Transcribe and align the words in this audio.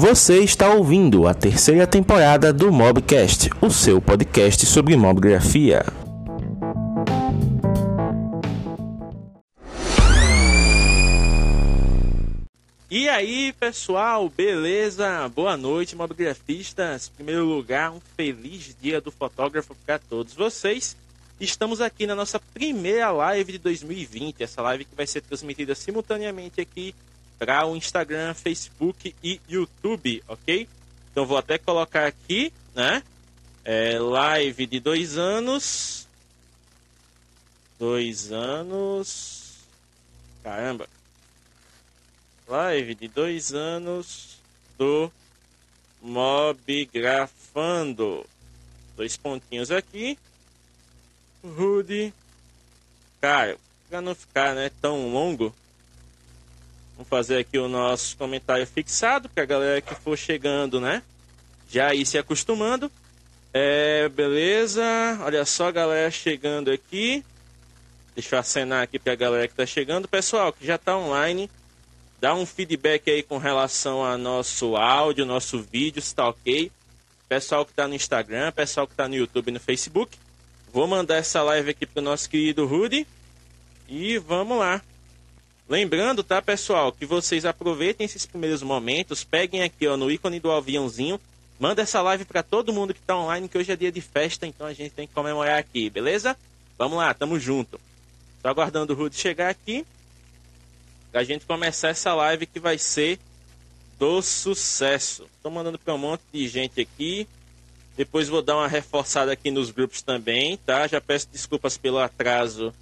Você 0.00 0.38
está 0.44 0.72
ouvindo 0.72 1.26
a 1.26 1.34
terceira 1.34 1.84
temporada 1.84 2.52
do 2.52 2.70
Mobcast, 2.70 3.50
o 3.60 3.68
seu 3.68 4.00
podcast 4.00 4.64
sobre 4.64 4.96
mobgrafia. 4.96 5.84
E 12.88 13.08
aí, 13.08 13.52
pessoal, 13.58 14.28
beleza? 14.28 15.28
Boa 15.34 15.56
noite, 15.56 15.96
mobgrafistas. 15.96 17.08
Em 17.08 17.16
primeiro 17.16 17.44
lugar, 17.44 17.90
um 17.90 17.98
feliz 18.16 18.76
dia 18.80 19.00
do 19.00 19.10
fotógrafo 19.10 19.74
para 19.84 19.98
todos 19.98 20.32
vocês. 20.32 20.96
Estamos 21.40 21.80
aqui 21.80 22.06
na 22.06 22.14
nossa 22.14 22.38
primeira 22.54 23.10
live 23.10 23.50
de 23.50 23.58
2020, 23.58 24.44
essa 24.44 24.62
live 24.62 24.84
que 24.84 24.94
vai 24.94 25.08
ser 25.08 25.22
transmitida 25.22 25.74
simultaneamente 25.74 26.60
aqui 26.60 26.94
para 27.38 27.66
o 27.66 27.76
Instagram, 27.76 28.34
Facebook 28.34 29.14
e 29.22 29.40
YouTube, 29.48 30.22
ok? 30.26 30.68
Então 31.10 31.24
vou 31.26 31.38
até 31.38 31.58
colocar 31.58 32.06
aqui, 32.06 32.52
né? 32.74 33.02
É, 33.64 33.98
live 33.98 34.66
de 34.66 34.80
dois 34.80 35.16
anos. 35.16 36.08
Dois 37.78 38.32
anos. 38.32 39.58
Caramba 40.42 40.88
live 42.48 42.94
de 42.94 43.08
dois 43.08 43.52
anos 43.52 44.38
do 44.78 45.12
Mobgrafando. 46.00 46.64
Dois 48.96 49.18
pontinhos 49.18 49.70
aqui. 49.70 50.18
Rude. 51.44 52.14
Cara, 53.20 53.58
para 53.88 54.00
não 54.00 54.14
ficar 54.14 54.54
né, 54.54 54.70
tão 54.80 55.12
longo, 55.12 55.54
vamos 56.98 57.08
fazer 57.08 57.38
aqui 57.38 57.56
o 57.56 57.68
nosso 57.68 58.16
comentário 58.16 58.66
fixado, 58.66 59.28
para 59.28 59.44
a 59.44 59.46
galera 59.46 59.80
que 59.80 59.94
for 59.94 60.18
chegando, 60.18 60.80
né? 60.80 61.00
Já 61.70 61.94
ir 61.94 62.04
se 62.04 62.18
acostumando. 62.18 62.90
É, 63.54 64.08
beleza. 64.08 64.82
Olha 65.22 65.44
só, 65.44 65.70
galera 65.70 66.10
chegando 66.10 66.72
aqui. 66.72 67.24
Deixa 68.16 68.34
eu 68.34 68.40
acenar 68.40 68.82
aqui 68.82 68.98
para 68.98 69.12
a 69.12 69.16
galera 69.16 69.46
que 69.46 69.52
está 69.52 69.64
chegando. 69.64 70.08
Pessoal, 70.08 70.52
que 70.52 70.66
já 70.66 70.74
está 70.74 70.98
online, 70.98 71.48
dá 72.20 72.34
um 72.34 72.44
feedback 72.44 73.08
aí 73.08 73.22
com 73.22 73.38
relação 73.38 74.04
a 74.04 74.18
nosso 74.18 74.74
áudio, 74.74 75.24
nosso 75.24 75.62
vídeo, 75.62 76.02
se 76.02 76.12
tá 76.12 76.28
ok. 76.28 76.72
Pessoal 77.28 77.64
que 77.64 77.70
está 77.70 77.86
no 77.86 77.94
Instagram, 77.94 78.50
pessoal 78.50 78.88
que 78.88 78.92
está 78.92 79.06
no 79.06 79.14
YouTube 79.14 79.48
e 79.48 79.52
no 79.52 79.60
Facebook. 79.60 80.18
Vou 80.72 80.88
mandar 80.88 81.16
essa 81.16 81.42
live 81.44 81.70
aqui 81.70 81.86
pro 81.86 82.02
nosso 82.02 82.28
querido 82.28 82.66
Rudy. 82.66 83.06
E 83.88 84.18
vamos 84.18 84.58
lá. 84.58 84.82
Lembrando, 85.68 86.24
tá, 86.24 86.40
pessoal, 86.40 86.90
que 86.90 87.04
vocês 87.04 87.44
aproveitem 87.44 88.04
esses 88.04 88.24
primeiros 88.24 88.62
momentos, 88.62 89.22
peguem 89.22 89.62
aqui 89.62 89.86
ó, 89.86 89.96
no 89.96 90.10
ícone 90.10 90.40
do 90.40 90.50
aviãozinho, 90.50 91.20
manda 91.60 91.82
essa 91.82 92.00
live 92.00 92.24
para 92.24 92.42
todo 92.42 92.72
mundo 92.72 92.94
que 92.94 93.00
está 93.00 93.16
online, 93.16 93.48
que 93.48 93.58
hoje 93.58 93.72
é 93.72 93.76
dia 93.76 93.92
de 93.92 94.00
festa, 94.00 94.46
então 94.46 94.66
a 94.66 94.72
gente 94.72 94.92
tem 94.92 95.06
que 95.06 95.12
comemorar 95.12 95.58
aqui, 95.58 95.90
beleza? 95.90 96.36
Vamos 96.78 96.96
lá, 96.96 97.12
tamo 97.12 97.38
junto. 97.38 97.78
Tô 98.42 98.48
aguardando 98.48 98.94
o 98.94 98.96
Rudy 98.96 99.16
chegar 99.16 99.50
aqui 99.50 99.84
a 101.12 101.24
gente 101.24 101.46
começar 101.46 101.88
essa 101.88 102.14
live 102.14 102.46
que 102.46 102.60
vai 102.60 102.78
ser 102.78 103.18
do 103.98 104.22
sucesso. 104.22 105.26
Estou 105.36 105.50
mandando 105.50 105.78
para 105.78 105.94
um 105.94 105.98
monte 105.98 106.22
de 106.32 106.46
gente 106.46 106.80
aqui. 106.80 107.26
Depois 107.96 108.28
vou 108.28 108.42
dar 108.42 108.56
uma 108.56 108.68
reforçada 108.68 109.32
aqui 109.32 109.50
nos 109.50 109.70
grupos 109.70 110.02
também, 110.02 110.56
tá? 110.58 110.86
Já 110.86 111.00
peço 111.00 111.28
desculpas 111.32 111.76
pelo 111.76 111.98
atraso, 111.98 112.72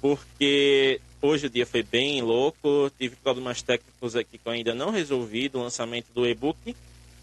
porque 0.00 1.00
hoje 1.22 1.46
o 1.46 1.50
dia 1.50 1.64
foi 1.64 1.82
bem 1.82 2.20
louco. 2.20 2.90
Tive 2.98 3.16
problemas 3.16 3.62
técnicos 3.62 4.14
aqui 4.14 4.36
que 4.36 4.46
eu 4.46 4.52
ainda 4.52 4.74
não 4.74 4.90
resolvi 4.90 5.48
do 5.48 5.60
lançamento 5.60 6.08
do 6.14 6.26
e-book. 6.26 6.76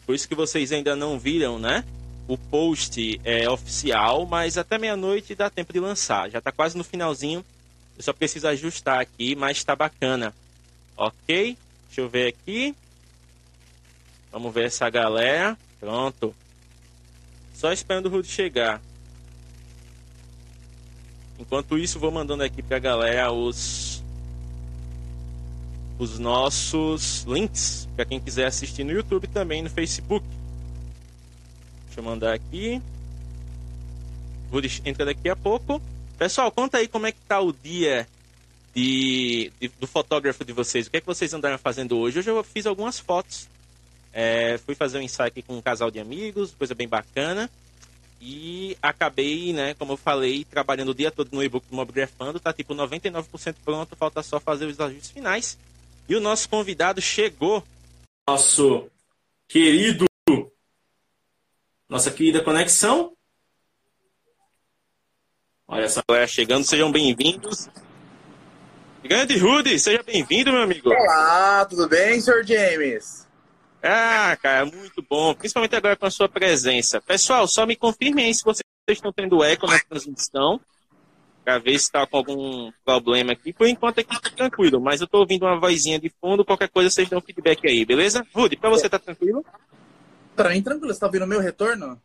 Por 0.05 0.15
isso 0.15 0.27
que 0.27 0.33
vocês 0.33 0.71
ainda 0.71 0.95
não 0.95 1.19
viram, 1.19 1.59
né? 1.59 1.83
O 2.27 2.37
post 2.37 3.19
é 3.23 3.49
oficial, 3.49 4.25
mas 4.25 4.57
até 4.57 4.77
meia-noite 4.77 5.35
dá 5.35 5.49
tempo 5.49 5.73
de 5.73 5.79
lançar. 5.79 6.29
Já 6.29 6.39
está 6.39 6.51
quase 6.51 6.77
no 6.77 6.83
finalzinho 6.83 7.43
eu 7.99 8.03
só 8.03 8.13
preciso 8.13 8.47
ajustar 8.47 9.01
aqui, 9.01 9.35
mas 9.35 9.57
está 9.57 9.75
bacana. 9.75 10.33
Ok? 10.95 11.57
Deixa 11.87 11.99
eu 11.99 12.07
ver 12.07 12.29
aqui. 12.29 12.73
Vamos 14.31 14.53
ver 14.53 14.67
essa 14.67 14.89
galera. 14.89 15.57
Pronto. 15.81 16.33
Só 17.53 17.73
esperando 17.73 18.05
o 18.05 18.09
Rudy 18.09 18.29
chegar. 18.29 18.81
Enquanto 21.37 21.77
isso, 21.77 21.99
vou 21.99 22.09
mandando 22.09 22.41
aqui 22.41 22.61
para 22.61 22.77
a 22.77 22.79
galera 22.79 23.33
os 23.33 23.88
os 25.99 26.17
nossos 26.17 27.23
links 27.23 27.87
para 27.93 28.05
quem 28.05 28.21
quiser 28.21 28.45
assistir 28.45 28.85
no 28.85 28.91
YouTube 28.93 29.27
também 29.27 29.61
no 29.61 29.69
Facebook. 29.69 30.25
Deixa 31.85 31.99
eu 31.99 32.03
mandar 32.03 32.33
aqui. 32.33 32.81
Rudy 34.49 34.81
entra 34.85 35.05
daqui 35.05 35.27
a 35.27 35.35
pouco. 35.35 35.81
Pessoal, 36.17 36.49
conta 36.51 36.77
aí 36.77 36.87
como 36.87 37.05
é 37.05 37.11
que 37.11 37.19
tá 37.27 37.41
o 37.41 37.51
dia 37.51 38.07
de, 38.73 39.51
de, 39.59 39.67
do 39.79 39.85
fotógrafo 39.85 40.45
de 40.45 40.53
vocês. 40.53 40.87
O 40.87 40.91
que 40.91 40.97
é 40.97 41.01
que 41.01 41.05
vocês 41.05 41.33
andaram 41.33 41.57
fazendo 41.57 41.97
hoje? 41.97 42.19
Hoje 42.19 42.29
eu 42.29 42.43
fiz 42.45 42.65
algumas 42.65 42.97
fotos. 42.97 43.49
É, 44.13 44.57
fui 44.65 44.75
fazer 44.75 44.97
um 44.97 45.01
ensaio 45.01 45.27
aqui 45.27 45.41
com 45.41 45.57
um 45.57 45.61
casal 45.61 45.91
de 45.91 45.99
amigos, 45.99 46.55
coisa 46.57 46.73
bem 46.73 46.87
bacana. 46.87 47.49
E 48.21 48.77
acabei, 48.81 49.53
né, 49.53 49.73
como 49.75 49.93
eu 49.93 49.97
falei, 49.97 50.43
trabalhando 50.45 50.89
o 50.89 50.95
dia 50.95 51.11
todo 51.11 51.29
no 51.31 51.43
e-book 51.43 51.65
do 51.69 51.75
Mobgrafando. 51.75 52.39
Tá 52.39 52.53
tipo 52.53 52.73
99% 52.73 53.55
pronto, 53.65 53.95
falta 53.97 54.23
só 54.23 54.39
fazer 54.39 54.65
os 54.65 54.79
ajustes 54.79 55.11
finais. 55.11 55.57
E 56.09 56.15
o 56.15 56.19
nosso 56.19 56.49
convidado 56.49 56.99
chegou. 56.99 57.63
Nosso 58.27 58.89
querido. 59.47 60.07
Nossa 61.87 62.09
querida 62.09 62.43
conexão. 62.43 63.13
Olha 65.67 65.83
essa 65.83 66.01
galera 66.09 66.25
chegando, 66.25 66.65
sejam 66.65 66.91
bem-vindos. 66.91 67.69
Grande 69.03 69.37
Rudy, 69.37 69.77
seja 69.77 70.01
bem-vindo, 70.01 70.51
meu 70.51 70.63
amigo. 70.63 70.89
Olá, 70.89 71.63
tudo 71.65 71.87
bem, 71.87 72.19
Sr. 72.19 72.43
James? 72.43 73.27
Ah, 73.83 74.35
cara, 74.41 74.65
muito 74.65 75.05
bom, 75.07 75.35
principalmente 75.35 75.75
agora 75.75 75.95
com 75.95 76.07
a 76.07 76.11
sua 76.11 76.27
presença. 76.27 76.99
Pessoal, 76.99 77.47
só 77.47 77.67
me 77.67 77.75
confirmem 77.75 78.25
aí 78.25 78.33
se 78.33 78.43
vocês 78.43 78.63
estão 78.89 79.13
tendo 79.13 79.43
eco 79.43 79.67
na 79.67 79.79
transmissão, 79.79 80.59
para 81.49 81.57
ver 81.57 81.79
se 81.79 81.85
está 81.85 82.05
com 82.05 82.17
algum 82.17 82.71
problema 82.85 83.31
aqui. 83.31 83.51
Por 83.51 83.67
enquanto 83.67 83.99
aqui 83.99 84.15
está 84.15 84.29
tranquilo, 84.29 84.79
mas 84.79 85.01
eu 85.01 85.05
estou 85.05 85.21
ouvindo 85.21 85.47
uma 85.47 85.59
vozinha 85.59 85.99
de 85.99 86.11
fundo, 86.21 86.45
qualquer 86.45 86.69
coisa 86.69 86.91
vocês 86.91 87.09
dão 87.09 87.19
feedback 87.19 87.67
aí, 87.67 87.83
beleza? 87.83 88.23
Rudy, 88.35 88.55
para 88.55 88.69
você 88.69 88.87
tá 88.87 88.99
tranquilo? 88.99 89.43
Para 90.35 90.51
mim 90.51 90.61
tranquilo, 90.61 90.89
você 90.89 90.97
está 90.97 91.07
ouvindo 91.07 91.23
o 91.25 91.27
meu 91.27 91.39
retorno? 91.39 91.99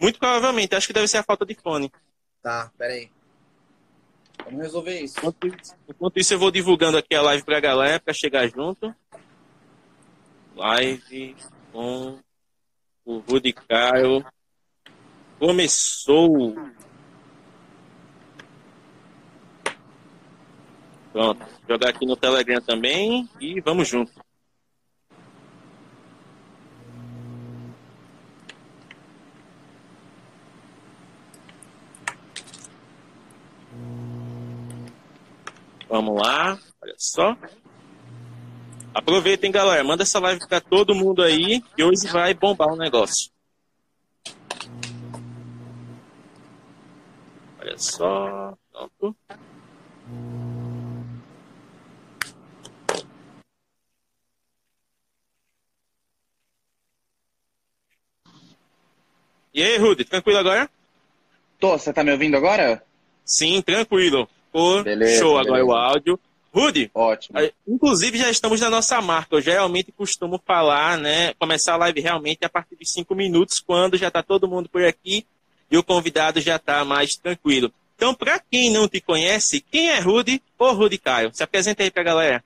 Muito 0.00 0.18
provavelmente, 0.18 0.74
acho 0.74 0.86
que 0.86 0.94
deve 0.94 1.08
ser 1.08 1.18
a 1.18 1.22
falta 1.22 1.44
de 1.44 1.54
fone. 1.54 1.92
Tá, 2.42 2.72
peraí. 2.78 3.10
Vamos 4.44 4.62
resolver 4.62 4.98
isso. 4.98 5.18
Enquanto, 5.18 5.46
enquanto 5.86 6.16
isso, 6.16 6.32
eu 6.32 6.38
vou 6.38 6.50
divulgando 6.50 6.96
aqui 6.96 7.14
a 7.14 7.20
live 7.20 7.44
pra 7.44 7.60
galera, 7.60 8.00
pra 8.00 8.14
chegar 8.14 8.48
junto. 8.48 8.94
Live 10.56 11.36
com 11.70 12.18
o 13.04 13.18
Rudy 13.18 13.52
Caio. 13.52 14.24
Começou. 15.38 16.56
Pronto. 21.12 21.46
Jogar 21.68 21.90
aqui 21.90 22.06
no 22.06 22.16
Telegram 22.16 22.60
também 22.60 23.28
e 23.40 23.60
vamos 23.60 23.88
junto. 23.88 24.12
Vamos 35.88 36.20
lá, 36.20 36.58
olha 36.82 36.94
só. 36.98 37.36
Aproveitem, 38.94 39.50
galera. 39.50 39.82
Manda 39.82 40.02
essa 40.02 40.18
live 40.18 40.46
para 40.46 40.60
todo 40.60 40.94
mundo 40.94 41.22
aí, 41.22 41.62
que 41.74 41.82
hoje 41.82 42.06
vai 42.08 42.34
bombar 42.34 42.68
o 42.68 42.76
negócio. 42.76 43.30
Olha 47.60 47.78
só. 47.78 48.56
Pronto. 48.70 49.16
E 59.58 59.62
aí, 59.64 59.76
Rudy, 59.76 60.04
tranquilo 60.04 60.38
agora? 60.38 60.70
Tô, 61.58 61.76
você 61.76 61.92
tá 61.92 62.04
me 62.04 62.12
ouvindo 62.12 62.36
agora? 62.36 62.80
Sim, 63.24 63.60
tranquilo. 63.60 64.28
Ficou 64.46 64.84
beleza, 64.84 65.18
show 65.18 65.32
beleza. 65.32 65.48
agora 65.48 65.64
o 65.66 65.72
áudio. 65.72 66.20
Rudy, 66.54 66.88
ótimo. 66.94 67.36
Inclusive 67.66 68.18
já 68.18 68.30
estamos 68.30 68.60
na 68.60 68.70
nossa 68.70 69.02
marca. 69.02 69.34
Eu 69.34 69.40
geralmente 69.40 69.90
costumo 69.90 70.40
falar, 70.46 70.96
né? 70.96 71.34
Começar 71.40 71.74
a 71.74 71.76
live 71.78 72.00
realmente 72.00 72.44
a 72.44 72.48
partir 72.48 72.76
de 72.76 72.88
cinco 72.88 73.16
minutos, 73.16 73.58
quando 73.58 73.96
já 73.96 74.06
está 74.06 74.22
todo 74.22 74.46
mundo 74.46 74.68
por 74.68 74.84
aqui 74.84 75.26
e 75.68 75.76
o 75.76 75.82
convidado 75.82 76.40
já 76.40 76.54
está 76.54 76.84
mais 76.84 77.16
tranquilo. 77.16 77.72
Então, 77.96 78.14
para 78.14 78.38
quem 78.38 78.70
não 78.70 78.86
te 78.86 79.00
conhece, 79.00 79.60
quem 79.60 79.90
é 79.90 79.98
Rudy 79.98 80.40
ou 80.56 80.72
Rudy 80.72 80.98
Caio? 80.98 81.34
Se 81.34 81.42
apresenta 81.42 81.82
aí 81.82 81.90
para 81.90 82.02
a 82.02 82.04
galera. 82.04 82.44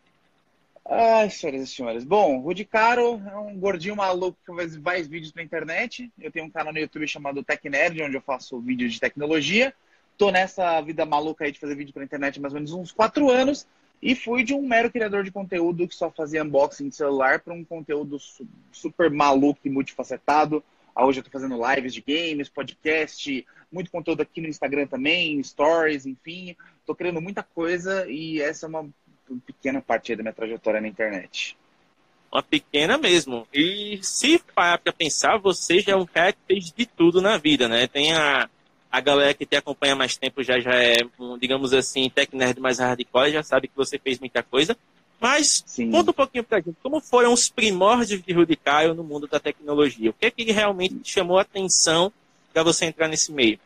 Ai, 0.84 1.30
senhoras 1.30 1.62
e 1.62 1.66
senhores. 1.66 2.04
Bom, 2.04 2.40
Rudy 2.40 2.64
Caro 2.64 3.22
é 3.26 3.36
um 3.36 3.56
gordinho 3.56 3.96
maluco 3.96 4.36
que 4.44 4.54
faz 4.54 4.76
vários 4.76 5.06
vídeos 5.06 5.32
na 5.32 5.42
internet. 5.42 6.12
Eu 6.18 6.30
tenho 6.30 6.46
um 6.46 6.50
canal 6.50 6.72
no 6.72 6.78
YouTube 6.78 7.06
chamado 7.06 7.42
Tech 7.42 7.68
Nerd, 7.68 8.02
onde 8.02 8.16
eu 8.16 8.20
faço 8.20 8.60
vídeos 8.60 8.92
de 8.92 9.00
tecnologia. 9.00 9.72
Tô 10.18 10.30
nessa 10.30 10.80
vida 10.80 11.06
maluca 11.06 11.44
aí 11.44 11.52
de 11.52 11.60
fazer 11.60 11.76
vídeo 11.76 11.94
pra 11.94 12.04
internet 12.04 12.38
há 12.38 12.42
mais 12.42 12.52
ou 12.52 12.58
menos 12.58 12.72
uns 12.72 12.92
quatro 12.92 13.30
anos. 13.30 13.66
E 14.02 14.16
fui 14.16 14.42
de 14.42 14.52
um 14.52 14.66
mero 14.66 14.90
criador 14.90 15.22
de 15.22 15.30
conteúdo 15.30 15.86
que 15.86 15.94
só 15.94 16.10
fazia 16.10 16.42
unboxing 16.42 16.88
de 16.88 16.96
celular 16.96 17.38
para 17.38 17.54
um 17.54 17.64
conteúdo 17.64 18.18
super 18.72 19.08
maluco 19.08 19.60
e 19.64 19.70
multifacetado. 19.70 20.62
Hoje 20.94 21.20
eu 21.20 21.24
tô 21.24 21.30
fazendo 21.30 21.56
lives 21.56 21.94
de 21.94 22.02
games, 22.02 22.48
podcast, 22.48 23.46
muito 23.70 23.90
conteúdo 23.90 24.20
aqui 24.20 24.40
no 24.40 24.48
Instagram 24.48 24.86
também, 24.88 25.42
stories, 25.42 26.04
enfim. 26.04 26.56
Tô 26.84 26.94
criando 26.94 27.22
muita 27.22 27.42
coisa 27.42 28.04
e 28.10 28.42
essa 28.42 28.66
é 28.66 28.68
uma 28.68 28.90
pequena 29.38 29.80
parte 29.80 30.14
da 30.14 30.22
minha 30.22 30.32
trajetória 30.32 30.80
na 30.80 30.88
internet. 30.88 31.56
Uma 32.30 32.42
pequena 32.42 32.96
mesmo. 32.96 33.46
E 33.52 33.98
se 34.02 34.38
parar 34.54 34.78
para 34.78 34.92
pensar, 34.92 35.36
você 35.36 35.80
já 35.80 35.92
é 35.92 35.96
um 35.96 36.06
cara 36.06 36.32
que 36.32 36.38
fez 36.46 36.72
de 36.72 36.86
tudo 36.86 37.20
na 37.20 37.36
vida, 37.36 37.68
né? 37.68 37.86
Tem 37.86 38.14
a, 38.14 38.48
a 38.90 39.00
galera 39.00 39.34
que 39.34 39.44
te 39.44 39.56
acompanha 39.56 39.94
mais 39.94 40.16
tempo 40.16 40.42
já, 40.42 40.58
já 40.58 40.74
é, 40.74 40.96
um, 41.18 41.36
digamos 41.36 41.74
assim, 41.74 42.08
tech 42.08 42.34
nerd 42.34 42.58
mais 42.58 42.78
hardcore, 42.78 43.32
já 43.32 43.42
sabe 43.42 43.68
que 43.68 43.76
você 43.76 43.98
fez 43.98 44.18
muita 44.18 44.42
coisa. 44.42 44.76
Mas 45.20 45.62
Sim. 45.66 45.90
conta 45.90 46.10
um 46.10 46.14
pouquinho 46.14 46.42
pra 46.42 46.58
gente, 46.58 46.76
como 46.82 47.00
foram 47.00 47.32
os 47.32 47.48
primórdios 47.48 48.20
de 48.20 48.32
Rudy 48.32 48.56
Caio 48.56 48.92
no 48.92 49.04
mundo 49.04 49.28
da 49.28 49.38
tecnologia? 49.38 50.10
O 50.10 50.12
que 50.12 50.26
é 50.26 50.30
que 50.30 50.50
realmente 50.50 51.00
chamou 51.04 51.38
a 51.38 51.42
atenção 51.42 52.12
para 52.52 52.64
você 52.64 52.86
entrar 52.86 53.08
nesse 53.08 53.30
meio? 53.30 53.60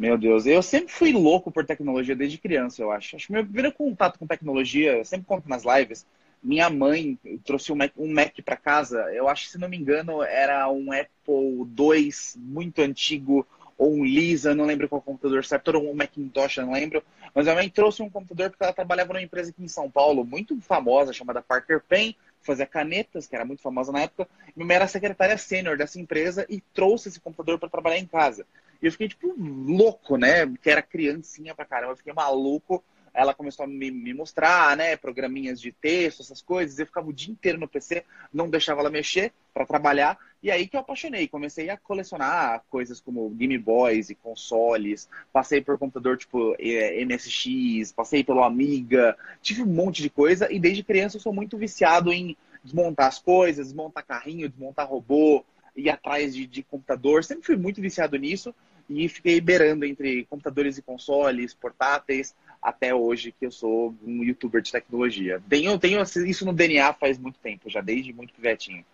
Meu 0.00 0.16
Deus, 0.16 0.46
eu 0.46 0.62
sempre 0.62 0.90
fui 0.90 1.12
louco 1.12 1.52
por 1.52 1.66
tecnologia 1.66 2.16
desde 2.16 2.38
criança, 2.38 2.80
eu 2.80 2.90
acho. 2.90 3.16
Acho 3.16 3.26
que 3.26 3.34
meu 3.34 3.44
primeiro 3.44 3.70
contato 3.70 4.18
com 4.18 4.26
tecnologia, 4.26 4.96
eu 4.96 5.04
sempre 5.04 5.26
conto 5.26 5.46
nas 5.46 5.62
lives, 5.62 6.06
minha 6.42 6.70
mãe 6.70 7.18
trouxe 7.44 7.70
um 7.70 7.76
Mac, 7.76 7.92
um 7.98 8.10
Mac 8.10 8.34
para 8.42 8.56
casa, 8.56 8.98
eu 9.12 9.28
acho 9.28 9.44
que, 9.44 9.50
se 9.50 9.58
não 9.58 9.68
me 9.68 9.76
engano, 9.76 10.22
era 10.22 10.66
um 10.70 10.90
Apple 10.90 11.66
II 11.78 12.10
muito 12.38 12.80
antigo, 12.80 13.46
ou 13.76 13.92
um 13.92 14.02
Lisa, 14.02 14.54
não 14.54 14.64
lembro 14.64 14.88
qual 14.88 15.02
computador 15.02 15.44
certo, 15.44 15.68
ou 15.76 15.90
um 15.90 15.94
Macintosh, 15.94 16.56
não 16.56 16.72
lembro. 16.72 17.04
Mas 17.34 17.46
a 17.46 17.54
mãe 17.54 17.68
trouxe 17.68 18.02
um 18.02 18.08
computador 18.08 18.48
porque 18.48 18.64
ela 18.64 18.72
trabalhava 18.72 19.12
numa 19.12 19.22
empresa 19.22 19.50
aqui 19.50 19.62
em 19.62 19.68
São 19.68 19.90
Paulo, 19.90 20.24
muito 20.24 20.58
famosa, 20.62 21.12
chamada 21.12 21.42
Parker 21.42 21.82
Pen, 21.86 22.16
fazia 22.40 22.64
canetas, 22.64 23.26
que 23.26 23.36
era 23.36 23.44
muito 23.44 23.60
famosa 23.60 23.92
na 23.92 24.00
época. 24.00 24.26
Minha 24.56 24.66
mãe 24.66 24.76
era 24.76 24.88
secretária 24.88 25.36
sênior 25.36 25.76
dessa 25.76 26.00
empresa 26.00 26.46
e 26.48 26.62
trouxe 26.72 27.10
esse 27.10 27.20
computador 27.20 27.58
para 27.58 27.68
trabalhar 27.68 27.98
em 27.98 28.06
casa. 28.06 28.46
E 28.82 28.86
eu 28.86 28.92
fiquei, 28.92 29.08
tipo, 29.08 29.34
louco, 29.38 30.16
né? 30.16 30.46
Que 30.62 30.70
era 30.70 30.82
criancinha 30.82 31.54
pra 31.54 31.64
caramba. 31.64 31.92
Eu 31.92 31.96
fiquei 31.96 32.12
maluco. 32.12 32.82
Ela 33.12 33.34
começou 33.34 33.64
a 33.64 33.68
me, 33.68 33.90
me 33.90 34.14
mostrar, 34.14 34.76
né? 34.76 34.96
Programinhas 34.96 35.60
de 35.60 35.72
texto, 35.72 36.22
essas 36.22 36.40
coisas. 36.40 36.78
Eu 36.78 36.86
ficava 36.86 37.08
o 37.08 37.12
dia 37.12 37.32
inteiro 37.32 37.58
no 37.58 37.68
PC, 37.68 38.04
não 38.32 38.48
deixava 38.48 38.80
ela 38.80 38.90
mexer 38.90 39.32
para 39.52 39.66
trabalhar. 39.66 40.16
E 40.42 40.50
aí 40.50 40.66
que 40.66 40.76
eu 40.76 40.80
apaixonei. 40.80 41.26
Comecei 41.28 41.68
a 41.68 41.76
colecionar 41.76 42.62
coisas 42.70 43.00
como 43.00 43.28
Game 43.30 43.58
Boys 43.58 44.10
e 44.10 44.14
consoles. 44.14 45.08
Passei 45.32 45.60
por 45.60 45.76
computador 45.76 46.16
tipo 46.16 46.56
MSX, 46.58 47.92
passei 47.92 48.24
pelo 48.24 48.42
Amiga. 48.42 49.16
Tive 49.42 49.62
um 49.62 49.66
monte 49.66 50.02
de 50.02 50.08
coisa. 50.08 50.50
E 50.50 50.58
desde 50.58 50.84
criança 50.84 51.16
eu 51.16 51.20
sou 51.20 51.32
muito 51.32 51.58
viciado 51.58 52.12
em 52.12 52.36
desmontar 52.62 53.08
as 53.08 53.18
coisas, 53.18 53.66
desmontar 53.66 54.06
carrinho, 54.06 54.48
desmontar 54.48 54.88
robô, 54.88 55.44
ir 55.74 55.90
atrás 55.90 56.34
de, 56.34 56.46
de 56.46 56.62
computador. 56.62 57.24
Sempre 57.24 57.44
fui 57.46 57.56
muito 57.56 57.80
viciado 57.80 58.16
nisso 58.16 58.54
e 58.90 59.08
fiquei 59.08 59.40
beirando 59.40 59.84
entre 59.84 60.24
computadores 60.24 60.76
e 60.76 60.82
consoles, 60.82 61.54
portáteis, 61.54 62.34
até 62.60 62.92
hoje 62.92 63.32
que 63.38 63.46
eu 63.46 63.50
sou 63.52 63.94
um 64.04 64.24
youtuber 64.24 64.60
de 64.60 64.72
tecnologia. 64.72 65.40
Tenho, 65.48 65.78
tenho 65.78 66.02
isso 66.02 66.44
no 66.44 66.52
DNA 66.52 66.92
faz 66.94 67.16
muito 67.16 67.38
tempo, 67.38 67.70
já 67.70 67.80
desde 67.80 68.12
muito 68.12 68.34
pivetinho. 68.34 68.84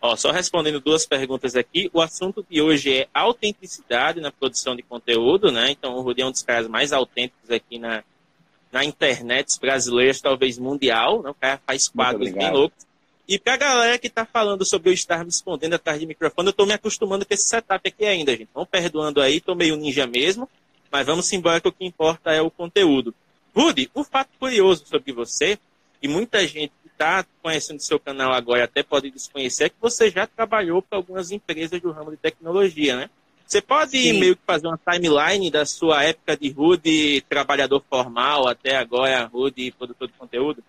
Ó, 0.00 0.14
só 0.16 0.30
respondendo 0.30 0.80
duas 0.80 1.06
perguntas 1.06 1.56
aqui, 1.56 1.90
o 1.94 2.00
assunto 2.02 2.44
de 2.48 2.60
hoje 2.60 2.92
é 2.92 3.08
autenticidade 3.14 4.20
na 4.20 4.30
produção 4.30 4.76
de 4.76 4.82
conteúdo, 4.82 5.50
né? 5.50 5.70
Então 5.70 5.94
o 5.94 6.02
Rudi 6.02 6.20
é 6.20 6.26
um 6.26 6.30
dos 6.30 6.42
caras 6.42 6.68
mais 6.68 6.92
autênticos 6.92 7.50
aqui 7.50 7.78
na, 7.78 8.04
na 8.70 8.84
internet 8.84 9.58
brasileiras, 9.58 10.20
talvez 10.20 10.58
mundial, 10.58 11.22
né? 11.22 11.30
O 11.30 11.34
cara 11.34 11.58
faz 11.66 11.88
quadros 11.88 12.30
bem 12.30 12.50
loucos. 12.50 12.83
E 13.26 13.38
pra 13.38 13.56
galera 13.56 13.98
que 13.98 14.10
tá 14.10 14.26
falando 14.26 14.66
sobre 14.66 14.90
eu 14.90 14.94
estar 14.94 15.24
me 15.24 15.30
escondendo 15.30 15.74
atrás 15.74 15.98
de 15.98 16.06
microfone, 16.06 16.48
eu 16.48 16.52
tô 16.52 16.66
me 16.66 16.74
acostumando 16.74 17.24
com 17.24 17.32
esse 17.32 17.48
setup 17.48 17.88
aqui 17.88 18.04
ainda, 18.04 18.36
gente. 18.36 18.50
Vão 18.52 18.66
perdoando 18.66 19.20
aí, 19.20 19.40
tô 19.40 19.54
meio 19.54 19.76
ninja 19.76 20.06
mesmo, 20.06 20.48
mas 20.92 21.06
vamos 21.06 21.32
embora 21.32 21.60
que 21.60 21.68
o 21.68 21.72
que 21.72 21.86
importa 21.86 22.32
é 22.32 22.42
o 22.42 22.50
conteúdo. 22.50 23.14
Rudy, 23.56 23.90
um 23.96 24.04
fato 24.04 24.30
curioso 24.38 24.84
sobre 24.86 25.12
você, 25.12 25.58
e 26.02 26.08
muita 26.08 26.46
gente 26.46 26.72
que 26.82 26.88
está 26.88 27.24
conhecendo 27.42 27.80
seu 27.80 27.98
canal 27.98 28.32
agora 28.32 28.64
até 28.64 28.82
pode 28.82 29.10
desconhecer, 29.10 29.64
é 29.64 29.68
que 29.70 29.76
você 29.80 30.10
já 30.10 30.26
trabalhou 30.26 30.82
para 30.82 30.98
algumas 30.98 31.30
empresas 31.30 31.80
do 31.80 31.92
ramo 31.92 32.10
de 32.10 32.18
tecnologia, 32.18 32.96
né? 32.96 33.08
Você 33.46 33.62
pode 33.62 33.98
Sim. 33.98 34.20
meio 34.20 34.36
que 34.36 34.42
fazer 34.46 34.66
uma 34.66 34.78
timeline 34.78 35.50
da 35.50 35.64
sua 35.64 36.02
época 36.02 36.36
de 36.36 36.50
Rudy, 36.50 37.22
trabalhador 37.22 37.82
formal, 37.88 38.48
até 38.48 38.76
agora 38.76 39.24
Rudy, 39.24 39.70
produtor 39.70 40.08
de 40.08 40.14
conteúdo? 40.14 40.62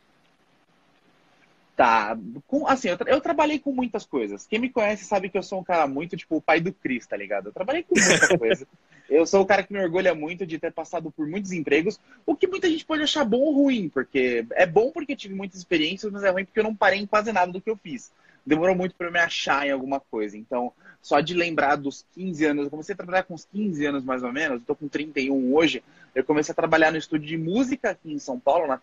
Tá. 1.75 2.18
Com, 2.48 2.66
assim, 2.68 2.88
eu, 2.88 2.98
eu, 3.06 3.19
trabalhei 3.19 3.60
com 3.60 3.74
muitas 3.74 4.06
coisas. 4.06 4.48
Quem 4.48 4.60
me 4.60 4.69
conhece 4.69 5.04
sabe 5.04 5.30
que 5.30 5.38
eu 5.38 5.44
sou 5.44 5.60
um 5.60 5.63
cara 5.63 5.86
muito, 5.86 6.16
tipo, 6.16 6.38
o 6.38 6.42
pai 6.42 6.62
do 6.62 6.72
Cris, 6.72 7.06
tá 7.06 7.18
ligado? 7.18 7.50
Eu 7.50 7.54
trabalhei 7.54 7.83
com 7.83 8.00
muita 8.00 8.38
coisa. 8.39 8.66
Eu 9.10 9.25
sou 9.25 9.42
o 9.42 9.45
cara 9.45 9.62
que 9.62 9.74
me 9.74 9.83
orgulha 9.83 10.16
muito 10.16 10.45
de 10.45 10.57
ter 10.57 10.72
passado 10.72 11.12
por 11.12 11.27
muitos 11.27 11.51
empregos, 11.51 12.00
o 12.25 12.36
que 12.36 12.48
muita 12.48 12.69
gente 12.69 12.86
pode 12.86 13.04
achar 13.04 13.25
bom 13.25 13.39
ou 13.39 13.54
ruim, 13.54 13.89
porque 13.89 14.45
é 14.54 14.66
bom 14.66 14.89
porque 14.89 15.16
tive 15.16 15.36
muitas 15.36 15.60
experiências, 15.60 16.12
mas 16.12 16.24
é 16.24 16.30
ruim 16.30 16.45
porque 16.45 16.60
eu 16.60 16.63
não 16.63 16.74
parei 16.74 17.01
em 17.01 17.06
quase 17.06 17.31
nada 17.33 17.51
do 17.51 17.60
que 17.60 17.69
eu 17.69 17.75
fiz. 17.75 18.12
Demorou 18.45 18.75
muito 18.75 18.95
para 18.95 19.07
eu 19.07 19.12
me 19.12 19.19
achar 19.19 19.68
em 19.68 19.71
alguma 19.71 20.00
coisa. 20.00 20.38
Então, 20.38 20.71
só 21.01 21.19
de 21.19 21.33
lembrar 21.33 21.75
dos 21.75 22.06
15 22.13 22.45
anos, 22.45 22.63
eu 22.66 22.71
comecei 22.71 22.94
a 22.94 22.98
trabalhar 22.98 23.24
com 23.24 23.33
uns 23.33 23.45
15 23.45 23.86
anos 23.86 24.04
mais 24.04 24.24
ou 24.24 24.31
menos, 24.31 24.62
eu 24.62 24.66
tô 24.66 24.75
com 24.75 24.88
31 24.88 25.54
hoje, 25.54 25.83
eu 26.16 26.24
comecei 26.24 26.54
a 26.54 26.56
trabalhar 26.56 26.92
no 26.92 26.98
estúdio 26.98 27.28
de 27.28 27.38
música 27.38 27.92
aqui 27.92 28.13
em 28.13 28.19
São 28.19 28.39
Paulo, 28.39 28.66
na 28.66 28.78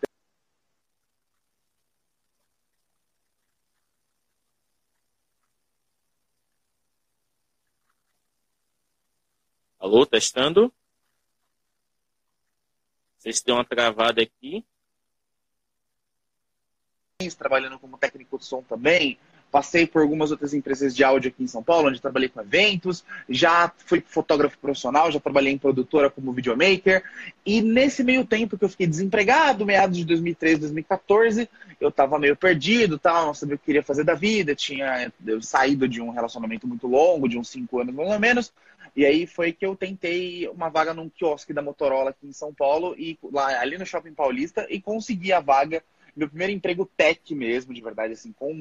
Alô, 9.83 10.05
testando. 10.05 10.71
Vocês 13.17 13.41
deu 13.41 13.55
uma 13.55 13.65
travada 13.65 14.21
aqui. 14.21 14.63
Trabalhando 17.37 17.77
como 17.77 17.97
técnico 17.97 18.39
de 18.39 18.45
som 18.45 18.61
também. 18.61 19.19
Passei 19.51 19.85
por 19.85 20.01
algumas 20.01 20.31
outras 20.31 20.53
empresas 20.53 20.95
de 20.95 21.03
áudio 21.03 21.29
aqui 21.29 21.43
em 21.43 21.47
São 21.47 21.61
Paulo, 21.61 21.89
onde 21.89 21.99
trabalhei 21.99 22.29
com 22.29 22.39
eventos. 22.39 23.03
Já 23.27 23.73
fui 23.75 23.99
fotógrafo 23.99 24.57
profissional, 24.57 25.11
já 25.11 25.19
trabalhei 25.19 25.51
em 25.51 25.57
produtora 25.57 26.09
como 26.09 26.31
videomaker. 26.31 27.03
E 27.45 27.61
nesse 27.61 28.05
meio 28.05 28.25
tempo 28.25 28.57
que 28.57 28.63
eu 28.63 28.69
fiquei 28.69 28.87
desempregado, 28.87 29.65
meados 29.65 29.97
de 29.97 30.05
2013, 30.05 30.61
2014, 30.61 31.49
eu 31.81 31.89
estava 31.89 32.17
meio 32.17 32.37
perdido, 32.37 32.97
tal, 32.97 33.25
não 33.25 33.33
sabia 33.33 33.55
o 33.55 33.59
que 33.59 33.65
queria 33.65 33.83
fazer 33.83 34.05
da 34.05 34.15
vida. 34.15 34.55
Tinha 34.55 35.11
saído 35.41 35.89
de 35.89 36.01
um 36.01 36.11
relacionamento 36.11 36.65
muito 36.65 36.87
longo, 36.87 37.27
de 37.27 37.37
uns 37.37 37.49
cinco 37.49 37.81
anos 37.81 37.93
mais 37.93 38.09
ou 38.09 38.19
menos 38.19 38.53
e 38.95 39.05
aí 39.05 39.25
foi 39.25 39.51
que 39.51 39.65
eu 39.65 39.75
tentei 39.75 40.47
uma 40.49 40.69
vaga 40.69 40.93
num 40.93 41.09
quiosque 41.09 41.53
da 41.53 41.61
Motorola 41.61 42.11
aqui 42.11 42.27
em 42.27 42.33
São 42.33 42.53
Paulo, 42.53 42.95
e 42.97 43.17
lá 43.31 43.59
ali 43.59 43.77
no 43.77 43.85
Shopping 43.85 44.13
Paulista, 44.13 44.67
e 44.69 44.79
consegui 44.79 45.33
a 45.33 45.39
vaga, 45.39 45.83
meu 46.15 46.27
primeiro 46.27 46.53
emprego 46.53 46.89
tech 46.95 47.33
mesmo, 47.33 47.73
de 47.73 47.81
verdade, 47.81 48.13
assim, 48.13 48.31
com, 48.31 48.53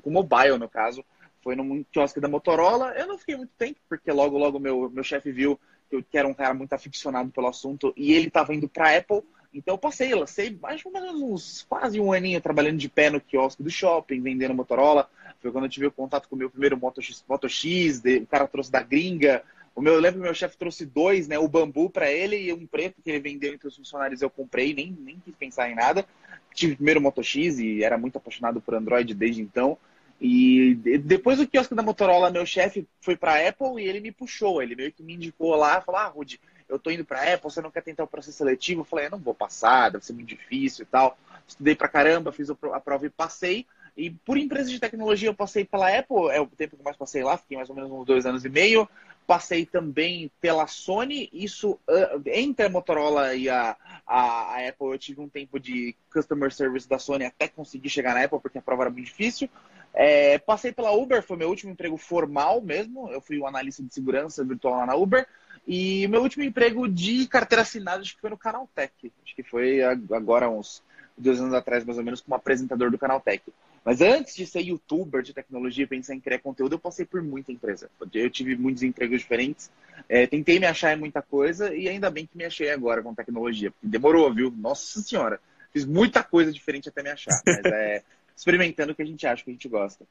com 0.00 0.10
mobile 0.10 0.58
no 0.58 0.68
caso, 0.68 1.04
foi 1.42 1.54
num 1.54 1.84
quiosque 1.92 2.20
da 2.20 2.28
Motorola. 2.28 2.94
Eu 2.96 3.06
não 3.06 3.18
fiquei 3.18 3.36
muito 3.36 3.52
tempo, 3.58 3.78
porque 3.86 4.10
logo, 4.10 4.38
logo 4.38 4.58
meu, 4.58 4.88
meu 4.88 5.04
chefe 5.04 5.30
viu 5.30 5.60
que 5.90 5.96
eu 5.96 6.04
era 6.14 6.26
um 6.26 6.32
cara 6.32 6.54
muito 6.54 6.72
aficionado 6.72 7.30
pelo 7.30 7.48
assunto, 7.48 7.92
e 7.94 8.14
ele 8.14 8.28
estava 8.28 8.54
indo 8.54 8.68
para 8.68 8.96
Apple, 8.96 9.22
então 9.52 9.74
eu 9.74 9.78
passei, 9.78 10.12
lancei 10.12 10.58
mais 10.60 10.84
ou 10.84 10.90
menos 10.90 11.20
uns 11.20 11.66
quase 11.68 12.00
um 12.00 12.12
aninho 12.12 12.40
trabalhando 12.40 12.78
de 12.78 12.88
pé 12.88 13.08
no 13.08 13.20
quiosque 13.20 13.62
do 13.62 13.70
shopping, 13.70 14.20
vendendo 14.20 14.52
Motorola. 14.52 15.08
Foi 15.40 15.52
quando 15.52 15.64
eu 15.64 15.70
tive 15.70 15.86
o 15.86 15.92
contato 15.92 16.28
com 16.28 16.34
o 16.34 16.38
meu 16.38 16.50
primeiro 16.50 16.76
Moto 16.76 17.00
X, 17.00 17.24
Moto 17.28 17.48
X 17.48 18.02
o 18.20 18.26
cara 18.26 18.48
trouxe 18.48 18.72
da 18.72 18.82
gringa, 18.82 19.44
o 19.74 19.82
meu, 19.82 19.94
eu 19.94 20.00
lembro 20.00 20.20
que 20.20 20.24
meu 20.26 20.34
chefe 20.34 20.56
trouxe 20.56 20.86
dois, 20.86 21.26
né? 21.26 21.38
O 21.38 21.48
bambu 21.48 21.90
para 21.90 22.10
ele 22.10 22.36
e 22.36 22.52
um 22.52 22.66
preto 22.66 23.02
que 23.02 23.10
ele 23.10 23.20
vendeu 23.20 23.52
entre 23.52 23.66
os 23.66 23.76
funcionários. 23.76 24.22
Eu 24.22 24.30
comprei, 24.30 24.72
nem, 24.72 24.96
nem 25.00 25.18
quis 25.18 25.34
pensar 25.34 25.68
em 25.68 25.74
nada. 25.74 26.06
Tive 26.54 26.76
primeiro 26.76 27.00
Moto 27.00 27.22
X 27.22 27.58
e 27.58 27.82
era 27.82 27.98
muito 27.98 28.16
apaixonado 28.16 28.60
por 28.60 28.74
Android 28.74 29.12
desde 29.14 29.42
então. 29.42 29.76
E 30.20 30.74
depois 31.02 31.38
do 31.38 31.46
quiosque 31.46 31.74
da 31.74 31.82
Motorola, 31.82 32.30
meu 32.30 32.46
chefe 32.46 32.86
foi 33.00 33.16
para 33.16 33.48
Apple 33.48 33.82
e 33.82 33.88
ele 33.88 34.00
me 34.00 34.12
puxou. 34.12 34.62
Ele 34.62 34.76
meio 34.76 34.92
que 34.92 35.02
me 35.02 35.14
indicou 35.14 35.56
lá, 35.56 35.80
falou: 35.80 36.00
Ah, 36.00 36.06
Rudy, 36.06 36.40
eu 36.68 36.78
tô 36.78 36.90
indo 36.90 37.04
para 37.04 37.34
Apple, 37.34 37.50
você 37.50 37.60
não 37.60 37.70
quer 37.70 37.82
tentar 37.82 38.04
o 38.04 38.08
processo 38.08 38.38
seletivo? 38.38 38.82
Eu 38.82 38.84
falei: 38.84 39.06
Eu 39.06 39.10
não 39.10 39.18
vou 39.18 39.34
passar, 39.34 39.90
deve 39.90 40.06
ser 40.06 40.12
muito 40.12 40.28
difícil 40.28 40.84
e 40.84 40.86
tal. 40.86 41.18
Estudei 41.46 41.74
pra 41.74 41.88
caramba, 41.88 42.30
fiz 42.32 42.48
a 42.48 42.80
prova 42.80 43.06
e 43.06 43.10
passei. 43.10 43.66
E 43.96 44.10
por 44.10 44.36
empresa 44.36 44.70
de 44.70 44.80
tecnologia 44.80 45.28
eu 45.28 45.34
passei 45.34 45.64
pela 45.64 45.88
Apple, 45.88 46.28
é 46.30 46.40
o 46.40 46.46
tempo 46.46 46.76
que 46.76 46.82
mais 46.82 46.96
passei 46.96 47.22
lá, 47.22 47.36
fiquei 47.36 47.56
mais 47.56 47.70
ou 47.70 47.76
menos 47.76 47.90
uns 47.90 48.04
dois 48.04 48.26
anos 48.26 48.44
e 48.44 48.48
meio. 48.48 48.88
Passei 49.26 49.64
também 49.64 50.30
pela 50.40 50.66
Sony, 50.66 51.30
isso 51.32 51.78
uh, 51.88 52.22
entre 52.26 52.66
a 52.66 52.68
Motorola 52.68 53.34
e 53.34 53.48
a, 53.48 53.74
a, 54.06 54.20
a, 54.54 54.68
Apple, 54.68 54.88
eu 54.88 54.98
tive 54.98 55.20
um 55.20 55.28
tempo 55.28 55.58
de 55.58 55.96
customer 56.12 56.52
service 56.52 56.86
da 56.86 56.98
Sony 56.98 57.24
até 57.24 57.48
conseguir 57.48 57.88
chegar 57.88 58.14
na 58.14 58.24
Apple, 58.24 58.40
porque 58.40 58.58
a 58.58 58.62
prova 58.62 58.82
era 58.82 58.90
muito 58.90 59.06
difícil. 59.06 59.48
É, 59.94 60.38
passei 60.38 60.72
pela 60.72 60.92
Uber, 60.92 61.22
foi 61.22 61.36
meu 61.36 61.48
último 61.48 61.72
emprego 61.72 61.96
formal 61.96 62.60
mesmo. 62.60 63.08
Eu 63.10 63.20
fui 63.20 63.38
um 63.38 63.46
analista 63.46 63.82
de 63.82 63.94
segurança 63.94 64.44
virtual 64.44 64.76
lá 64.76 64.86
na 64.86 64.96
Uber. 64.96 65.26
E 65.66 66.06
meu 66.08 66.20
último 66.20 66.44
emprego 66.44 66.86
de 66.88 67.26
carteira 67.26 67.62
assinada, 67.62 68.02
acho 68.02 68.14
que 68.14 68.20
foi 68.20 68.30
no 68.30 68.36
Canaltech. 68.36 69.12
Acho 69.24 69.34
que 69.34 69.42
foi 69.42 69.82
agora 69.82 70.50
uns 70.50 70.82
dois 71.16 71.40
anos 71.40 71.54
atrás, 71.54 71.84
mais 71.84 71.96
ou 71.96 72.04
menos, 72.04 72.20
como 72.20 72.34
apresentador 72.34 72.90
do 72.90 72.98
Canaltech. 72.98 73.42
Mas 73.84 74.00
antes 74.00 74.34
de 74.34 74.46
ser 74.46 74.60
youtuber 74.60 75.22
de 75.22 75.34
tecnologia 75.34 75.84
e 75.84 75.86
pensar 75.86 76.14
em 76.14 76.20
criar 76.20 76.38
conteúdo, 76.38 76.74
eu 76.74 76.78
passei 76.78 77.04
por 77.04 77.22
muita 77.22 77.52
empresa. 77.52 77.90
Eu 78.14 78.30
tive 78.30 78.56
muitos 78.56 78.82
empregos 78.82 79.20
diferentes. 79.20 79.70
É, 80.08 80.26
tentei 80.26 80.58
me 80.58 80.66
achar 80.66 80.96
em 80.96 80.98
muita 80.98 81.20
coisa 81.20 81.74
e 81.74 81.86
ainda 81.86 82.10
bem 82.10 82.24
que 82.24 82.36
me 82.36 82.44
achei 82.44 82.70
agora 82.70 83.02
com 83.02 83.14
tecnologia. 83.14 83.72
Demorou, 83.82 84.32
viu? 84.32 84.50
Nossa 84.50 85.02
senhora. 85.02 85.38
Fiz 85.70 85.84
muita 85.84 86.22
coisa 86.22 86.50
diferente 86.50 86.88
até 86.88 87.02
me 87.02 87.10
achar. 87.10 87.38
Mas 87.44 87.64
é 87.66 88.02
experimentando 88.34 88.92
o 88.92 88.94
que 88.94 89.02
a 89.02 89.06
gente 89.06 89.26
acha, 89.26 89.42
o 89.42 89.44
que 89.44 89.50
a 89.50 89.54
gente 89.54 89.68
gosta. 89.68 90.06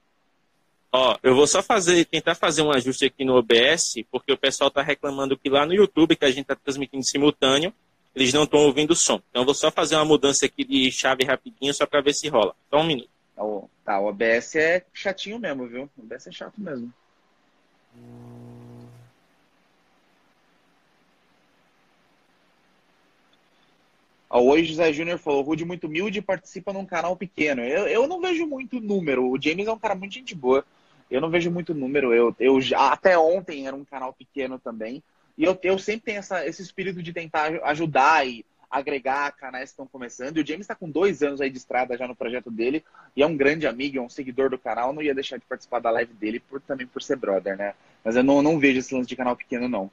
Ó, 0.92 1.18
eu 1.24 1.34
vou 1.34 1.48
só 1.48 1.63
fazer, 1.63 2.06
tentar 2.06 2.36
fazer 2.36 2.62
um 2.62 2.72
ajuste 2.72 3.06
aqui 3.06 3.25
no 3.25 3.34
OBS, 3.34 3.96
porque 4.12 4.32
o 4.32 4.38
pessoal 4.38 4.68
está 4.68 4.84
reclamando 4.84 5.36
que 5.36 5.50
lá 5.50 5.65
no 5.65 5.74
YouTube, 5.74 6.15
que 6.15 6.25
a 6.25 6.30
gente 6.30 6.42
está 6.42 6.56
transmitindo 6.56 7.03
simultâneo, 7.03 7.74
eles 8.15 8.32
não 8.32 8.44
estão 8.44 8.60
ouvindo 8.60 8.92
o 8.92 8.96
som. 8.96 9.20
Então 9.32 9.42
eu 9.42 9.46
vou 9.46 9.56
só 9.56 9.72
fazer 9.72 9.96
uma 9.96 10.06
mudança 10.06 10.46
aqui 10.46 10.63
de 10.63 10.92
chave 10.92 11.25
rapidinho, 11.25 11.74
só 11.74 11.88
para 11.88 12.01
ver 12.01 12.13
se 12.13 12.30
rola. 12.30 12.53
Só 12.70 12.80
um 12.80 12.84
minuto. 12.84 13.10
Tá, 13.83 13.99
o 13.99 14.05
OBS 14.07 14.55
é 14.55 14.85
chatinho 14.93 15.39
mesmo, 15.39 15.67
viu? 15.67 15.89
O 15.97 16.01
OBS 16.01 16.27
é 16.27 16.31
chato 16.31 16.61
mesmo. 16.61 16.93
Hoje 24.29 24.69
José 24.69 24.91
Júnior 24.91 25.19
falou, 25.19 25.43
Rude 25.43 25.63
muito 25.63 25.85
humilde 25.85 26.21
participa 26.21 26.73
num 26.73 26.85
canal 26.85 27.15
pequeno. 27.15 27.61
Eu, 27.61 27.87
eu 27.87 28.07
não 28.07 28.19
vejo 28.19 28.47
muito 28.47 28.79
número. 28.79 29.29
O 29.29 29.39
James 29.39 29.67
é 29.67 29.71
um 29.71 29.77
cara 29.77 29.93
muito 29.93 30.13
gente 30.13 30.33
boa. 30.33 30.65
Eu 31.09 31.21
não 31.21 31.29
vejo 31.29 31.51
muito 31.51 31.73
número. 31.75 32.13
Eu, 32.13 32.35
eu 32.39 32.59
até 32.75 33.17
ontem 33.17 33.67
era 33.67 33.75
um 33.75 33.85
canal 33.85 34.11
pequeno 34.11 34.57
também. 34.57 35.03
E 35.37 35.43
eu, 35.43 35.57
eu 35.61 35.77
sempre 35.77 36.05
tenho 36.05 36.19
essa, 36.19 36.45
esse 36.47 36.63
espírito 36.63 37.03
de 37.03 37.13
tentar 37.13 37.53
ajudar 37.65 38.27
e 38.27 38.43
agregar 38.74 39.32
canais 39.34 39.70
que 39.70 39.74
estão 39.74 39.86
começando. 39.86 40.36
E 40.36 40.42
o 40.42 40.46
James 40.46 40.62
está 40.63 40.74
com 40.74 40.89
dois 40.89 41.22
anos 41.22 41.39
aí 41.39 41.50
de 41.50 41.60
estrada 41.60 41.96
já 41.96 42.08
no 42.08 42.15
projeto 42.15 42.50
dele. 42.50 42.84
E 43.15 43.22
é 43.22 43.27
um 43.27 43.38
grande 43.38 43.68
amigo, 43.68 44.00
é 44.00 44.01
um 44.01 44.10
seguidor 44.10 44.50
do 44.50 44.58
canal. 44.58 44.92
Não 44.92 45.01
ia 45.01 45.13
deixar 45.13 45.38
de 45.38 45.46
participar 45.46 45.80
da 45.80 45.92
live 45.92 46.12
dele 46.13 46.39
por, 46.39 46.60
também 46.60 46.88
por 46.88 47.01
ser 47.03 47.15
brother, 47.15 47.56
né? 47.56 47.75
Mas 48.03 48.15
eu 48.15 48.24
não, 48.24 48.42
não 48.42 48.58
vejo 48.58 48.80
esse 48.80 48.96
lance 48.96 49.08
de 49.08 49.15
canal 49.15 49.36
pequeno, 49.36 49.70
não. 49.70 49.92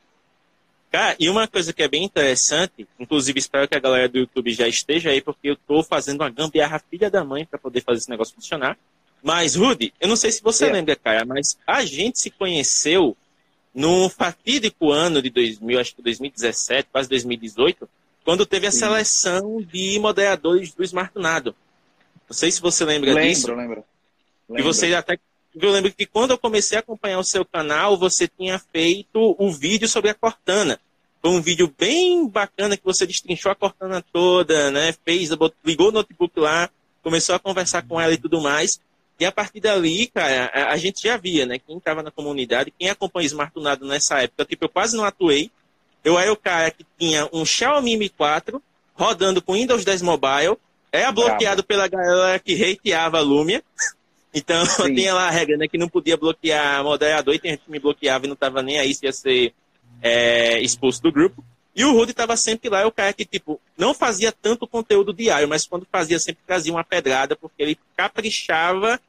Cara, 0.91 1.15
e 1.21 1.29
uma 1.29 1.47
coisa 1.47 1.75
que 1.75 1.83
é 1.83 1.89
bem 1.89 2.03
interessante, 2.03 2.89
inclusive 2.99 3.39
espero 3.39 3.69
que 3.69 3.77
a 3.77 3.81
galera 3.81 4.09
do 4.09 4.19
YouTube 4.19 4.51
já 4.51 4.67
esteja 4.67 5.11
aí, 5.11 5.21
porque 5.21 5.51
eu 5.51 5.55
estou 5.55 5.85
fazendo 5.85 6.23
uma 6.23 6.31
gambiarra 6.31 6.83
filha 6.91 7.11
da 7.11 7.23
mãe 7.23 7.45
para 7.45 7.59
poder 7.59 7.83
fazer 7.83 7.99
esse 7.99 8.11
negócio 8.11 8.35
funcionar. 8.35 8.79
Mas, 9.23 9.55
Rudy, 9.55 9.93
eu 10.01 10.09
não 10.09 10.17
sei 10.17 10.33
se 10.33 10.43
você 10.43 10.67
é. 10.67 10.73
lembra, 10.73 10.97
cara, 10.97 11.27
mas 11.27 11.59
a 11.67 11.85
gente 11.85 12.19
se 12.19 12.31
conheceu 12.31 13.15
no 13.75 14.09
fatídico 14.09 14.91
ano 14.91 15.21
de 15.21 15.29
2000, 15.29 15.79
acho 15.79 15.95
que 15.95 16.03
2017, 16.03 16.89
quase 16.91 17.09
2018, 17.11 17.89
quando 18.25 18.47
teve 18.47 18.67
a 18.67 18.73
seleção 18.73 19.63
de 19.63 19.99
moderadores 19.99 20.73
do 20.73 20.85
Smartunado. 20.85 21.55
Não 22.29 22.35
sei 22.35 22.51
se 22.51 22.61
você 22.61 22.85
lembra 22.85 23.13
lembro, 23.13 23.29
disso. 23.29 23.49
Lembro, 23.49 23.65
lembro. 23.67 23.85
E 24.59 24.63
você 24.63 24.95
até 24.95 25.19
eu 25.55 25.73
lembro 25.73 25.93
que 25.93 26.07
quando 26.07 26.31
eu 26.31 26.39
comecei 26.39 26.77
a 26.77 26.81
acompanhar 26.81 27.19
o 27.19 27.25
seu 27.25 27.45
canal, 27.45 27.99
você 27.99 28.29
tinha 28.29 28.59
feito 28.73 29.35
o 29.37 29.51
vídeo 29.51 29.89
sobre 29.89 30.11
a 30.11 30.15
Cortana. 30.15 30.79
Foi 31.21 31.31
um 31.33 31.41
vídeo 31.41 31.73
bem 31.77 32.27
bacana 32.29 32.77
que 32.77 32.85
você 32.85 33.07
destrinchou 33.07 33.51
a 33.51 33.55
Cortana 33.55 34.03
toda, 34.13 34.71
né? 34.71 34.95
Fez, 35.05 35.31
ligou 35.65 35.89
o 35.89 35.93
notebook 35.93 36.39
lá, 36.39 36.71
começou 37.03 37.35
a 37.35 37.39
conversar 37.39 37.83
com 37.83 38.01
ela 38.01 38.13
e 38.13 38.19
tudo 38.19 38.41
mais. 38.41 38.81
E 39.19 39.25
a 39.25 39.33
partir 39.33 39.61
dali, 39.61 40.07
cara, 40.07 40.47
a, 40.47 40.73
a 40.73 40.77
gente 40.77 41.03
já 41.03 41.17
via, 41.17 41.45
né? 41.45 41.59
Quem 41.59 41.77
estava 41.77 42.03
na 42.03 42.11
comunidade, 42.11 42.73
quem 42.79 42.89
acompanha 42.89 43.27
Smartunado 43.27 43.85
nessa 43.85 44.23
época, 44.23 44.45
tipo, 44.45 44.65
eu 44.65 44.69
quase 44.69 44.97
não 44.97 45.05
atuei. 45.05 45.51
Eu 46.05 46.19
era 46.19 46.33
o 46.33 46.37
cara 46.37 46.71
que 46.71 46.85
tinha 46.99 47.29
um 47.33 47.45
Xiaomi 47.45 47.97
Mi 47.97 48.09
4 48.09 48.63
rodando 48.95 49.41
com 49.41 49.55
Windows 49.55 49.85
10 49.85 50.03
Mobile, 50.03 50.57
é 50.93 51.11
bloqueado 51.11 51.63
Bravo. 51.63 51.65
pela 51.65 51.89
galera 51.89 52.39
que 52.39 52.55
hateava 52.63 53.19
a 53.19 53.23
Lumia. 53.23 53.63
Então 54.35 54.65
Sim. 54.67 54.95
tinha 54.95 55.15
lá 55.15 55.29
a 55.29 55.31
regra, 55.31 55.57
né? 55.57 55.69
Que 55.69 55.79
não 55.79 55.89
podia 55.89 56.17
bloquear 56.17 56.83
moderador 56.85 57.35
e 57.35 57.39
tem 57.39 57.53
gente 57.53 57.65
que 57.65 57.71
me 57.71 57.79
bloqueava 57.79 58.27
e 58.27 58.29
não 58.29 58.37
tava 58.37 58.63
nem 58.63 58.79
aí 58.79 58.95
se 58.95 59.07
ia 59.07 59.13
ser 59.13 59.55
é, 60.03 60.61
expulso 60.61 61.03
do 61.03 61.13
grupo. 61.13 61.45
E 61.75 61.85
o 61.85 61.93
Rudy 61.93 62.13
tava 62.13 62.37
sempre 62.37 62.69
lá, 62.69 62.81
é 62.81 62.87
o 62.87 62.93
cara 62.93 63.13
que, 63.13 63.25
tipo, 63.25 63.61
não 63.79 63.95
fazia 63.95 64.33
tanto 64.33 64.67
conteúdo 64.67 65.15
diário, 65.15 65.49
mas 65.49 65.67
quando 65.67 65.87
fazia, 65.91 66.19
sempre 66.19 66.43
trazia 66.45 66.73
uma 66.73 66.83
pedrada, 66.83 67.37
porque 67.37 67.63
ele 67.63 67.79
caprichava 67.97 69.01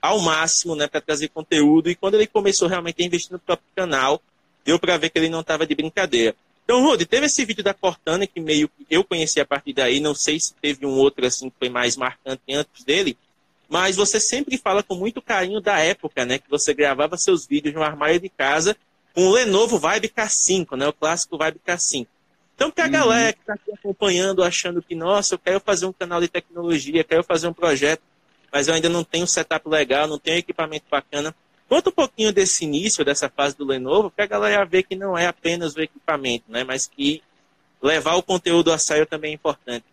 ao 0.00 0.20
máximo, 0.20 0.76
né, 0.76 0.86
para 0.86 1.00
trazer 1.00 1.28
conteúdo. 1.28 1.90
E 1.90 1.96
quando 1.96 2.14
ele 2.14 2.26
começou 2.26 2.68
realmente 2.68 3.02
a 3.02 3.06
investir 3.06 3.32
no 3.32 3.38
próprio 3.38 3.68
canal, 3.74 4.22
deu 4.64 4.78
para 4.78 4.96
ver 4.96 5.10
que 5.10 5.18
ele 5.18 5.28
não 5.28 5.42
tava 5.42 5.66
de 5.66 5.74
brincadeira. 5.74 6.34
Então, 6.64 6.82
Rudy, 6.82 7.06
teve 7.06 7.26
esse 7.26 7.44
vídeo 7.44 7.64
da 7.64 7.72
Cortana 7.72 8.26
que 8.26 8.40
meio 8.40 8.68
que 8.68 8.84
eu 8.90 9.02
conheci 9.02 9.40
a 9.40 9.46
partir 9.46 9.72
daí, 9.72 10.00
não 10.00 10.14
sei 10.14 10.38
se 10.38 10.54
teve 10.54 10.84
um 10.84 10.90
outro 10.90 11.24
assim 11.24 11.48
que 11.48 11.56
foi 11.58 11.70
mais 11.70 11.96
marcante 11.96 12.42
antes 12.50 12.84
dele, 12.84 13.16
mas 13.68 13.96
você 13.96 14.20
sempre 14.20 14.58
fala 14.58 14.82
com 14.82 14.94
muito 14.94 15.22
carinho 15.22 15.60
da 15.60 15.78
época, 15.78 16.24
né? 16.24 16.38
Que 16.38 16.48
você 16.48 16.74
gravava 16.74 17.16
seus 17.16 17.46
vídeos 17.46 17.74
no 17.74 17.82
armário 17.82 18.20
de 18.20 18.28
casa 18.28 18.76
com 19.14 19.26
o 19.26 19.32
Lenovo 19.32 19.78
Vibe 19.78 20.08
K5, 20.08 20.76
né? 20.76 20.86
O 20.86 20.92
clássico 20.92 21.36
Vibe 21.36 21.60
K5. 21.66 22.06
Então, 22.54 22.70
para 22.70 22.84
a 22.84 22.86
uhum. 22.86 22.92
galera 22.92 23.32
que 23.32 23.40
está 23.40 23.54
aqui 23.54 23.72
acompanhando, 23.72 24.42
achando 24.42 24.82
que, 24.82 24.94
nossa, 24.94 25.34
eu 25.34 25.38
quero 25.38 25.60
fazer 25.60 25.86
um 25.86 25.92
canal 25.92 26.20
de 26.20 26.28
tecnologia, 26.28 27.04
quero 27.04 27.22
fazer 27.22 27.46
um 27.46 27.52
projeto, 27.52 28.02
mas 28.50 28.68
eu 28.68 28.74
ainda 28.74 28.88
não 28.88 29.04
tenho 29.04 29.26
setup 29.26 29.68
legal, 29.68 30.08
não 30.08 30.18
tenho 30.18 30.38
equipamento 30.38 30.86
bacana. 30.90 31.34
Conta 31.68 31.90
um 31.90 31.92
pouquinho 31.92 32.32
desse 32.32 32.64
início, 32.64 33.04
dessa 33.04 33.28
fase 33.28 33.56
do 33.56 33.64
Lenovo, 33.64 34.10
para 34.10 34.24
a 34.24 34.28
galera 34.28 34.64
ver 34.64 34.84
que 34.84 34.96
não 34.96 35.16
é 35.16 35.26
apenas 35.26 35.76
o 35.76 35.82
equipamento, 35.82 36.50
né? 36.50 36.64
Mas 36.64 36.86
que 36.86 37.22
levar 37.82 38.14
o 38.14 38.22
conteúdo 38.22 38.72
a 38.72 38.78
sério 38.78 39.04
também 39.04 39.32
é 39.32 39.34
importante. 39.34 39.84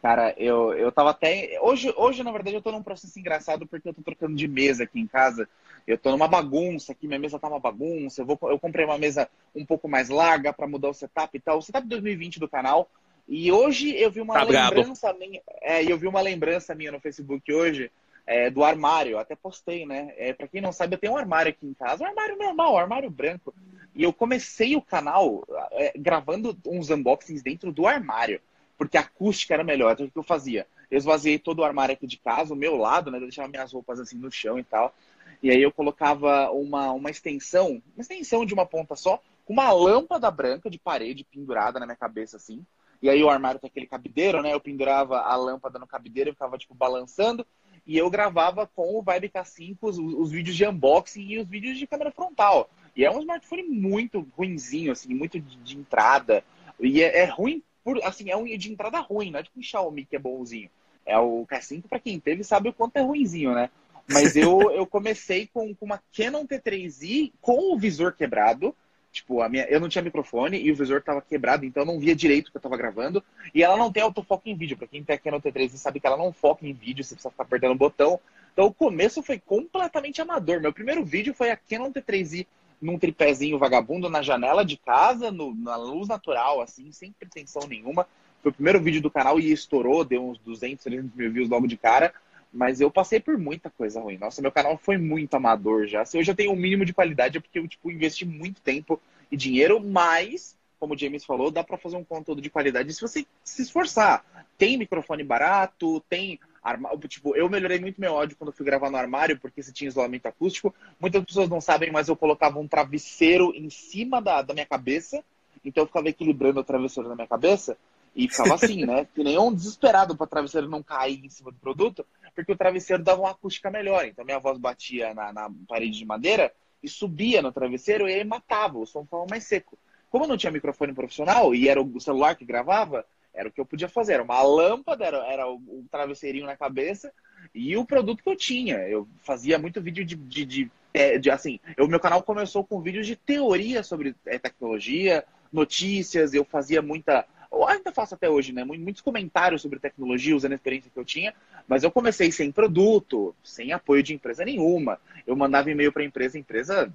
Cara, 0.00 0.34
eu, 0.36 0.72
eu 0.72 0.90
tava 0.90 1.10
até. 1.10 1.58
Hoje, 1.60 1.92
hoje, 1.96 2.24
na 2.24 2.32
verdade, 2.32 2.56
eu 2.56 2.62
tô 2.62 2.72
num 2.72 2.82
processo 2.82 3.16
engraçado 3.18 3.66
porque 3.66 3.88
eu 3.88 3.94
tô 3.94 4.02
trocando 4.02 4.34
de 4.34 4.48
mesa 4.48 4.84
aqui 4.84 4.98
em 4.98 5.06
casa. 5.06 5.48
Eu 5.86 5.98
tô 5.98 6.10
numa 6.10 6.26
bagunça 6.26 6.92
aqui, 6.92 7.06
minha 7.06 7.20
mesa 7.20 7.38
tá 7.38 7.48
uma 7.48 7.60
bagunça. 7.60 8.22
Eu, 8.22 8.26
vou, 8.26 8.38
eu 8.42 8.58
comprei 8.58 8.84
uma 8.84 8.98
mesa 8.98 9.28
um 9.54 9.64
pouco 9.64 9.86
mais 9.86 10.08
larga 10.08 10.52
para 10.52 10.66
mudar 10.66 10.88
o 10.88 10.94
setup 10.94 11.36
e 11.36 11.40
tal. 11.40 11.58
O 11.58 11.62
setup 11.62 11.86
2020 11.86 12.40
do 12.40 12.48
canal. 12.48 12.88
E 13.28 13.52
hoje 13.52 13.94
eu 13.94 14.10
vi 14.10 14.20
uma 14.20 14.34
tá 14.34 14.42
lembrança 14.42 15.12
bravo. 15.12 15.18
minha. 15.18 15.40
É, 15.60 15.84
eu 15.84 15.98
vi 15.98 16.08
uma 16.08 16.20
lembrança 16.20 16.74
minha 16.74 16.90
no 16.90 16.98
Facebook 16.98 17.52
hoje 17.52 17.90
é, 18.26 18.50
do 18.50 18.64
armário. 18.64 19.18
Até 19.18 19.34
postei, 19.34 19.86
né? 19.86 20.12
É, 20.16 20.32
para 20.32 20.48
quem 20.48 20.60
não 20.60 20.72
sabe, 20.72 20.94
eu 20.94 20.98
tenho 20.98 21.12
um 21.12 21.16
armário 21.16 21.50
aqui 21.50 21.66
em 21.66 21.74
casa, 21.74 22.04
um 22.04 22.06
armário 22.06 22.36
normal, 22.36 22.74
um 22.74 22.78
armário 22.78 23.10
branco. 23.10 23.54
E 23.94 24.02
eu 24.02 24.12
comecei 24.12 24.76
o 24.76 24.82
canal 24.82 25.44
é, 25.72 25.92
gravando 25.96 26.56
uns 26.66 26.90
unboxings 26.90 27.42
dentro 27.42 27.72
do 27.72 27.86
armário 27.86 28.40
porque 28.82 28.96
a 28.96 29.00
acústica 29.00 29.54
era 29.54 29.62
melhor. 29.62 29.92
Então, 29.92 30.06
o 30.06 30.10
que 30.10 30.18
eu 30.18 30.24
fazia? 30.24 30.66
Eu 30.90 30.98
esvaziei 30.98 31.38
todo 31.38 31.60
o 31.60 31.64
armário 31.64 31.92
aqui 31.92 32.04
de 32.04 32.16
casa, 32.16 32.52
o 32.52 32.56
meu 32.56 32.76
lado, 32.76 33.12
né? 33.12 33.18
Eu 33.18 33.22
deixava 33.22 33.48
minhas 33.48 33.72
roupas 33.72 34.00
assim 34.00 34.16
no 34.16 34.28
chão 34.28 34.58
e 34.58 34.64
tal. 34.64 34.92
E 35.40 35.52
aí 35.52 35.62
eu 35.62 35.70
colocava 35.70 36.50
uma, 36.50 36.90
uma 36.90 37.08
extensão, 37.08 37.80
uma 37.94 38.02
extensão 38.02 38.44
de 38.44 38.52
uma 38.52 38.66
ponta 38.66 38.96
só, 38.96 39.22
com 39.44 39.52
uma 39.52 39.70
lâmpada 39.70 40.28
branca 40.32 40.68
de 40.68 40.80
parede 40.80 41.24
pendurada 41.24 41.78
na 41.78 41.86
minha 41.86 41.96
cabeça, 41.96 42.36
assim. 42.36 42.66
E 43.00 43.08
aí 43.08 43.22
o 43.22 43.30
armário 43.30 43.60
tem 43.60 43.68
aquele 43.68 43.86
cabideiro, 43.86 44.42
né? 44.42 44.52
Eu 44.52 44.60
pendurava 44.60 45.20
a 45.20 45.36
lâmpada 45.36 45.78
no 45.78 45.86
cabideiro 45.86 46.30
e 46.30 46.32
ficava, 46.32 46.58
tipo, 46.58 46.74
balançando. 46.74 47.46
E 47.86 47.98
eu 47.98 48.08
gravava 48.08 48.66
com 48.66 48.96
o 48.96 49.02
Vibe 49.02 49.30
K5 49.30 49.76
os, 49.82 49.98
os 49.98 50.30
vídeos 50.30 50.56
de 50.56 50.66
unboxing 50.66 51.22
e 51.22 51.38
os 51.38 51.48
vídeos 51.48 51.78
de 51.78 51.86
câmera 51.86 52.12
frontal. 52.12 52.70
E 52.94 53.04
é 53.04 53.10
um 53.10 53.20
smartphone 53.20 53.62
muito 53.62 54.26
ruinzinho, 54.36 54.92
assim, 54.92 55.14
muito 55.14 55.40
de, 55.40 55.56
de 55.56 55.78
entrada. 55.78 56.44
E 56.78 57.02
é, 57.02 57.20
é 57.20 57.24
ruim 57.24 57.62
por, 57.84 58.02
assim, 58.04 58.30
é 58.30 58.36
um 58.36 58.44
de 58.44 58.72
entrada 58.72 59.00
ruim, 59.00 59.30
não 59.30 59.40
é 59.40 59.42
tipo 59.42 59.58
um 59.58 59.62
Xiaomi 59.62 60.04
que 60.04 60.16
é 60.16 60.18
bonzinho. 60.18 60.70
É 61.04 61.18
o 61.18 61.44
K5, 61.46 61.82
para 61.88 61.98
quem 61.98 62.20
teve, 62.20 62.44
sabe 62.44 62.68
o 62.68 62.72
quanto 62.72 62.96
é 62.96 63.00
ruinzinho, 63.00 63.52
né? 63.52 63.70
Mas 64.08 64.36
eu, 64.36 64.70
eu 64.70 64.86
comecei 64.86 65.48
com, 65.52 65.74
com 65.74 65.84
uma 65.84 66.00
Canon 66.16 66.46
T3i 66.46 67.32
com 67.40 67.74
o 67.74 67.78
visor 67.78 68.12
quebrado. 68.12 68.74
Tipo, 69.12 69.42
a 69.42 69.48
minha, 69.48 69.64
eu 69.64 69.78
não 69.78 69.90
tinha 69.90 70.02
microfone 70.02 70.58
e 70.58 70.72
o 70.72 70.74
visor 70.74 70.98
estava 70.98 71.20
quebrado, 71.20 71.66
então 71.66 71.82
eu 71.82 71.86
não 71.86 72.00
via 72.00 72.16
direito 72.16 72.48
o 72.48 72.50
que 72.50 72.56
eu 72.56 72.60
estava 72.60 72.78
gravando. 72.78 73.22
E 73.54 73.62
ela 73.62 73.76
não 73.76 73.92
tem 73.92 74.02
autofoco 74.02 74.48
em 74.48 74.56
vídeo. 74.56 74.76
Para 74.76 74.86
quem 74.86 75.04
tem 75.04 75.14
a 75.14 75.18
Canon 75.18 75.40
T3i 75.40 75.76
sabe 75.76 76.00
que 76.00 76.06
ela 76.06 76.16
não 76.16 76.32
foca 76.32 76.66
em 76.66 76.72
vídeo, 76.72 77.04
você 77.04 77.14
precisa 77.14 77.30
ficar 77.30 77.44
apertando 77.44 77.72
o 77.72 77.76
botão. 77.76 78.18
Então 78.52 78.66
o 78.66 78.72
começo 78.72 79.22
foi 79.22 79.38
completamente 79.38 80.20
amador. 80.22 80.60
Meu 80.60 80.72
primeiro 80.72 81.04
vídeo 81.04 81.34
foi 81.34 81.50
a 81.50 81.56
Canon 81.56 81.92
T3i 81.92 82.46
num 82.80 82.98
tripézinho 82.98 83.58
vagabundo 83.58 84.08
na 84.08 84.22
janela 84.22 84.64
de 84.64 84.76
casa, 84.76 85.30
no, 85.30 85.54
na 85.54 85.76
luz 85.76 86.08
natural, 86.08 86.60
assim, 86.60 86.90
sem 86.90 87.12
pretensão 87.12 87.66
nenhuma. 87.68 88.06
Foi 88.42 88.50
o 88.50 88.54
primeiro 88.54 88.80
vídeo 88.80 89.00
do 89.00 89.10
canal 89.10 89.38
e 89.38 89.52
estourou, 89.52 90.04
deu 90.04 90.26
uns 90.26 90.38
200, 90.38 90.82
300 90.82 91.14
mil 91.14 91.30
views 91.30 91.48
logo 91.48 91.68
de 91.68 91.76
cara. 91.76 92.12
Mas 92.52 92.80
eu 92.80 92.90
passei 92.90 93.18
por 93.18 93.38
muita 93.38 93.70
coisa 93.70 94.00
ruim. 94.00 94.18
Nossa, 94.18 94.42
meu 94.42 94.52
canal 94.52 94.76
foi 94.76 94.98
muito 94.98 95.34
amador 95.34 95.86
já. 95.86 96.04
Se 96.04 96.18
hoje 96.18 96.30
eu 96.30 96.34
tenho 96.34 96.52
um 96.52 96.56
mínimo 96.56 96.84
de 96.84 96.92
qualidade 96.92 97.38
é 97.38 97.40
porque 97.40 97.58
eu, 97.58 97.66
tipo, 97.66 97.90
investi 97.90 98.26
muito 98.26 98.60
tempo 98.60 99.00
e 99.30 99.36
dinheiro, 99.36 99.80
mas 99.80 100.56
como 100.82 100.94
o 100.94 100.98
James 100.98 101.24
falou, 101.24 101.48
dá 101.48 101.62
para 101.62 101.78
fazer 101.78 101.96
um 101.96 102.02
conteúdo 102.02 102.42
de 102.42 102.50
qualidade 102.50 102.92
se 102.92 103.00
você 103.00 103.24
se 103.44 103.62
esforçar. 103.62 104.24
Tem 104.58 104.76
microfone 104.76 105.22
barato, 105.22 106.00
tem 106.08 106.40
arma... 106.60 106.90
tipo, 107.06 107.36
eu 107.36 107.48
melhorei 107.48 107.78
muito 107.78 108.00
meu 108.00 108.16
áudio 108.16 108.36
quando 108.36 108.52
fui 108.52 108.66
gravar 108.66 108.90
no 108.90 108.96
armário, 108.96 109.38
porque 109.38 109.62
se 109.62 109.72
tinha 109.72 109.86
isolamento 109.86 110.26
acústico. 110.26 110.74
Muitas 111.00 111.24
pessoas 111.24 111.48
não 111.48 111.60
sabem, 111.60 111.92
mas 111.92 112.08
eu 112.08 112.16
colocava 112.16 112.58
um 112.58 112.66
travesseiro 112.66 113.52
em 113.54 113.70
cima 113.70 114.20
da, 114.20 114.42
da 114.42 114.52
minha 114.52 114.66
cabeça, 114.66 115.22
então 115.64 115.84
eu 115.84 115.86
ficava 115.86 116.08
equilibrando 116.08 116.58
o 116.58 116.64
travesseiro 116.64 117.08
na 117.08 117.14
minha 117.14 117.28
cabeça 117.28 117.78
e 118.14 118.28
ficava 118.28 118.54
assim, 118.54 118.84
né? 118.84 119.06
Que 119.14 119.24
nem 119.24 119.38
um 119.38 119.52
desesperado 119.52 120.16
para 120.16 120.24
o 120.24 120.28
travesseiro 120.28 120.68
não 120.68 120.82
cair 120.82 121.24
em 121.24 121.30
cima 121.30 121.50
do 121.50 121.58
produto, 121.58 122.06
porque 122.34 122.52
o 122.52 122.56
travesseiro 122.56 123.02
dava 123.02 123.22
uma 123.22 123.30
acústica 123.30 123.70
melhor. 123.70 124.04
Então 124.04 124.24
minha 124.24 124.38
voz 124.38 124.58
batia 124.58 125.14
na, 125.14 125.32
na 125.32 125.50
parede 125.66 125.98
de 125.98 126.04
madeira 126.04 126.52
e 126.82 126.88
subia 126.88 127.40
no 127.40 127.52
travesseiro 127.52 128.08
e 128.08 128.14
aí 128.14 128.24
matava, 128.24 128.78
o 128.78 128.86
som 128.86 129.04
ficava 129.04 129.26
mais 129.28 129.44
seco. 129.44 129.78
Como 130.10 130.26
não 130.26 130.36
tinha 130.36 130.52
microfone 130.52 130.92
profissional 130.92 131.54
e 131.54 131.68
era 131.68 131.80
o 131.80 132.00
celular 132.00 132.36
que 132.36 132.44
gravava, 132.44 133.04
era 133.32 133.48
o 133.48 133.52
que 133.52 133.60
eu 133.60 133.64
podia 133.64 133.88
fazer. 133.88 134.14
Era 134.14 134.22
uma 134.22 134.42
lâmpada, 134.42 135.04
era, 135.04 135.26
era 135.26 135.50
o 135.50 135.84
travesseirinho 135.90 136.44
na 136.44 136.56
cabeça 136.56 137.12
e 137.54 137.76
o 137.76 137.84
produto 137.86 138.22
que 138.22 138.28
eu 138.28 138.36
tinha. 138.36 138.76
Eu 138.76 139.08
fazia 139.22 139.58
muito 139.58 139.80
vídeo 139.80 140.04
de, 140.04 140.14
de, 140.14 140.44
de, 140.44 140.70
é, 140.92 141.16
de 141.18 141.30
assim, 141.30 141.58
o 141.78 141.86
meu 141.86 141.98
canal 141.98 142.22
começou 142.22 142.62
com 142.62 142.82
vídeos 142.82 143.06
de 143.06 143.16
teoria 143.16 143.82
sobre 143.82 144.14
é, 144.26 144.38
tecnologia, 144.38 145.24
notícias, 145.50 146.34
eu 146.34 146.44
fazia 146.44 146.82
muita 146.82 147.26
eu 147.52 147.68
ainda 147.68 147.92
faço 147.92 148.14
até 148.14 148.28
hoje, 148.28 148.52
né? 148.52 148.64
Muitos 148.64 149.02
comentários 149.02 149.60
sobre 149.60 149.78
tecnologia, 149.78 150.34
usando 150.34 150.52
a 150.52 150.54
experiência 150.54 150.90
que 150.92 150.98
eu 150.98 151.04
tinha, 151.04 151.34
mas 151.68 151.82
eu 151.82 151.90
comecei 151.90 152.32
sem 152.32 152.50
produto, 152.50 153.34
sem 153.44 153.72
apoio 153.72 154.02
de 154.02 154.14
empresa 154.14 154.44
nenhuma. 154.44 154.98
Eu 155.26 155.36
mandava 155.36 155.70
e-mail 155.70 155.92
para 155.92 156.02
a 156.02 156.06
empresa, 156.06 156.38
a 156.38 156.40
empresa 156.40 156.92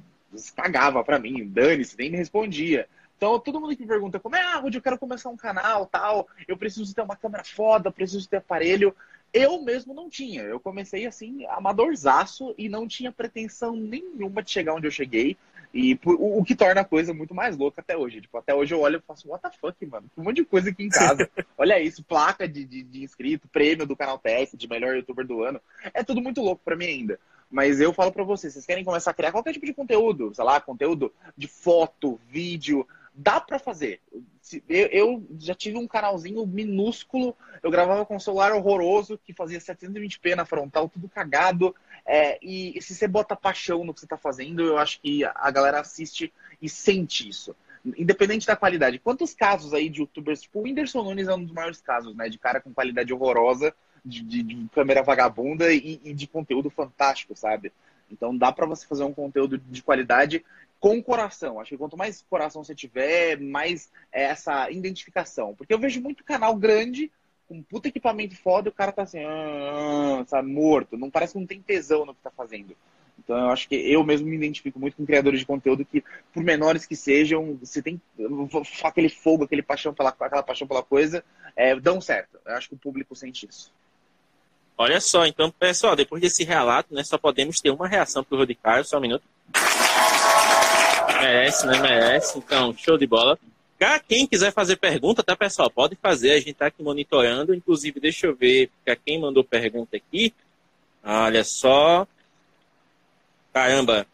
cagava 0.55 1.03
para 1.03 1.19
mim, 1.19 1.47
dane-se, 1.47 1.97
nem 1.97 2.09
me 2.09 2.17
respondia. 2.17 2.87
Então, 3.15 3.39
todo 3.39 3.59
mundo 3.59 3.75
que 3.75 3.81
me 3.81 3.87
pergunta 3.87 4.19
como 4.19 4.35
é, 4.35 4.41
ah, 4.41 4.57
Rudy, 4.57 4.77
eu 4.77 4.81
quero 4.81 4.97
começar 4.97 5.29
um 5.29 5.37
canal, 5.37 5.85
tal, 5.87 6.27
eu 6.47 6.57
preciso 6.57 6.93
ter 6.93 7.01
uma 7.01 7.15
câmera 7.15 7.43
foda, 7.43 7.91
preciso 7.91 8.27
ter 8.27 8.37
aparelho. 8.37 8.95
Eu 9.33 9.61
mesmo 9.61 9.93
não 9.93 10.09
tinha. 10.09 10.43
Eu 10.43 10.59
comecei 10.59 11.05
assim, 11.05 11.45
amadorzaço 11.47 12.53
e 12.57 12.69
não 12.69 12.87
tinha 12.87 13.11
pretensão 13.11 13.75
nenhuma 13.75 14.41
de 14.41 14.51
chegar 14.51 14.73
onde 14.73 14.87
eu 14.87 14.91
cheguei. 14.91 15.35
E 15.73 15.99
o, 16.05 16.39
o, 16.39 16.43
que 16.43 16.55
torna 16.55 16.81
a 16.81 16.85
coisa 16.85 17.13
muito 17.13 17.35
mais 17.35 17.57
louca 17.57 17.81
até 17.81 17.95
hoje. 17.95 18.21
Tipo, 18.21 18.37
até 18.37 18.53
hoje 18.53 18.73
eu 18.73 18.79
olho 18.79 18.97
e 18.97 19.01
faço, 19.01 19.29
what 19.29 19.41
the 19.41 19.51
fuck, 19.59 19.85
mano? 19.85 20.09
Um 20.17 20.23
monte 20.23 20.37
de 20.37 20.45
coisa 20.45 20.69
aqui 20.69 20.83
em 20.83 20.89
casa. 20.89 21.29
Olha 21.57 21.79
isso, 21.79 22.03
placa 22.03 22.47
de, 22.47 22.65
de, 22.65 22.83
de, 22.83 23.03
inscrito, 23.03 23.47
prêmio 23.47 23.85
do 23.85 23.95
canal 23.95 24.17
TS, 24.17 24.53
de 24.55 24.67
melhor 24.67 24.95
youtuber 24.95 25.25
do 25.25 25.43
ano. 25.43 25.61
É 25.93 26.03
tudo 26.03 26.21
muito 26.21 26.41
louco 26.41 26.61
para 26.63 26.75
mim 26.75 26.85
ainda. 26.85 27.19
Mas 27.49 27.79
eu 27.79 27.93
falo 27.93 28.11
para 28.11 28.23
vocês, 28.23 28.53
vocês 28.53 28.65
querem 28.65 28.83
começar 28.83 29.11
a 29.11 29.13
criar 29.13 29.31
qualquer 29.31 29.53
tipo 29.53 29.65
de 29.65 29.73
conteúdo, 29.73 30.33
sei 30.35 30.43
lá, 30.43 30.59
conteúdo 30.59 31.13
de 31.37 31.47
foto, 31.47 32.19
vídeo, 32.27 32.85
dá 33.17 33.41
para 33.41 33.57
fazer. 33.57 33.99
Eu, 34.69 34.87
eu, 34.87 35.27
já 35.39 35.55
tive 35.55 35.77
um 35.77 35.87
canalzinho 35.87 36.45
minúsculo, 36.45 37.35
eu 37.63 37.71
gravava 37.71 38.05
com 38.05 38.15
um 38.15 38.19
celular 38.19 38.53
horroroso 38.53 39.17
que 39.17 39.33
fazia 39.33 39.59
720p 39.59 40.35
na 40.35 40.45
frontal, 40.45 40.87
tudo 40.87 41.09
cagado. 41.09 41.75
É, 42.09 42.39
e, 42.41 42.77
e, 42.77 42.81
se 42.81 42.95
você 42.95 43.05
bota 43.05 43.35
paixão 43.35 43.83
no 43.83 43.93
que 43.93 43.99
você 43.99 44.05
está 44.05 44.15
fazendo, 44.17 44.63
eu 44.63 44.77
acho 44.77 45.01
que 45.01 45.25
a 45.25 45.51
galera 45.51 45.81
assiste 45.81 46.33
e 46.61 46.69
sente 46.69 47.27
isso. 47.27 47.53
Independente 47.97 48.47
da 48.47 48.55
qualidade. 48.55 48.97
Quantos 48.97 49.33
casos 49.33 49.73
aí 49.73 49.89
de 49.89 49.99
youtubers, 49.99 50.41
tipo 50.41 50.59
o 50.59 50.63
Whindersson 50.63 51.03
Nunes 51.03 51.27
é 51.27 51.35
um 51.35 51.43
dos 51.43 51.51
maiores 51.51 51.81
casos, 51.81 52.15
né? 52.15 52.29
De 52.29 52.39
cara 52.39 52.61
com 52.61 52.73
qualidade 52.73 53.13
horrorosa, 53.13 53.75
de, 54.05 54.23
de, 54.23 54.41
de 54.41 54.69
câmera 54.69 55.03
vagabunda 55.03 55.73
e, 55.73 55.99
e, 56.01 56.13
de 56.13 56.27
conteúdo 56.27 56.69
fantástico, 56.69 57.35
sabe? 57.35 57.73
Então 58.09 58.35
dá 58.35 58.53
para 58.53 58.65
você 58.65 58.87
fazer 58.87 59.03
um 59.03 59.13
conteúdo 59.13 59.57
de 59.57 59.83
qualidade 59.83 60.45
com 60.79 61.03
coração. 61.03 61.59
Acho 61.59 61.71
que 61.71 61.77
quanto 61.77 61.97
mais 61.97 62.23
coração 62.29 62.63
você 62.63 62.73
tiver, 62.73 63.37
mais 63.37 63.91
é 64.13 64.23
essa 64.23 64.71
identificação. 64.71 65.53
Porque 65.55 65.73
eu 65.73 65.79
vejo 65.79 66.01
muito 66.01 66.23
canal 66.23 66.55
grande 66.55 67.11
com 67.47 67.55
um 67.55 67.63
puta 67.63 67.87
equipamento 67.87 68.35
foda 68.35 68.67
e 68.67 68.71
o 68.71 68.73
cara 68.73 68.91
tá 68.91 69.03
assim, 69.03 69.19
ah, 69.23 70.23
sabe, 70.27 70.49
morto. 70.49 70.97
Não 70.97 71.09
parece 71.09 71.33
que 71.33 71.39
não 71.39 71.47
tem 71.47 71.61
tesão 71.61 72.05
no 72.05 72.13
que 72.13 72.21
tá 72.21 72.31
fazendo. 72.31 72.75
Então 73.17 73.37
eu 73.37 73.49
acho 73.49 73.67
que 73.67 73.75
eu 73.75 74.03
mesmo 74.03 74.27
me 74.27 74.35
identifico 74.35 74.79
muito 74.79 74.95
com 74.95 75.05
criadores 75.05 75.39
de 75.39 75.45
conteúdo 75.45 75.83
que, 75.83 76.03
por 76.33 76.43
menores 76.43 76.85
que 76.85 76.95
sejam, 76.95 77.59
se 77.63 77.81
tem 77.81 77.99
aquele 78.83 79.09
fogo, 79.09 79.43
aquele 79.43 79.63
paixão 79.63 79.93
pela, 79.93 80.09
aquela 80.09 80.43
paixão 80.43 80.67
pela 80.67 80.83
coisa, 80.83 81.23
é, 81.55 81.75
dão 81.79 81.99
certo. 81.99 82.39
Eu 82.45 82.53
acho 82.55 82.69
que 82.69 82.75
o 82.75 82.79
público 82.79 83.15
sente 83.15 83.47
isso. 83.49 83.71
Olha 84.77 85.01
só, 85.01 85.25
então, 85.25 85.49
pessoal, 85.49 85.95
depois 85.95 86.21
desse 86.21 86.43
relato, 86.43 86.93
né, 86.93 87.03
só 87.03 87.17
podemos 87.17 87.59
ter 87.59 87.71
uma 87.71 87.87
reação 87.87 88.23
pro 88.23 88.37
Rodrigo 88.37 88.61
só 88.85 88.97
um 88.97 89.01
minuto. 89.01 89.23
Merece, 91.19 91.65
né? 91.65 91.79
Merece. 91.79 92.37
Então, 92.37 92.75
show 92.77 92.97
de 92.97 93.07
bola. 93.07 93.39
Quem 94.07 94.25
quiser 94.25 94.51
fazer 94.51 94.77
pergunta, 94.77 95.21
tá, 95.21 95.35
pessoal? 95.35 95.69
Pode 95.69 95.95
fazer, 95.95 96.31
a 96.31 96.39
gente 96.39 96.53
tá 96.53 96.67
aqui 96.67 96.81
monitorando. 96.81 97.53
Inclusive, 97.53 97.99
deixa 97.99 98.27
eu 98.27 98.35
ver 98.35 98.71
para 98.83 98.95
quem 98.95 99.19
mandou 99.19 99.43
pergunta 99.43 99.95
aqui. 99.95 100.33
Olha 101.03 101.43
só. 101.43 102.07
Caramba. 103.53 104.07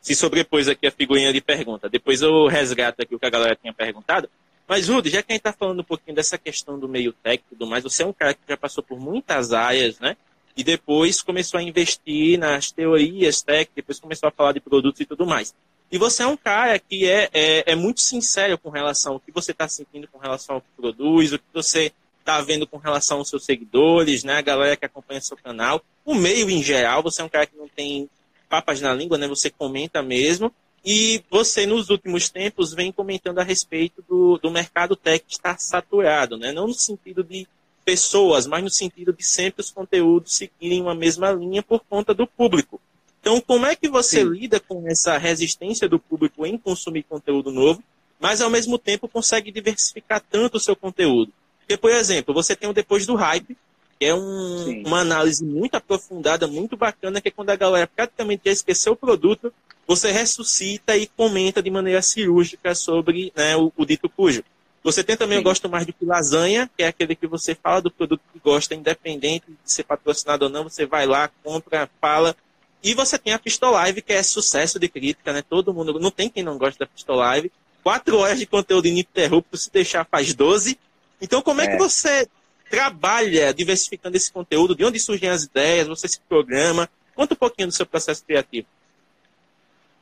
Se 0.00 0.14
sobrepôs 0.14 0.68
aqui 0.68 0.86
a 0.86 0.90
figurinha 0.90 1.32
de 1.32 1.40
pergunta. 1.40 1.88
Depois 1.88 2.22
eu 2.22 2.46
resgato 2.46 3.02
aqui 3.02 3.14
o 3.14 3.18
que 3.18 3.26
a 3.26 3.30
galera 3.30 3.54
tinha 3.54 3.72
perguntado. 3.72 4.30
Mas, 4.66 4.88
Rudy, 4.88 5.10
já 5.10 5.22
que 5.22 5.32
a 5.32 5.34
gente 5.34 5.42
tá 5.42 5.52
falando 5.52 5.80
um 5.80 5.84
pouquinho 5.84 6.14
dessa 6.14 6.38
questão 6.38 6.78
do 6.78 6.88
meio 6.88 7.12
técnico 7.12 7.48
e 7.52 7.56
tudo 7.56 7.66
mais, 7.66 7.84
você 7.84 8.02
é 8.02 8.06
um 8.06 8.12
cara 8.12 8.34
que 8.34 8.40
já 8.48 8.56
passou 8.56 8.82
por 8.82 8.98
muitas 8.98 9.52
áreas, 9.52 9.98
né? 9.98 10.16
E 10.56 10.64
depois 10.64 11.22
começou 11.22 11.58
a 11.58 11.62
investir 11.62 12.38
nas 12.38 12.70
teorias 12.70 13.40
técnicas, 13.40 13.74
depois 13.76 14.00
começou 14.00 14.28
a 14.28 14.32
falar 14.32 14.52
de 14.52 14.60
produtos 14.60 15.00
e 15.00 15.06
tudo 15.06 15.26
mais. 15.26 15.54
E 15.90 15.96
você 15.96 16.22
é 16.22 16.26
um 16.26 16.36
cara 16.36 16.78
que 16.78 17.08
é, 17.08 17.30
é, 17.32 17.72
é 17.72 17.74
muito 17.74 18.00
sincero 18.00 18.58
com 18.58 18.68
relação 18.68 19.14
ao 19.14 19.20
que 19.20 19.32
você 19.32 19.52
está 19.52 19.66
sentindo 19.66 20.06
com 20.08 20.18
relação 20.18 20.56
ao 20.56 20.60
que 20.60 20.68
produz, 20.76 21.32
o 21.32 21.38
que 21.38 21.44
você 21.52 21.92
está 22.20 22.40
vendo 22.42 22.66
com 22.66 22.76
relação 22.76 23.18
aos 23.18 23.30
seus 23.30 23.44
seguidores, 23.44 24.22
né? 24.22 24.36
A 24.36 24.42
galera 24.42 24.76
que 24.76 24.84
acompanha 24.84 25.20
seu 25.20 25.36
canal. 25.36 25.82
O 26.04 26.14
meio 26.14 26.50
em 26.50 26.62
geral, 26.62 27.02
você 27.02 27.22
é 27.22 27.24
um 27.24 27.28
cara 27.28 27.46
que 27.46 27.56
não 27.56 27.68
tem 27.68 28.08
papas 28.50 28.80
na 28.82 28.92
língua, 28.92 29.16
né? 29.16 29.26
Você 29.26 29.50
comenta 29.50 30.02
mesmo. 30.02 30.52
E 30.84 31.22
você, 31.30 31.66
nos 31.66 31.88
últimos 31.88 32.28
tempos, 32.28 32.74
vem 32.74 32.92
comentando 32.92 33.38
a 33.38 33.42
respeito 33.42 34.04
do, 34.06 34.38
do 34.38 34.50
mercado 34.50 34.94
tech 34.94 35.24
estar 35.28 35.58
saturado, 35.58 36.36
né? 36.36 36.52
Não 36.52 36.66
no 36.66 36.74
sentido 36.74 37.24
de 37.24 37.48
pessoas, 37.82 38.46
mas 38.46 38.62
no 38.62 38.70
sentido 38.70 39.12
de 39.14 39.24
sempre 39.24 39.62
os 39.62 39.70
conteúdos 39.70 40.34
seguirem 40.36 40.82
uma 40.82 40.94
mesma 40.94 41.32
linha 41.32 41.62
por 41.62 41.80
conta 41.88 42.12
do 42.12 42.26
público. 42.26 42.78
Então, 43.20 43.40
como 43.40 43.66
é 43.66 43.74
que 43.74 43.88
você 43.88 44.22
Sim. 44.22 44.30
lida 44.30 44.60
com 44.60 44.88
essa 44.88 45.18
resistência 45.18 45.88
do 45.88 45.98
público 45.98 46.46
em 46.46 46.56
consumir 46.56 47.02
conteúdo 47.02 47.50
novo, 47.50 47.82
mas 48.18 48.40
ao 48.40 48.50
mesmo 48.50 48.78
tempo 48.78 49.08
consegue 49.08 49.50
diversificar 49.50 50.22
tanto 50.30 50.56
o 50.56 50.60
seu 50.60 50.74
conteúdo? 50.74 51.32
Porque, 51.60 51.76
por 51.76 51.90
exemplo, 51.90 52.32
você 52.32 52.56
tem 52.56 52.68
o 52.68 52.72
Depois 52.72 53.06
do 53.06 53.14
Hype, 53.14 53.56
que 53.98 54.06
é 54.06 54.14
um, 54.14 54.82
uma 54.86 55.00
análise 55.00 55.44
muito 55.44 55.74
aprofundada, 55.74 56.46
muito 56.46 56.76
bacana, 56.76 57.20
que 57.20 57.28
é 57.28 57.30
quando 57.30 57.50
a 57.50 57.56
galera 57.56 57.86
praticamente 57.86 58.42
já 58.46 58.52
esqueceu 58.52 58.92
o 58.92 58.96
produto, 58.96 59.52
você 59.86 60.12
ressuscita 60.12 60.96
e 60.96 61.06
comenta 61.06 61.62
de 61.62 61.70
maneira 61.70 62.00
cirúrgica 62.00 62.74
sobre 62.74 63.32
né, 63.34 63.56
o, 63.56 63.72
o, 63.76 63.84
dito 63.84 64.08
cujo. 64.08 64.44
Você 64.84 65.02
tem 65.02 65.16
também, 65.16 65.38
Sim. 65.38 65.40
eu 65.40 65.44
gosto 65.44 65.68
mais 65.68 65.84
do 65.84 65.92
que 65.92 66.04
lasanha, 66.04 66.70
que 66.76 66.82
é 66.84 66.88
aquele 66.88 67.16
que 67.16 67.26
você 67.26 67.54
fala 67.54 67.82
do 67.82 67.90
produto 67.90 68.20
que 68.32 68.38
gosta, 68.38 68.74
independente 68.74 69.46
de 69.48 69.72
ser 69.72 69.82
patrocinado 69.82 70.44
ou 70.44 70.50
não, 70.50 70.64
você 70.64 70.86
vai 70.86 71.04
lá, 71.04 71.28
compra, 71.42 71.90
fala, 72.00 72.36
e 72.82 72.94
você 72.94 73.18
tem 73.18 73.32
a 73.32 73.38
Pistolive, 73.38 74.02
que 74.02 74.12
é 74.12 74.22
sucesso 74.22 74.78
de 74.78 74.88
crítica, 74.88 75.32
né? 75.32 75.42
Todo 75.42 75.74
mundo, 75.74 75.98
não 75.98 76.10
tem 76.10 76.28
quem 76.28 76.42
não 76.42 76.56
gosta 76.56 76.78
da 76.78 76.86
Pistolive. 76.86 77.50
Quatro 77.82 78.18
horas 78.18 78.38
de 78.38 78.46
conteúdo 78.46 78.86
ininterrupto, 78.86 79.56
se 79.56 79.70
deixar 79.70 80.04
faz 80.04 80.32
12. 80.34 80.78
Então, 81.20 81.42
como 81.42 81.60
é, 81.60 81.64
é 81.64 81.68
que 81.68 81.76
você 81.76 82.28
trabalha 82.70 83.52
diversificando 83.52 84.16
esse 84.16 84.30
conteúdo? 84.30 84.76
De 84.76 84.84
onde 84.84 85.00
surgem 85.00 85.28
as 85.28 85.44
ideias? 85.44 85.88
Você 85.88 86.06
se 86.06 86.20
programa? 86.20 86.88
Conta 87.14 87.34
um 87.34 87.36
pouquinho 87.36 87.68
do 87.68 87.74
seu 87.74 87.86
processo 87.86 88.24
criativo. 88.24 88.68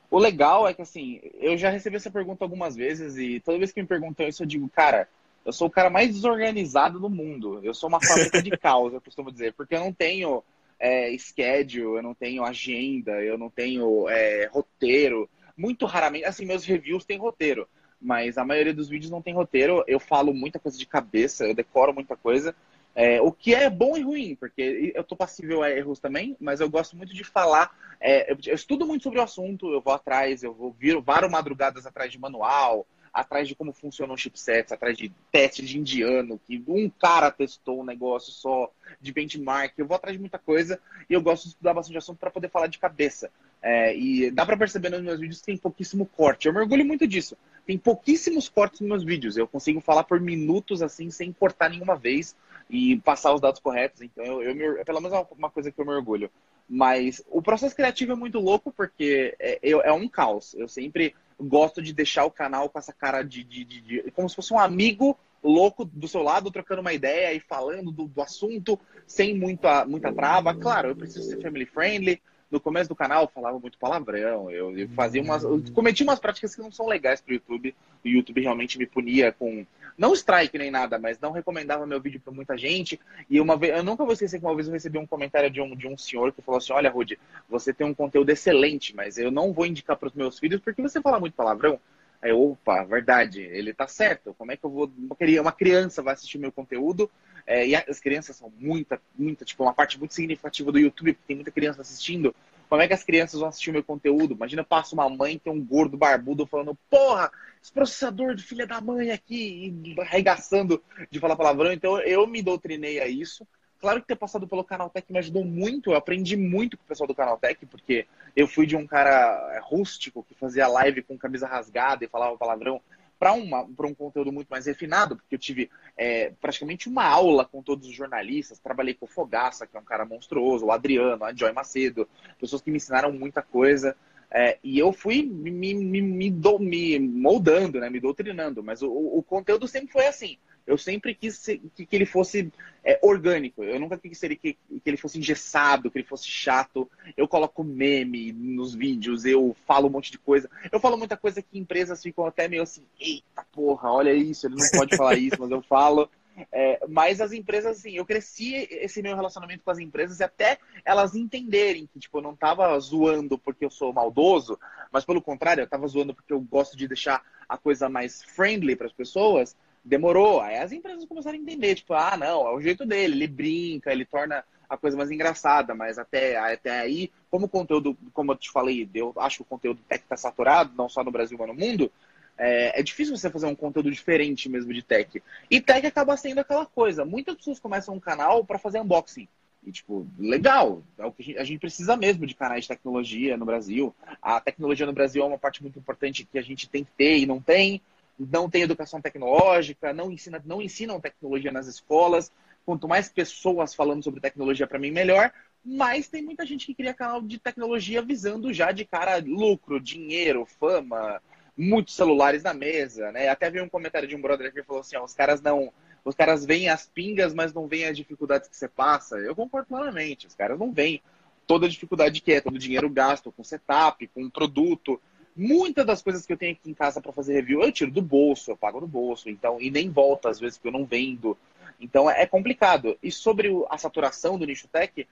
O 0.09 0.19
legal 0.19 0.67
é 0.67 0.73
que, 0.73 0.81
assim, 0.81 1.19
eu 1.39 1.57
já 1.57 1.69
recebi 1.69 1.95
essa 1.95 2.11
pergunta 2.11 2.45
algumas 2.45 2.75
vezes 2.75 3.17
e 3.17 3.39
toda 3.39 3.57
vez 3.57 3.71
que 3.71 3.81
me 3.81 3.87
perguntam 3.87 4.27
isso, 4.27 4.43
eu 4.43 4.47
digo, 4.47 4.69
cara, 4.69 5.07
eu 5.43 5.51
sou 5.51 5.67
o 5.67 5.71
cara 5.71 5.89
mais 5.89 6.13
desorganizado 6.13 6.99
do 6.99 7.09
mundo. 7.09 7.59
Eu 7.63 7.73
sou 7.73 7.89
uma 7.89 7.99
fábrica 7.99 8.41
de 8.41 8.51
caos, 8.57 8.93
eu 8.93 9.01
costumo 9.01 9.31
dizer, 9.31 9.53
porque 9.53 9.75
eu 9.75 9.79
não 9.79 9.91
tenho 9.91 10.43
é, 10.79 11.15
schedule, 11.17 11.97
eu 11.97 12.03
não 12.03 12.13
tenho 12.13 12.43
agenda, 12.43 13.11
eu 13.23 13.37
não 13.37 13.49
tenho 13.49 14.07
é, 14.09 14.47
roteiro. 14.47 15.29
Muito 15.55 15.85
raramente, 15.85 16.25
assim, 16.25 16.45
meus 16.45 16.63
reviews 16.63 17.05
têm 17.05 17.17
roteiro, 17.17 17.67
mas 17.99 18.37
a 18.37 18.45
maioria 18.45 18.73
dos 18.73 18.89
vídeos 18.89 19.11
não 19.11 19.21
tem 19.21 19.33
roteiro. 19.33 19.83
Eu 19.87 19.99
falo 19.99 20.33
muita 20.33 20.59
coisa 20.59 20.77
de 20.77 20.85
cabeça, 20.85 21.45
eu 21.45 21.55
decoro 21.55 21.93
muita 21.93 22.15
coisa. 22.15 22.55
É, 22.93 23.21
o 23.21 23.31
que 23.31 23.53
é 23.53 23.69
bom 23.69 23.95
e 23.95 24.01
ruim, 24.01 24.35
porque 24.35 24.91
eu 24.95 25.03
tô 25.03 25.15
passível 25.15 25.61
a 25.61 25.69
erros 25.69 25.99
também, 25.99 26.35
mas 26.39 26.59
eu 26.59 26.67
gosto 26.67 26.97
muito 26.97 27.13
de 27.13 27.23
falar. 27.23 27.71
É, 27.99 28.31
eu, 28.31 28.37
eu, 28.47 28.55
estudo 28.55 28.87
muito 28.87 29.03
sobre 29.03 29.19
o 29.19 29.21
assunto, 29.21 29.71
eu 29.71 29.79
vou 29.79 29.93
atrás, 29.93 30.41
eu 30.41 30.51
vou 30.51 30.71
vir 30.71 30.99
várias 30.99 31.31
madrugadas 31.31 31.85
atrás 31.85 32.11
de 32.11 32.19
manual, 32.19 32.87
atrás 33.13 33.47
de 33.47 33.55
como 33.55 33.73
funcionam 33.73 34.17
chipsets, 34.17 34.71
atrás 34.71 34.97
de 34.97 35.11
testes 35.31 35.67
de 35.67 35.77
indiano, 35.77 36.39
que 36.45 36.63
um 36.67 36.89
cara 36.89 37.31
testou 37.31 37.81
um 37.81 37.85
negócio 37.85 38.31
só 38.31 38.71
de 39.01 39.11
benchmark. 39.11 39.73
Eu 39.77 39.85
vou 39.85 39.95
atrás 39.95 40.15
de 40.15 40.19
muita 40.19 40.37
coisa 40.37 40.79
e 41.09 41.13
eu 41.13 41.21
gosto 41.21 41.43
de 41.43 41.49
estudar 41.49 41.73
bastante 41.73 41.97
assunto 41.97 42.19
para 42.19 42.31
poder 42.31 42.49
falar 42.49 42.67
de 42.67 42.79
cabeça. 42.79 43.29
É, 43.61 43.95
e 43.97 44.29
dá 44.31 44.45
para 44.45 44.57
perceber 44.57 44.89
nos 44.89 45.01
meus 45.01 45.19
vídeos 45.19 45.39
que 45.39 45.47
tem 45.47 45.57
pouquíssimo 45.57 46.05
corte. 46.05 46.47
Eu 46.47 46.53
me 46.53 46.59
orgulho 46.59 46.85
muito 46.85 47.07
disso. 47.07 47.35
tem 47.65 47.77
pouquíssimos 47.77 48.47
cortes 48.47 48.79
nos 48.81 48.89
meus 48.89 49.03
vídeos. 49.03 49.35
Eu 49.35 49.47
consigo 49.47 49.81
falar 49.81 50.03
por 50.03 50.19
minutos 50.19 50.81
assim, 50.81 51.09
sem 51.09 51.33
cortar 51.33 51.69
nenhuma 51.69 51.95
vez 51.95 52.35
e 52.69 52.97
passar 52.97 53.33
os 53.33 53.41
dados 53.41 53.59
corretos. 53.59 54.01
Então, 54.01 54.23
eu, 54.23 54.41
eu 54.41 54.55
me, 54.55 54.83
pelo 54.83 55.01
menos 55.01 55.17
é 55.17 55.25
uma 55.37 55.49
coisa 55.49 55.71
que 55.71 55.79
eu 55.79 55.85
me 55.85 55.91
orgulho. 55.91 56.29
Mas 56.69 57.23
o 57.29 57.41
processo 57.41 57.75
criativo 57.75 58.11
é 58.11 58.15
muito 58.15 58.39
louco 58.39 58.71
porque 58.71 59.35
é, 59.39 59.59
é 59.63 59.93
um 59.93 60.07
caos. 60.07 60.53
Eu 60.53 60.67
sempre 60.67 61.15
gosto 61.39 61.81
de 61.81 61.93
deixar 61.93 62.25
o 62.25 62.31
canal 62.31 62.69
com 62.69 62.79
essa 62.79 62.93
cara 62.93 63.21
de, 63.21 63.43
de, 63.43 63.63
de, 63.63 63.81
de, 63.81 64.11
como 64.11 64.29
se 64.29 64.35
fosse 64.35 64.53
um 64.53 64.59
amigo 64.59 65.17
louco 65.43 65.85
do 65.85 66.07
seu 66.07 66.21
lado, 66.23 66.51
trocando 66.51 66.81
uma 66.81 66.93
ideia 66.93 67.33
e 67.33 67.39
falando 67.39 67.91
do, 67.91 68.07
do 68.07 68.21
assunto 68.21 68.79
sem 69.05 69.37
muita, 69.37 69.85
muita 69.85 70.11
trava. 70.11 70.53
Claro, 70.53 70.89
eu 70.89 70.95
preciso 70.95 71.29
ser 71.29 71.41
family 71.41 71.65
friendly. 71.65 72.21
No 72.49 72.61
começo 72.61 72.87
do 72.87 72.95
canal 72.95 73.23
eu 73.23 73.27
falava 73.27 73.59
muito 73.59 73.77
palavrão, 73.77 74.49
eu, 74.49 74.77
eu 74.77 74.87
fazia 74.89 75.21
umas. 75.21 75.43
Eu 75.43 75.61
cometi 75.73 76.01
umas 76.01 76.19
práticas 76.19 76.55
que 76.55 76.61
não 76.61 76.71
são 76.71 76.87
legais 76.87 77.19
pro 77.19 77.33
YouTube. 77.33 77.75
O 78.03 78.07
YouTube 78.07 78.41
realmente 78.41 78.77
me 78.77 78.85
punia 78.85 79.33
com 79.33 79.65
não 79.97 80.13
strike 80.13 80.57
nem 80.57 80.69
nada, 80.69 80.99
mas 80.99 81.19
não 81.19 81.31
recomendava 81.31 81.87
meu 81.87 81.99
vídeo 81.99 82.21
para 82.21 82.31
muita 82.31 82.57
gente. 82.57 82.99
E 83.29 83.41
uma 83.41 83.57
vez, 83.57 83.75
eu 83.75 83.83
nunca 83.83 84.03
vou 84.03 84.13
esquecer 84.13 84.39
que 84.39 84.45
uma 84.45 84.55
vez 84.55 84.67
eu 84.67 84.73
recebi 84.73 84.97
um 84.97 85.07
comentário 85.07 85.49
de 85.49 85.59
um, 85.59 85.75
de 85.75 85.87
um 85.87 85.97
senhor 85.97 86.31
que 86.31 86.41
falou 86.41 86.59
assim: 86.59 86.73
Olha, 86.73 86.89
Rudy, 86.89 87.17
você 87.49 87.73
tem 87.73 87.85
um 87.85 87.93
conteúdo 87.93 88.29
excelente, 88.29 88.95
mas 88.95 89.17
eu 89.17 89.31
não 89.31 89.51
vou 89.51 89.65
indicar 89.65 89.97
para 89.97 90.07
os 90.07 90.13
meus 90.13 90.37
filhos 90.37 90.61
porque 90.61 90.81
você 90.81 91.01
fala 91.01 91.19
muito 91.19 91.33
palavrão. 91.33 91.79
Aí, 92.21 92.31
opa, 92.31 92.83
verdade, 92.83 93.41
ele 93.41 93.73
tá 93.73 93.87
certo. 93.87 94.33
Como 94.37 94.51
é 94.51 94.57
que 94.57 94.63
eu 94.63 94.69
vou. 94.69 94.91
Uma 95.39 95.51
criança 95.51 96.01
vai 96.01 96.13
assistir 96.13 96.37
meu 96.37 96.51
conteúdo? 96.51 97.09
É, 97.45 97.65
e 97.65 97.75
as 97.75 97.99
crianças 97.99 98.35
são 98.35 98.51
muita, 98.59 99.01
muita, 99.17 99.45
tipo, 99.45 99.63
uma 99.63 99.73
parte 99.73 99.97
muito 99.97 100.13
significativa 100.13 100.71
do 100.71 100.79
YouTube, 100.79 101.13
porque 101.13 101.27
tem 101.27 101.35
muita 101.37 101.51
criança 101.51 101.81
assistindo. 101.81 102.35
Como 102.69 102.81
é 102.81 102.87
que 102.87 102.93
as 102.93 103.03
crianças 103.03 103.39
vão 103.39 103.49
assistir 103.49 103.69
o 103.69 103.73
meu 103.73 103.83
conteúdo? 103.83 104.33
Imagina, 104.33 104.63
passa 104.63 104.93
uma 104.93 105.09
mãe 105.09 105.37
que 105.37 105.45
tem 105.45 105.53
um 105.53 105.63
gordo 105.63 105.97
barbudo 105.97 106.45
falando, 106.45 106.77
porra, 106.89 107.31
esse 107.63 107.71
processador 107.71 108.35
de 108.35 108.43
filha 108.43 108.67
da 108.67 108.81
mãe 108.81 109.11
aqui, 109.11 109.95
arregaçando 109.99 110.81
de 111.09 111.19
falar 111.19 111.35
palavrão. 111.35 111.71
Então 111.71 111.99
eu 112.01 112.27
me 112.27 112.41
doutrinei 112.41 112.99
a 112.99 113.07
isso. 113.07 113.47
Claro 113.79 114.01
que 114.01 114.07
ter 114.07 114.15
passado 114.15 114.47
pelo 114.47 114.63
Canaltech 114.63 115.11
me 115.11 115.19
ajudou 115.19 115.45
muito, 115.45 115.91
eu 115.91 115.95
aprendi 115.95 116.35
muito 116.35 116.75
com 116.75 116.83
o 116.83 116.87
pessoal 116.87 117.07
do 117.07 117.13
Canaltech, 117.13 117.63
porque 117.67 118.07
eu 118.35 118.47
fui 118.47 118.65
de 118.65 118.75
um 118.75 118.87
cara 118.87 119.59
rústico 119.61 120.23
que 120.23 120.33
fazia 120.33 120.67
live 120.67 121.03
com 121.03 121.17
camisa 121.17 121.47
rasgada 121.47 122.03
e 122.03 122.07
falava 122.07 122.37
palavrão 122.37 122.81
para 123.17 123.33
um 123.33 123.93
conteúdo 123.95 124.31
muito 124.31 124.47
mais 124.47 124.65
refinado, 124.65 125.15
porque 125.15 125.35
eu 125.35 125.39
tive 125.39 125.69
é, 125.97 126.31
praticamente 126.39 126.87
uma 126.87 127.05
aula 127.05 127.45
com 127.45 127.61
todos 127.61 127.87
os 127.87 127.95
jornalistas, 127.95 128.59
trabalhei 128.59 128.93
com 128.93 129.05
o 129.05 129.09
Fogaça, 129.09 129.65
que 129.65 129.75
é 129.75 129.79
um 129.79 129.83
cara 129.83 130.05
monstruoso, 130.05 130.65
o 130.65 130.71
Adriano, 130.71 131.23
a 131.23 131.33
Joy 131.33 131.51
Macedo, 131.51 132.07
pessoas 132.39 132.61
que 132.61 132.71
me 132.71 132.77
ensinaram 132.77 133.11
muita 133.11 133.41
coisa. 133.41 133.95
É, 134.29 134.57
e 134.61 134.77
eu 134.77 134.91
fui 134.91 135.23
me, 135.23 135.49
me, 135.51 135.73
me, 136.01 136.29
do, 136.29 136.59
me, 136.59 136.99
moldando, 136.99 137.79
né, 137.79 137.89
me 137.89 137.99
doutrinando, 137.99 138.61
mas 138.61 138.81
o, 138.81 138.91
o 138.91 139.23
conteúdo 139.23 139.67
sempre 139.67 139.91
foi 139.91 140.05
assim. 140.05 140.37
Eu 140.67 140.77
sempre 140.77 141.15
quis 141.15 141.41
que, 141.43 141.87
ele 141.93 142.05
fosse 142.05 142.51
é, 142.83 142.99
orgânico. 143.01 143.63
Eu 143.63 143.79
nunca 143.79 143.97
quis 143.97 144.19
que, 144.19 144.37
que 144.37 144.59
ele 144.85 144.97
fosse 144.97 145.17
engessado, 145.17 145.89
que 145.89 145.97
ele 145.97 146.05
fosse 146.05 146.27
chato. 146.27 146.91
Eu 147.15 147.25
coloco 147.25 147.63
meme 147.63 148.33
nos 148.33 148.75
vídeos, 148.75 149.23
eu 149.23 149.55
falo 149.65 149.87
um 149.87 149.91
monte 149.91 150.11
de 150.11 150.17
coisa. 150.17 150.49
Eu 150.69 150.79
falo 150.81 150.97
muita 150.97 151.15
coisa 151.15 151.41
que 151.41 151.57
empresas 151.57 152.03
ficam 152.03 152.25
até 152.25 152.49
meio 152.49 152.63
assim, 152.63 152.83
eita 152.99 153.45
porra, 153.51 153.89
olha 153.89 154.13
isso, 154.13 154.45
ele 154.45 154.55
não 154.55 154.69
pode 154.71 154.97
falar 154.97 155.15
isso, 155.15 155.37
mas 155.39 155.49
eu 155.49 155.61
falo. 155.61 156.09
É, 156.51 156.79
mas 156.87 157.19
as 157.19 157.31
empresas, 157.31 157.79
assim, 157.79 157.93
eu 157.93 158.05
cresci 158.05 158.67
esse 158.69 159.01
meu 159.01 159.15
relacionamento 159.15 159.63
com 159.63 159.71
as 159.71 159.79
empresas 159.79 160.19
e 160.19 160.23
até 160.23 160.59
elas 160.85 161.15
entenderem 161.15 161.89
que, 161.91 161.99
tipo, 161.99 162.17
eu 162.17 162.21
não 162.21 162.35
tava 162.35 162.77
zoando 162.79 163.39
porque 163.39 163.65
eu 163.65 163.71
sou 163.71 163.91
maldoso, 163.91 164.59
mas 164.91 165.03
pelo 165.03 165.21
contrário, 165.21 165.61
eu 165.61 165.67
tava 165.67 165.87
zoando 165.87 166.13
porque 166.13 166.33
eu 166.33 166.39
gosto 166.39 166.77
de 166.77 166.87
deixar 166.87 167.23
a 167.49 167.57
coisa 167.57 167.89
mais 167.89 168.21
friendly 168.21 168.75
para 168.75 168.85
as 168.85 168.93
pessoas 168.93 169.55
demorou. 169.83 170.41
Aí 170.41 170.57
as 170.57 170.71
empresas 170.71 171.05
começaram 171.05 171.37
a 171.37 171.41
entender, 171.41 171.75
tipo, 171.75 171.93
ah, 171.93 172.17
não, 172.17 172.47
é 172.47 172.55
o 172.55 172.61
jeito 172.61 172.85
dele, 172.85 173.15
ele 173.15 173.27
brinca, 173.27 173.91
ele 173.91 174.05
torna 174.05 174.43
a 174.69 174.77
coisa 174.77 174.97
mais 174.97 175.09
engraçada, 175.09 175.73
mas 175.73 175.97
até, 175.97 176.37
até 176.37 176.79
aí, 176.79 177.11
como 177.29 177.45
o 177.45 177.49
conteúdo, 177.49 177.97
como 178.13 178.33
eu 178.33 178.35
te 178.35 178.51
falei, 178.51 178.89
eu 178.93 179.13
acho 179.17 179.37
que 179.37 179.41
o 179.43 179.45
conteúdo 179.45 179.81
tech 179.87 180.03
está 180.03 180.17
saturado, 180.17 180.73
não 180.75 180.89
só 180.89 181.03
no 181.03 181.11
Brasil, 181.11 181.37
mas 181.37 181.47
no 181.47 181.53
mundo, 181.53 181.91
é, 182.37 182.79
é, 182.79 182.83
difícil 182.83 183.15
você 183.15 183.29
fazer 183.29 183.47
um 183.47 183.55
conteúdo 183.55 183.89
diferente 183.89 184.49
mesmo 184.49 184.73
de 184.73 184.83
tech. 184.83 185.23
E 185.49 185.59
tech 185.59 185.85
acaba 185.85 186.17
sendo 186.17 186.39
aquela 186.39 186.65
coisa, 186.65 187.05
muitas 187.05 187.35
pessoas 187.35 187.59
começam 187.59 187.95
um 187.95 187.99
canal 187.99 188.43
para 188.43 188.59
fazer 188.59 188.79
unboxing. 188.79 189.27
E, 189.65 189.71
tipo, 189.71 190.07
legal, 190.17 190.81
é 190.97 191.05
o 191.05 191.11
que 191.11 191.21
a 191.21 191.25
gente, 191.25 191.37
a 191.39 191.43
gente 191.43 191.59
precisa 191.59 191.97
mesmo 191.97 192.25
de 192.25 192.35
canais 192.35 192.63
de 192.63 192.69
tecnologia 192.69 193.35
no 193.35 193.45
Brasil. 193.45 193.93
A 194.21 194.39
tecnologia 194.39 194.85
no 194.85 194.93
Brasil 194.93 195.23
é 195.23 195.25
uma 195.25 195.37
parte 195.37 195.61
muito 195.61 195.79
importante 195.79 196.23
que 196.23 196.37
a 196.37 196.41
gente 196.41 196.69
tem 196.69 196.85
que 196.85 196.91
ter 196.91 197.17
e 197.17 197.25
não 197.25 197.41
tem 197.41 197.81
não 198.19 198.49
tem 198.49 198.63
educação 198.63 199.01
tecnológica, 199.01 199.93
não, 199.93 200.11
ensina, 200.11 200.41
não 200.45 200.61
ensinam 200.61 200.99
tecnologia 200.99 201.51
nas 201.51 201.67
escolas. 201.67 202.31
Quanto 202.65 202.87
mais 202.87 203.09
pessoas 203.09 203.73
falando 203.73 204.03
sobre 204.03 204.19
tecnologia, 204.19 204.67
para 204.67 204.79
mim, 204.79 204.91
melhor. 204.91 205.31
Mas 205.63 206.07
tem 206.07 206.21
muita 206.21 206.45
gente 206.45 206.65
que 206.65 206.73
cria 206.73 206.93
canal 206.93 207.21
de 207.21 207.37
tecnologia 207.37 208.01
visando 208.01 208.53
já 208.53 208.71
de 208.71 208.85
cara 208.85 209.17
lucro, 209.17 209.79
dinheiro, 209.79 210.45
fama, 210.45 211.21
muitos 211.57 211.95
celulares 211.95 212.43
na 212.43 212.53
mesa, 212.53 213.11
né? 213.11 213.27
Até 213.29 213.49
vi 213.49 213.59
um 213.61 213.69
comentário 213.69 214.07
de 214.07 214.15
um 214.15 214.21
brother 214.21 214.53
que 214.53 214.63
falou 214.63 214.81
assim: 214.81 214.95
ó, 214.95 215.03
os 215.03 215.13
caras 215.13 215.41
não. 215.41 215.71
Os 216.05 216.15
caras 216.15 216.45
veem 216.45 216.69
as 216.69 216.85
pingas, 216.85 217.33
mas 217.33 217.53
não 217.53 217.67
veem 217.67 217.85
as 217.85 217.97
dificuldades 217.97 218.47
que 218.47 218.55
você 218.55 218.67
passa. 218.67 219.17
Eu 219.17 219.35
concordo 219.35 219.67
plenamente. 219.67 220.25
Os 220.25 220.35
caras 220.35 220.57
não 220.57 220.71
veem 220.71 221.01
toda 221.45 221.65
a 221.65 221.69
dificuldade 221.69 222.21
que 222.21 222.31
é, 222.31 222.39
todo 222.39 222.55
o 222.55 222.59
dinheiro 222.59 222.89
gasto 222.89 223.31
com 223.31 223.43
setup, 223.43 224.07
com 224.07 224.29
produto. 224.29 225.01
Muitas 225.37 225.85
das 225.85 226.01
coisas 226.01 226.25
que 226.25 226.33
eu 226.33 226.37
tenho 226.37 226.53
aqui 226.53 226.71
em 226.71 226.73
casa 226.73 226.99
para 226.99 227.13
fazer 227.13 227.33
review, 227.33 227.61
eu 227.61 227.71
tiro 227.71 227.91
do 227.91 228.01
bolso, 228.01 228.49
eu 228.49 228.57
pago 228.57 228.79
do 228.79 228.87
bolso, 228.87 229.29
então, 229.29 229.61
e 229.61 229.69
nem 229.69 229.87
volta 229.87 230.29
às 230.29 230.39
vezes, 230.39 230.57
porque 230.57 230.69
eu 230.69 230.79
não 230.79 230.83
vendo. 230.83 231.37
Então 231.79 232.09
é 232.09 232.25
complicado. 232.25 232.97
E 233.03 233.11
sobre 233.11 233.49
a 233.69 233.77
saturação 233.77 234.39
do 234.39 234.45
nicho 234.47 234.67
tech, 234.67 235.07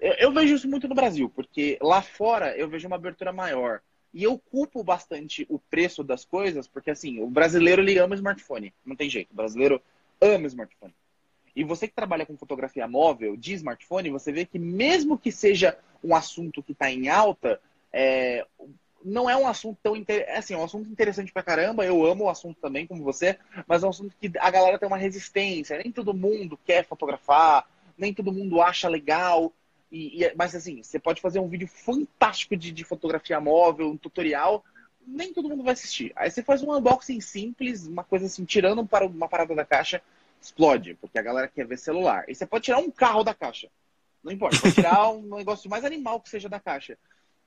eu, 0.00 0.12
eu 0.14 0.32
vejo 0.32 0.54
isso 0.54 0.68
muito 0.68 0.88
no 0.88 0.94
Brasil, 0.94 1.30
porque 1.34 1.78
lá 1.82 2.00
fora 2.00 2.56
eu 2.56 2.66
vejo 2.66 2.86
uma 2.86 2.96
abertura 2.96 3.30
maior. 3.30 3.80
E 4.14 4.22
eu 4.22 4.38
culpo 4.38 4.82
bastante 4.82 5.46
o 5.50 5.58
preço 5.58 6.02
das 6.02 6.24
coisas, 6.24 6.66
porque 6.66 6.90
assim, 6.90 7.20
o 7.20 7.26
brasileiro 7.26 7.82
ele 7.82 7.98
ama 7.98 8.14
smartphone. 8.14 8.72
Não 8.86 8.96
tem 8.96 9.10
jeito. 9.10 9.32
O 9.32 9.36
brasileiro 9.36 9.82
ama 10.18 10.46
smartphone. 10.46 10.94
E 11.54 11.62
você 11.62 11.86
que 11.86 11.94
trabalha 11.94 12.24
com 12.24 12.36
fotografia 12.36 12.88
móvel 12.88 13.36
de 13.36 13.52
smartphone, 13.54 14.10
você 14.10 14.32
vê 14.32 14.46
que 14.46 14.58
mesmo 14.58 15.18
que 15.18 15.30
seja 15.30 15.76
um 16.02 16.14
assunto 16.14 16.62
que 16.62 16.72
está 16.72 16.90
em 16.90 17.08
alta, 17.08 17.60
é, 17.92 18.46
não 19.04 19.28
é 19.28 19.36
um 19.36 19.46
assunto 19.46 19.78
tão 19.82 19.96
interessante. 19.96 20.30
É 20.30 20.38
assim, 20.38 20.54
é 20.54 20.58
um 20.58 20.64
assunto 20.64 20.90
interessante 20.90 21.32
pra 21.32 21.42
caramba. 21.42 21.84
Eu 21.84 22.04
amo 22.04 22.24
o 22.24 22.30
assunto 22.30 22.60
também, 22.60 22.86
como 22.86 23.02
você, 23.02 23.38
mas 23.66 23.82
é 23.82 23.86
um 23.86 23.90
assunto 23.90 24.14
que 24.20 24.30
a 24.38 24.50
galera 24.50 24.78
tem 24.78 24.86
uma 24.86 24.96
resistência. 24.96 25.78
Nem 25.78 25.92
todo 25.92 26.14
mundo 26.14 26.58
quer 26.64 26.84
fotografar, 26.84 27.66
nem 27.96 28.12
todo 28.12 28.32
mundo 28.32 28.60
acha 28.60 28.88
legal. 28.88 29.52
E, 29.90 30.24
e 30.24 30.34
mas 30.34 30.54
assim, 30.54 30.82
você 30.82 30.98
pode 30.98 31.20
fazer 31.20 31.38
um 31.38 31.48
vídeo 31.48 31.68
fantástico 31.68 32.56
de, 32.56 32.70
de, 32.70 32.84
fotografia 32.84 33.40
móvel, 33.40 33.90
um 33.90 33.96
tutorial, 33.96 34.64
nem 35.06 35.32
todo 35.32 35.48
mundo 35.48 35.62
vai 35.62 35.72
assistir. 35.72 36.12
Aí 36.14 36.30
você 36.30 36.42
faz 36.42 36.62
um 36.62 36.74
unboxing 36.74 37.20
simples, 37.20 37.86
uma 37.86 38.04
coisa 38.04 38.26
assim, 38.26 38.44
tirando 38.44 38.80
uma 38.80 39.28
parada 39.28 39.54
da 39.54 39.64
caixa, 39.64 40.02
explode, 40.40 40.94
porque 41.00 41.18
a 41.18 41.22
galera 41.22 41.48
quer 41.48 41.66
ver 41.66 41.78
celular. 41.78 42.24
E 42.28 42.34
você 42.34 42.46
pode 42.46 42.64
tirar 42.64 42.78
um 42.78 42.90
carro 42.90 43.24
da 43.24 43.32
caixa. 43.32 43.68
Não 44.22 44.32
importa, 44.32 44.60
pode 44.60 44.74
tirar 44.74 45.08
um 45.10 45.36
negócio 45.36 45.70
mais 45.70 45.84
animal 45.84 46.20
que 46.20 46.28
seja 46.28 46.48
da 46.48 46.60
caixa 46.60 46.98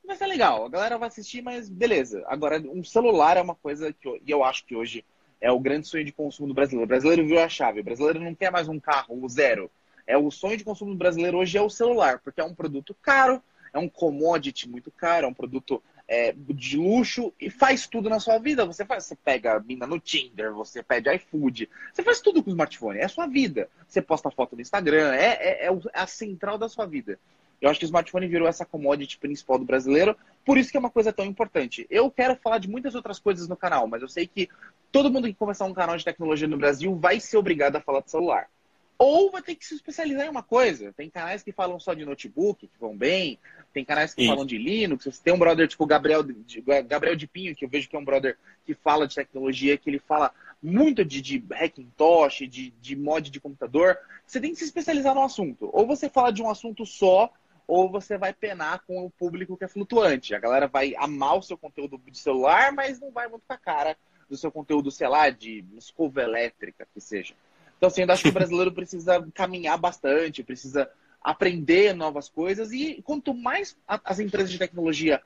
vai 0.07 0.15
ser 0.15 0.27
legal. 0.27 0.65
A 0.65 0.69
galera 0.69 0.97
vai 0.97 1.07
assistir, 1.07 1.41
mas 1.41 1.69
beleza. 1.69 2.23
Agora, 2.27 2.59
um 2.59 2.83
celular 2.83 3.37
é 3.37 3.41
uma 3.41 3.55
coisa 3.55 3.93
que 3.93 4.07
eu, 4.07 4.19
e 4.25 4.29
eu 4.31 4.43
acho 4.43 4.65
que 4.65 4.75
hoje 4.75 5.05
é 5.39 5.51
o 5.51 5.59
grande 5.59 5.87
sonho 5.87 6.05
de 6.05 6.11
consumo 6.11 6.47
do 6.47 6.53
brasileiro. 6.53 6.85
O 6.85 6.87
brasileiro 6.87 7.25
viu 7.25 7.39
a 7.39 7.49
chave. 7.49 7.81
O 7.81 7.83
brasileiro 7.83 8.19
não 8.19 8.35
quer 8.35 8.51
mais 8.51 8.67
um 8.67 8.79
carro, 8.79 9.23
o 9.23 9.29
zero. 9.29 9.69
É 10.05 10.17
o 10.17 10.29
sonho 10.29 10.57
de 10.57 10.63
consumo 10.63 10.91
do 10.91 10.97
brasileiro 10.97 11.37
hoje 11.37 11.57
é 11.57 11.61
o 11.61 11.69
celular, 11.69 12.19
porque 12.19 12.41
é 12.41 12.43
um 12.43 12.53
produto 12.53 12.95
caro, 13.01 13.41
é 13.73 13.79
um 13.79 13.87
commodity 13.87 14.67
muito 14.69 14.91
caro, 14.91 15.25
é 15.25 15.29
um 15.29 15.33
produto 15.33 15.81
é, 16.07 16.33
de 16.35 16.75
luxo 16.77 17.33
e 17.39 17.49
faz 17.49 17.87
tudo 17.87 18.09
na 18.09 18.19
sua 18.19 18.37
vida. 18.37 18.65
Você 18.65 18.85
faz, 18.85 19.05
você 19.05 19.15
pega 19.15 19.55
a 19.55 19.59
mina 19.59 19.87
no 19.87 19.99
Tinder, 19.99 20.53
você 20.53 20.83
pede 20.83 21.13
iFood, 21.15 21.69
você 21.93 22.03
faz 22.03 22.19
tudo 22.19 22.43
com 22.43 22.49
o 22.49 22.53
smartphone. 22.53 22.99
É 22.99 23.05
a 23.05 23.09
sua 23.09 23.27
vida. 23.27 23.69
Você 23.87 24.01
posta 24.01 24.29
foto 24.29 24.55
no 24.55 24.61
Instagram, 24.61 25.13
é, 25.13 25.65
é, 25.65 25.67
é 25.67 25.69
a 25.93 26.07
central 26.07 26.57
da 26.57 26.67
sua 26.67 26.85
vida. 26.85 27.17
Eu 27.61 27.69
acho 27.69 27.79
que 27.79 27.85
o 27.85 27.87
smartphone 27.87 28.27
virou 28.27 28.47
essa 28.47 28.65
commodity 28.65 29.19
principal 29.19 29.59
do 29.59 29.65
brasileiro, 29.65 30.17
por 30.43 30.57
isso 30.57 30.71
que 30.71 30.77
é 30.77 30.79
uma 30.79 30.89
coisa 30.89 31.13
tão 31.13 31.23
importante. 31.23 31.85
Eu 31.91 32.09
quero 32.09 32.35
falar 32.35 32.57
de 32.57 32.67
muitas 32.67 32.95
outras 32.95 33.19
coisas 33.19 33.47
no 33.47 33.55
canal, 33.55 33.87
mas 33.87 34.01
eu 34.01 34.07
sei 34.07 34.25
que 34.25 34.49
todo 34.91 35.11
mundo 35.11 35.27
que 35.27 35.35
começar 35.35 35.65
um 35.65 35.73
canal 35.73 35.95
de 35.95 36.03
tecnologia 36.03 36.47
no 36.47 36.57
Brasil 36.57 36.95
vai 36.95 37.19
ser 37.19 37.37
obrigado 37.37 37.75
a 37.75 37.81
falar 37.81 38.01
de 38.01 38.09
celular. 38.09 38.49
Ou 38.97 39.31
vai 39.31 39.41
ter 39.41 39.55
que 39.55 39.65
se 39.65 39.73
especializar 39.73 40.27
em 40.27 40.29
uma 40.29 40.43
coisa. 40.43 40.93
Tem 40.93 41.09
canais 41.09 41.41
que 41.41 41.51
falam 41.51 41.79
só 41.79 41.93
de 41.95 42.05
notebook, 42.05 42.67
que 42.67 42.79
vão 42.79 42.95
bem. 42.95 43.39
Tem 43.73 43.83
canais 43.83 44.13
que 44.13 44.27
falam 44.27 44.45
de 44.45 44.59
Linux. 44.59 45.05
Você 45.05 45.23
tem 45.23 45.33
um 45.33 45.39
brother 45.39 45.67
tipo 45.67 45.87
Gabriel 45.87 46.21
de, 46.21 46.61
Gabriel 46.61 47.15
de 47.15 47.25
Pinho, 47.25 47.55
que 47.55 47.65
eu 47.65 47.69
vejo 47.69 47.89
que 47.89 47.95
é 47.95 47.99
um 47.99 48.05
brother 48.05 48.37
que 48.63 48.75
fala 48.75 49.07
de 49.07 49.15
tecnologia, 49.15 49.75
que 49.75 49.89
ele 49.89 49.97
fala 49.97 50.31
muito 50.61 51.03
de, 51.03 51.19
de 51.19 51.43
Hackintosh, 51.51 52.47
de, 52.47 52.71
de 52.79 52.95
mod 52.95 53.31
de 53.31 53.39
computador. 53.39 53.97
Você 54.23 54.39
tem 54.39 54.51
que 54.51 54.59
se 54.59 54.65
especializar 54.65 55.15
no 55.15 55.23
assunto. 55.23 55.71
Ou 55.73 55.87
você 55.87 56.07
fala 56.07 56.31
de 56.31 56.43
um 56.43 56.49
assunto 56.49 56.85
só 56.85 57.33
ou 57.71 57.89
você 57.89 58.17
vai 58.17 58.33
penar 58.33 58.83
com 58.85 59.05
o 59.05 59.09
público 59.09 59.55
que 59.55 59.63
é 59.63 59.67
flutuante. 59.69 60.35
A 60.35 60.39
galera 60.39 60.67
vai 60.67 60.93
amar 60.97 61.37
o 61.37 61.41
seu 61.41 61.57
conteúdo 61.57 61.97
de 62.05 62.17
celular, 62.17 62.73
mas 62.73 62.99
não 62.99 63.11
vai 63.11 63.29
muito 63.29 63.43
com 63.47 63.53
a 63.53 63.57
cara 63.57 63.95
do 64.29 64.35
seu 64.35 64.51
conteúdo, 64.51 64.91
sei 64.91 65.07
lá, 65.07 65.29
de 65.29 65.63
escova 65.77 66.21
elétrica, 66.21 66.85
que 66.93 66.99
seja. 66.99 67.33
Então, 67.77 67.87
assim, 67.87 68.01
eu 68.01 68.11
acho 68.11 68.23
que 68.23 68.27
o 68.29 68.33
brasileiro 68.35 68.73
precisa 68.73 69.25
caminhar 69.33 69.77
bastante, 69.77 70.43
precisa 70.43 70.91
aprender 71.23 71.93
novas 71.93 72.27
coisas 72.27 72.73
e 72.73 73.01
quanto 73.03 73.33
mais 73.33 73.77
as 73.87 74.19
empresas 74.19 74.51
de 74.51 74.59
tecnologia 74.59 75.21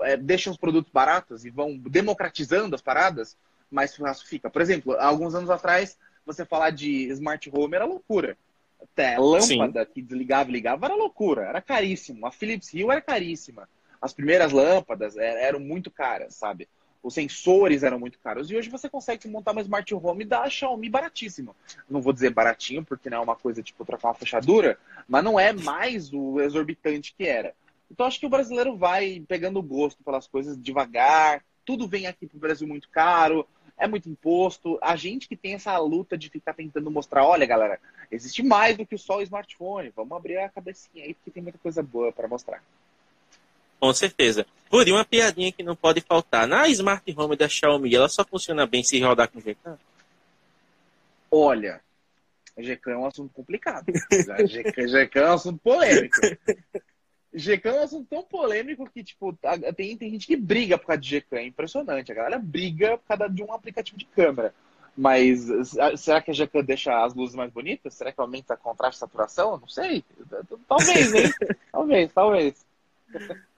é, 0.00 0.16
deixam 0.16 0.52
os 0.52 0.58
produtos 0.58 0.90
baratos 0.90 1.44
e 1.44 1.50
vão 1.50 1.76
democratizando 1.76 2.74
as 2.74 2.80
paradas, 2.80 3.36
mais 3.70 3.94
fácil 3.94 4.26
fica. 4.26 4.48
Por 4.48 4.62
exemplo, 4.62 4.96
alguns 4.98 5.34
anos 5.34 5.50
atrás, 5.50 5.98
você 6.24 6.46
falar 6.46 6.70
de 6.70 7.10
smart 7.10 7.50
home 7.52 7.74
era 7.74 7.84
loucura. 7.84 8.38
Até 8.82 9.18
lâmpada 9.18 9.84
Sim. 9.84 9.90
que 9.92 10.02
desligava 10.02 10.50
e 10.50 10.52
ligava 10.52 10.86
era 10.86 10.94
loucura, 10.94 11.42
era 11.42 11.60
caríssimo. 11.60 12.26
A 12.26 12.32
Philips 12.32 12.72
Hue 12.72 12.90
era 12.90 13.00
caríssima. 13.00 13.68
As 14.00 14.12
primeiras 14.12 14.52
lâmpadas 14.52 15.16
eram 15.16 15.60
muito 15.60 15.90
caras, 15.90 16.34
sabe? 16.34 16.68
Os 17.02 17.14
sensores 17.14 17.82
eram 17.82 17.98
muito 17.98 18.18
caros. 18.18 18.50
E 18.50 18.56
hoje 18.56 18.68
você 18.68 18.88
consegue 18.88 19.28
montar 19.28 19.52
uma 19.52 19.60
smart 19.60 19.94
home 19.94 20.24
da 20.24 20.48
Xiaomi 20.48 20.88
baratíssimo. 20.88 21.54
Não 21.88 22.00
vou 22.00 22.12
dizer 22.12 22.30
baratinho, 22.30 22.84
porque 22.84 23.10
não 23.10 23.18
é 23.18 23.20
uma 23.20 23.36
coisa 23.36 23.62
tipo 23.62 23.84
trocar 23.84 24.08
uma 24.08 24.14
fechadura, 24.14 24.78
mas 25.08 25.24
não 25.24 25.38
é 25.38 25.52
mais 25.52 26.12
o 26.12 26.40
exorbitante 26.40 27.14
que 27.16 27.26
era. 27.26 27.54
Então 27.90 28.06
acho 28.06 28.20
que 28.20 28.26
o 28.26 28.30
brasileiro 28.30 28.76
vai 28.76 29.22
pegando 29.26 29.62
gosto 29.62 30.02
pelas 30.02 30.26
coisas 30.26 30.60
devagar. 30.60 31.42
Tudo 31.64 31.88
vem 31.88 32.06
aqui 32.06 32.26
para 32.26 32.36
o 32.36 32.40
Brasil 32.40 32.66
muito 32.66 32.88
caro 32.88 33.46
é 33.80 33.88
muito 33.88 34.08
imposto. 34.08 34.78
A 34.82 34.94
gente 34.94 35.26
que 35.26 35.34
tem 35.34 35.54
essa 35.54 35.76
luta 35.78 36.16
de 36.16 36.28
ficar 36.28 36.52
tentando 36.52 36.90
mostrar, 36.90 37.24
olha, 37.24 37.46
galera, 37.46 37.80
existe 38.10 38.42
mais 38.42 38.76
do 38.76 38.86
que 38.86 38.98
só 38.98 39.18
o 39.18 39.22
smartphone. 39.22 39.92
Vamos 39.94 40.16
abrir 40.16 40.38
a 40.38 40.48
cabecinha 40.48 41.04
aí, 41.04 41.14
porque 41.14 41.30
tem 41.30 41.42
muita 41.42 41.58
coisa 41.58 41.82
boa 41.82 42.12
para 42.12 42.28
mostrar. 42.28 42.62
Com 43.78 43.92
certeza. 43.94 44.46
Por 44.68 44.86
uma 44.88 45.04
piadinha 45.04 45.50
que 45.50 45.62
não 45.62 45.74
pode 45.74 46.00
faltar. 46.02 46.46
Na 46.46 46.68
Smart 46.68 47.02
Home 47.16 47.36
da 47.36 47.48
Xiaomi, 47.48 47.94
ela 47.94 48.08
só 48.08 48.24
funciona 48.24 48.66
bem 48.66 48.84
se 48.84 49.00
rodar 49.00 49.30
com 49.30 49.40
GK? 49.40 49.56
Olha, 51.30 51.80
GK 52.58 52.90
é 52.90 52.96
um 52.96 53.06
assunto 53.06 53.32
complicado. 53.32 53.86
GK 53.86 55.18
é 55.18 55.30
um 55.30 55.32
assunto 55.32 55.58
polêmico. 55.60 56.16
GK 57.32 57.68
é 57.68 57.72
um 57.72 57.82
assunto 57.84 58.08
tão 58.08 58.22
polêmico 58.22 58.90
que, 58.90 59.02
tipo, 59.02 59.36
tem, 59.76 59.96
tem 59.96 60.10
gente 60.10 60.26
que 60.26 60.36
briga 60.36 60.76
por 60.76 60.88
causa 60.88 61.00
de 61.00 61.20
GK. 61.20 61.36
É 61.36 61.46
impressionante. 61.46 62.12
A 62.12 62.14
galera 62.14 62.38
briga 62.38 62.98
por 62.98 63.06
causa 63.06 63.32
de 63.32 63.42
um 63.42 63.52
aplicativo 63.52 63.96
de 63.96 64.04
câmera. 64.04 64.54
Mas 64.96 65.46
será 65.96 66.20
que 66.20 66.30
a 66.30 66.34
GK 66.34 66.62
deixa 66.62 67.04
as 67.04 67.14
luzes 67.14 67.34
mais 67.34 67.50
bonitas? 67.50 67.94
Será 67.94 68.12
que 68.12 68.20
aumenta 68.20 68.56
contraste 68.56 68.96
e 68.96 69.00
saturação? 69.00 69.58
Não 69.58 69.68
sei. 69.68 70.04
Talvez, 70.68 71.14
hein? 71.14 71.32
talvez, 71.72 72.12
talvez. 72.12 72.54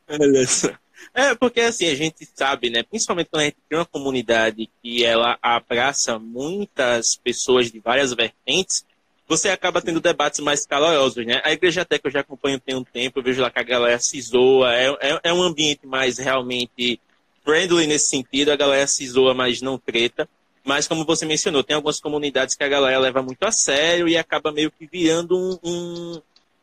Olha 0.08 0.46
só. 0.46 0.70
É, 1.14 1.34
porque 1.34 1.60
assim, 1.60 1.88
a 1.88 1.94
gente 1.94 2.28
sabe, 2.34 2.70
né? 2.70 2.82
Principalmente 2.82 3.28
quando 3.30 3.42
a 3.42 3.44
gente 3.46 3.56
tem 3.68 3.78
uma 3.78 3.86
comunidade 3.86 4.70
que 4.82 5.04
ela 5.04 5.38
abraça 5.42 6.18
muitas 6.18 7.16
pessoas 7.16 7.70
de 7.70 7.80
várias 7.80 8.12
vertentes, 8.12 8.84
você 9.26 9.48
acaba 9.48 9.80
tendo 9.80 10.00
debates 10.00 10.40
mais 10.40 10.66
calorosos, 10.66 11.24
né? 11.26 11.40
A 11.44 11.52
igreja 11.52 11.82
até 11.82 11.98
que 11.98 12.06
eu 12.06 12.10
já 12.10 12.20
acompanho 12.20 12.60
tem 12.60 12.76
um 12.76 12.84
tempo, 12.84 13.18
eu 13.18 13.22
vejo 13.22 13.42
lá 13.42 13.50
que 13.50 13.58
a 13.58 13.64
galera 13.64 13.98
se 13.98 14.20
zoa, 14.20 14.74
é, 14.74 14.90
é, 15.00 15.20
é 15.24 15.32
um 15.32 15.42
ambiente 15.42 15.86
mais 15.86 16.18
realmente 16.18 17.00
friendly 17.44 17.86
nesse 17.86 18.08
sentido, 18.08 18.50
a 18.50 18.56
galera 18.56 18.86
se 18.86 19.06
zoa, 19.08 19.34
mas 19.34 19.60
não 19.60 19.78
treta. 19.78 20.28
Mas 20.64 20.86
como 20.86 21.04
você 21.04 21.26
mencionou, 21.26 21.64
tem 21.64 21.74
algumas 21.74 22.00
comunidades 22.00 22.54
que 22.54 22.62
a 22.62 22.68
galera 22.68 22.98
leva 22.98 23.22
muito 23.22 23.42
a 23.44 23.50
sério 23.50 24.08
e 24.08 24.16
acaba 24.16 24.52
meio 24.52 24.70
que 24.70 24.86
virando 24.86 25.36
um, 25.36 25.58
um, 25.64 26.22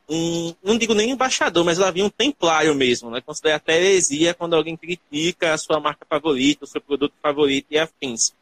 um 0.10 0.56
não 0.64 0.78
digo 0.78 0.94
nem 0.94 1.12
embaixador, 1.12 1.66
mas 1.66 1.78
ela 1.78 1.92
vira 1.92 2.08
um 2.08 2.10
templário 2.10 2.74
mesmo, 2.74 3.10
né? 3.10 3.20
Considera 3.20 3.58
até 3.58 3.78
heresia 3.78 4.34
quando 4.34 4.56
alguém 4.56 4.78
critica 4.78 5.54
a 5.54 5.58
sua 5.58 5.80
marca 5.80 6.06
favorita, 6.10 6.64
o 6.64 6.68
seu 6.68 6.80
produto 6.80 7.14
favorito 7.22 7.68
e 7.72 7.78
afins. 7.78 8.34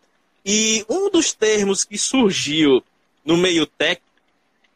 E 0.46 0.86
um 0.88 1.10
dos 1.10 1.34
termos 1.34 1.84
que 1.84 1.98
surgiu 1.98 2.84
no 3.26 3.36
meio 3.36 3.66
tech 3.66 4.02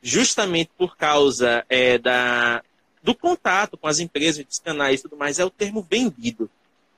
justamente 0.01 0.71
por 0.77 0.97
causa 0.97 1.63
é, 1.69 1.97
da, 1.97 2.63
do 3.03 3.13
contato 3.13 3.77
com 3.77 3.87
as 3.87 3.99
empresas, 3.99 4.43
dos 4.43 4.59
canais 4.59 4.99
e 4.99 5.03
tudo 5.03 5.15
mais, 5.15 5.39
é 5.39 5.45
o 5.45 5.49
termo 5.49 5.85
vendido. 5.87 6.49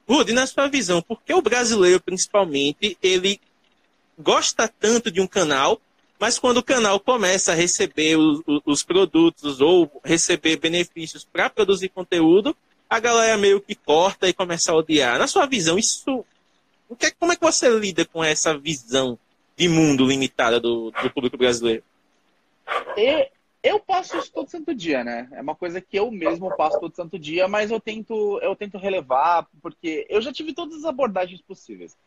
Rudy, 0.08 0.34
na 0.34 0.48
sua 0.48 0.67
visão, 0.67 1.02
por 1.02 1.22
que 1.22 1.34
o 1.34 1.41
brasileiro, 1.41 2.00
principalmente, 2.00 2.98
ele 3.02 3.39
gosta 4.17 4.67
tanto 4.67 5.12
de 5.12 5.21
um 5.21 5.28
canal, 5.28 5.80
mas 6.19 6.39
quando 6.39 6.58
o 6.58 6.63
canal 6.63 6.99
começa 6.99 7.52
a 7.52 7.56
receber 7.56 8.17
os, 8.17 8.41
os 8.65 8.84
produtos 8.84 9.60
ou 9.60 10.02
receber 10.04 10.58
benefícios 10.58 11.26
para 11.26 11.49
produzir 11.49 11.89
conteúdo, 11.89 12.56
a 12.89 12.99
galera 12.99 13.38
meio 13.38 13.60
que 13.60 13.76
corta 13.76 14.30
e 14.30 14.34
começa 14.34 14.71
a 14.71 14.76
odiar. 14.76 15.17
Na 15.17 15.28
sua 15.28 15.45
visão, 15.45 15.78
isso. 15.78 16.23
Que, 16.97 17.12
como 17.12 17.32
é 17.32 17.36
que 17.36 17.41
você 17.41 17.69
lida 17.69 18.06
com 18.06 18.23
essa 18.23 18.58
visão 18.58 19.17
de 19.58 19.67
mundo 19.67 20.06
limitada 20.06 20.60
do, 20.60 20.91
do 20.91 21.10
público 21.10 21.38
brasileiro? 21.38 21.84
E 22.95 23.30
eu 23.63 23.80
passo 23.80 24.17
isso 24.17 24.32
todo 24.32 24.49
santo 24.49 24.76
dia, 24.76 25.04
né? 25.04 25.28
É 25.32 25.41
uma 25.41 25.56
coisa 25.56 25.82
que 25.82 25.97
eu 25.97 26.12
mesmo 26.12 26.56
passo 26.56 26.80
todo 26.80 26.95
santo 26.95 27.17
dia, 27.17 27.47
mas 27.47 27.71
eu 27.71 27.80
tento, 27.80 28.39
eu 28.41 28.56
tento 28.56 28.78
relevar, 28.78 29.47
porque 29.62 30.06
eu 30.10 30.21
já 30.21 30.32
tive 30.32 30.54
todas 30.54 30.80
as 30.80 30.86
abordagens 30.86 31.41
possíveis. 31.41 31.97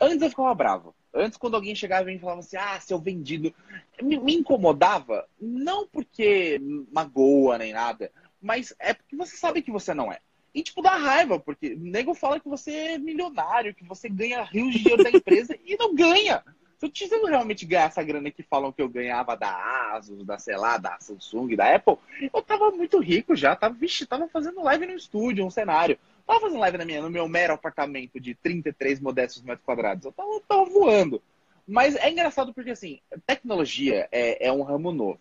Antes 0.00 0.22
eu 0.22 0.30
ficava 0.30 0.54
bravo. 0.54 0.94
Antes, 1.12 1.38
quando 1.38 1.54
alguém 1.54 1.74
chegava 1.74 2.10
e 2.10 2.18
falava 2.18 2.40
assim, 2.40 2.56
ah, 2.56 2.80
seu 2.80 2.98
vendido, 2.98 3.54
me, 4.02 4.18
me 4.18 4.34
incomodava, 4.34 5.26
não 5.40 5.86
porque 5.86 6.60
magoa 6.92 7.56
nem 7.56 7.72
nada, 7.72 8.10
mas 8.42 8.74
é 8.80 8.92
porque 8.92 9.16
você 9.16 9.36
sabe 9.36 9.62
que 9.62 9.70
você 9.70 9.94
não 9.94 10.12
é. 10.12 10.18
E, 10.54 10.62
tipo, 10.62 10.82
dá 10.82 10.96
raiva, 10.96 11.38
porque 11.38 11.74
o 11.74 11.78
nego 11.78 12.14
fala 12.14 12.38
que 12.38 12.48
você 12.48 12.72
é 12.72 12.98
milionário, 12.98 13.74
que 13.74 13.84
você 13.84 14.08
ganha 14.08 14.42
rios 14.42 14.72
de 14.72 14.78
dinheiro 14.80 15.02
da 15.02 15.10
empresa 15.10 15.56
e 15.64 15.76
não 15.76 15.94
ganha. 15.94 16.44
Se 16.78 16.86
eu 16.86 16.90
tivesse 16.90 17.24
realmente 17.26 17.64
ganhar 17.64 17.86
essa 17.86 18.02
grana 18.02 18.30
que 18.30 18.42
falam 18.42 18.72
que 18.72 18.82
eu 18.82 18.88
ganhava 18.88 19.36
da 19.36 19.94
Asus, 19.94 20.24
da, 20.24 20.38
sei 20.38 20.56
lá, 20.56 20.76
da 20.76 20.98
Samsung, 21.00 21.56
da 21.56 21.74
Apple, 21.74 21.96
eu 22.32 22.42
tava 22.42 22.70
muito 22.70 23.00
rico 23.00 23.34
já. 23.34 23.56
Tava, 23.56 23.74
vixe, 23.74 24.06
tava 24.06 24.28
fazendo 24.28 24.62
live 24.62 24.86
no 24.86 24.94
estúdio, 24.94 25.44
um 25.44 25.50
cenário. 25.50 25.98
Tava 26.26 26.40
fazendo 26.40 26.60
live 26.60 26.78
na 26.78 26.84
minha, 26.84 27.02
no 27.02 27.10
meu 27.10 27.28
mero 27.28 27.54
apartamento 27.54 28.18
de 28.18 28.34
33 28.34 29.00
modestos 29.00 29.42
metros 29.42 29.64
quadrados. 29.64 30.04
Eu 30.04 30.12
tava, 30.12 30.40
tava 30.48 30.64
voando. 30.64 31.22
Mas 31.66 31.96
é 31.96 32.10
engraçado 32.10 32.52
porque, 32.52 32.70
assim, 32.70 33.00
tecnologia 33.26 34.08
é, 34.10 34.48
é 34.48 34.52
um 34.52 34.62
ramo 34.62 34.92
novo. 34.92 35.20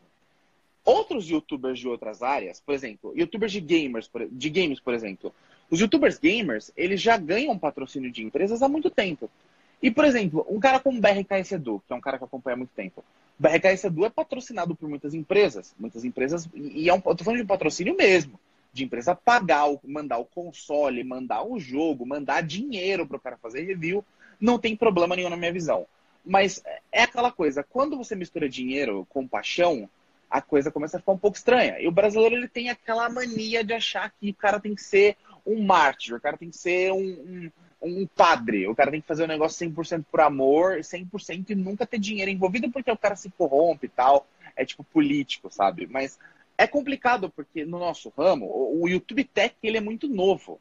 Outros 0.85 1.29
youtubers 1.29 1.79
de 1.79 1.87
outras 1.87 2.21
áreas, 2.21 2.59
por 2.59 2.75
exemplo, 2.75 3.13
youtubers 3.15 3.51
de 3.51 3.61
gamers, 3.61 4.09
de 4.31 4.49
games, 4.49 4.79
por 4.81 4.93
exemplo, 4.93 5.33
os 5.69 5.79
youtubers 5.79 6.19
gamers, 6.19 6.71
eles 6.75 7.01
já 7.01 7.17
ganham 7.17 7.57
patrocínio 7.57 8.11
de 8.11 8.23
empresas 8.23 8.61
há 8.61 8.67
muito 8.67 8.89
tempo. 8.89 9.29
E, 9.81 9.91
por 9.91 10.05
exemplo, 10.05 10.45
um 10.49 10.59
cara 10.59 10.79
como 10.79 11.01
BRKS 11.01 11.53
Edu, 11.53 11.81
que 11.85 11.91
é 11.91 11.95
um 11.95 12.01
cara 12.01 12.17
que 12.17 12.23
acompanha 12.23 12.53
há 12.53 12.57
muito 12.57 12.69
tempo. 12.69 13.03
BRKS 13.37 13.85
Edu 13.85 14.05
é 14.05 14.09
patrocinado 14.09 14.75
por 14.75 14.87
muitas 14.87 15.13
empresas. 15.13 15.73
Muitas 15.77 16.05
empresas. 16.05 16.47
E 16.53 16.89
é 16.89 16.93
um, 16.93 17.01
eu 17.05 17.15
tô 17.15 17.23
falando 17.23 17.41
de 17.41 17.47
patrocínio 17.47 17.95
mesmo. 17.95 18.39
De 18.73 18.83
empresa 18.83 19.15
pagar, 19.15 19.65
mandar 19.83 20.17
o 20.17 20.25
console, 20.25 21.03
mandar 21.03 21.43
o 21.43 21.59
jogo, 21.59 22.05
mandar 22.05 22.41
dinheiro 22.41 23.07
para 23.07 23.17
o 23.17 23.19
cara 23.19 23.37
fazer 23.37 23.61
review. 23.61 24.03
Não 24.39 24.57
tem 24.57 24.75
problema 24.75 25.15
nenhum 25.15 25.29
na 25.29 25.37
minha 25.37 25.53
visão. 25.53 25.85
Mas 26.25 26.63
é 26.91 27.03
aquela 27.03 27.31
coisa, 27.31 27.63
quando 27.63 27.97
você 27.97 28.15
mistura 28.15 28.49
dinheiro 28.49 29.05
com 29.09 29.27
paixão, 29.27 29.89
a 30.29 30.41
coisa 30.41 30.71
começa 30.71 30.97
a 30.97 30.99
ficar 30.99 31.11
um 31.11 31.17
pouco 31.17 31.37
estranha. 31.37 31.79
E 31.79 31.87
o 31.87 31.91
brasileiro 31.91 32.35
ele 32.35 32.47
tem 32.47 32.69
aquela 32.69 33.07
mania 33.09 33.63
de 33.63 33.73
achar 33.73 34.11
que 34.19 34.31
o 34.31 34.33
cara 34.33 34.59
tem 34.59 34.73
que 34.73 34.81
ser 34.81 35.15
um 35.45 35.63
mártir, 35.63 36.15
o 36.15 36.21
cara 36.21 36.37
tem 36.37 36.49
que 36.49 36.57
ser 36.57 36.91
um, 36.91 36.97
um 36.97 37.51
um 37.83 38.07
padre. 38.07 38.67
O 38.67 38.75
cara 38.75 38.89
tem 38.89 39.01
que 39.01 39.07
fazer 39.07 39.23
um 39.25 39.27
negócio 39.27 39.69
100% 39.69 40.05
por 40.09 40.21
amor, 40.21 40.79
100% 40.79 41.49
e 41.49 41.55
nunca 41.55 41.85
ter 41.85 41.99
dinheiro 41.99 42.31
envolvido 42.31 42.71
porque 42.71 42.89
o 42.89 42.97
cara 42.97 43.15
se 43.15 43.29
corrompe 43.31 43.87
e 43.87 43.89
tal. 43.89 44.25
É 44.55 44.63
tipo 44.65 44.83
político, 44.83 45.51
sabe? 45.51 45.87
Mas 45.87 46.17
é 46.63 46.67
complicado 46.67 47.29
porque 47.29 47.65
no 47.65 47.77
nosso 47.77 48.11
ramo, 48.17 48.45
o 48.45 48.87
YouTube 48.87 49.23
Tech 49.23 49.55
ele 49.61 49.77
é 49.77 49.81
muito 49.81 50.07
novo. 50.07 50.59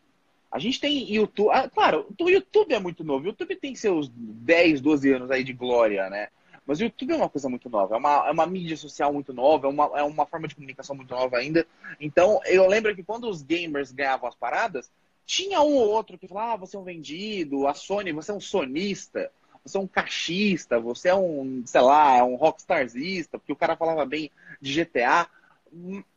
A 0.51 0.59
gente 0.59 0.81
tem 0.81 1.11
YouTube. 1.13 1.51
Ah, 1.51 1.69
claro, 1.69 2.07
o 2.21 2.29
YouTube 2.29 2.75
é 2.75 2.79
muito 2.79 3.03
novo. 3.03 3.25
O 3.25 3.29
YouTube 3.29 3.57
tem 3.57 3.75
seus 3.75 4.09
10, 4.09 4.81
12 4.81 5.13
anos 5.13 5.31
aí 5.31 5.43
de 5.43 5.53
glória, 5.53 6.11
né? 6.11 6.29
Mas 6.67 6.79
o 6.79 6.85
YouTube 6.85 7.13
é 7.13 7.17
uma 7.17 7.29
coisa 7.29 7.49
muito 7.49 7.69
nova, 7.69 7.97
é 7.97 7.99
uma, 7.99 8.29
é 8.29 8.31
uma 8.31 8.47
mídia 8.47 8.77
social 8.77 9.13
muito 9.13 9.33
nova, 9.33 9.67
é 9.67 9.71
uma, 9.71 9.85
é 9.99 10.03
uma 10.03 10.25
forma 10.27 10.47
de 10.47 10.55
comunicação 10.55 10.95
muito 10.95 11.11
nova 11.13 11.37
ainda. 11.37 11.67
Então, 12.01 12.41
eu 12.45 12.69
lembro 12.69 12.95
que 12.95 13.03
quando 13.03 13.29
os 13.29 13.43
gamers 13.43 13.91
ganhavam 13.91 14.29
as 14.29 14.35
paradas, 14.37 14.91
tinha 15.27 15.61
um 15.61 15.75
ou 15.75 15.89
outro 15.89 16.17
que 16.17 16.29
falava, 16.29 16.53
ah, 16.53 16.57
você 16.57 16.77
é 16.77 16.79
um 16.79 16.85
vendido, 16.85 17.67
a 17.67 17.75
Sony, 17.75 18.13
você 18.13 18.31
é 18.31 18.35
um 18.35 18.41
sonista, 18.41 19.33
você 19.65 19.77
é 19.77 19.81
um 19.81 19.89
cachista, 19.89 20.79
você 20.79 21.09
é 21.09 21.15
um, 21.15 21.63
sei 21.67 21.81
lá, 21.81 22.17
é 22.17 22.23
um 22.23 22.37
rockstarzista, 22.37 23.39
porque 23.39 23.53
o 23.53 23.57
cara 23.57 23.77
falava 23.77 24.05
bem 24.05 24.31
de 24.61 24.85
GTA. 24.85 25.29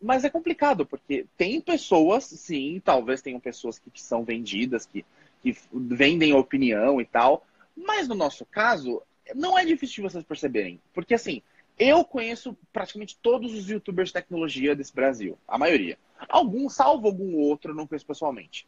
Mas 0.01 0.23
é 0.23 0.29
complicado, 0.29 0.85
porque 0.85 1.25
tem 1.37 1.61
pessoas, 1.61 2.25
sim, 2.25 2.81
talvez 2.83 3.21
tenham 3.21 3.39
pessoas 3.39 3.79
que, 3.79 4.01
são 4.01 4.23
vendidas, 4.23 4.85
que, 4.85 5.05
que 5.41 5.57
vendem 5.71 6.33
opinião 6.33 6.99
e 6.99 7.05
tal. 7.05 7.45
Mas 7.75 8.07
no 8.07 8.15
nosso 8.15 8.45
caso, 8.45 9.01
não 9.33 9.57
é 9.57 9.63
difícil 9.63 10.03
vocês 10.03 10.23
perceberem. 10.23 10.79
Porque 10.93 11.13
assim, 11.13 11.41
eu 11.79 12.03
conheço 12.03 12.57
praticamente 12.71 13.17
todos 13.21 13.53
os 13.53 13.69
youtubers 13.69 14.09
de 14.09 14.13
tecnologia 14.13 14.75
desse 14.75 14.93
Brasil, 14.93 15.37
a 15.47 15.57
maioria. 15.57 15.97
Alguns, 16.29 16.73
salvo 16.73 17.07
algum 17.07 17.35
outro, 17.35 17.71
eu 17.71 17.75
não 17.75 17.87
conheço 17.87 18.05
pessoalmente. 18.05 18.67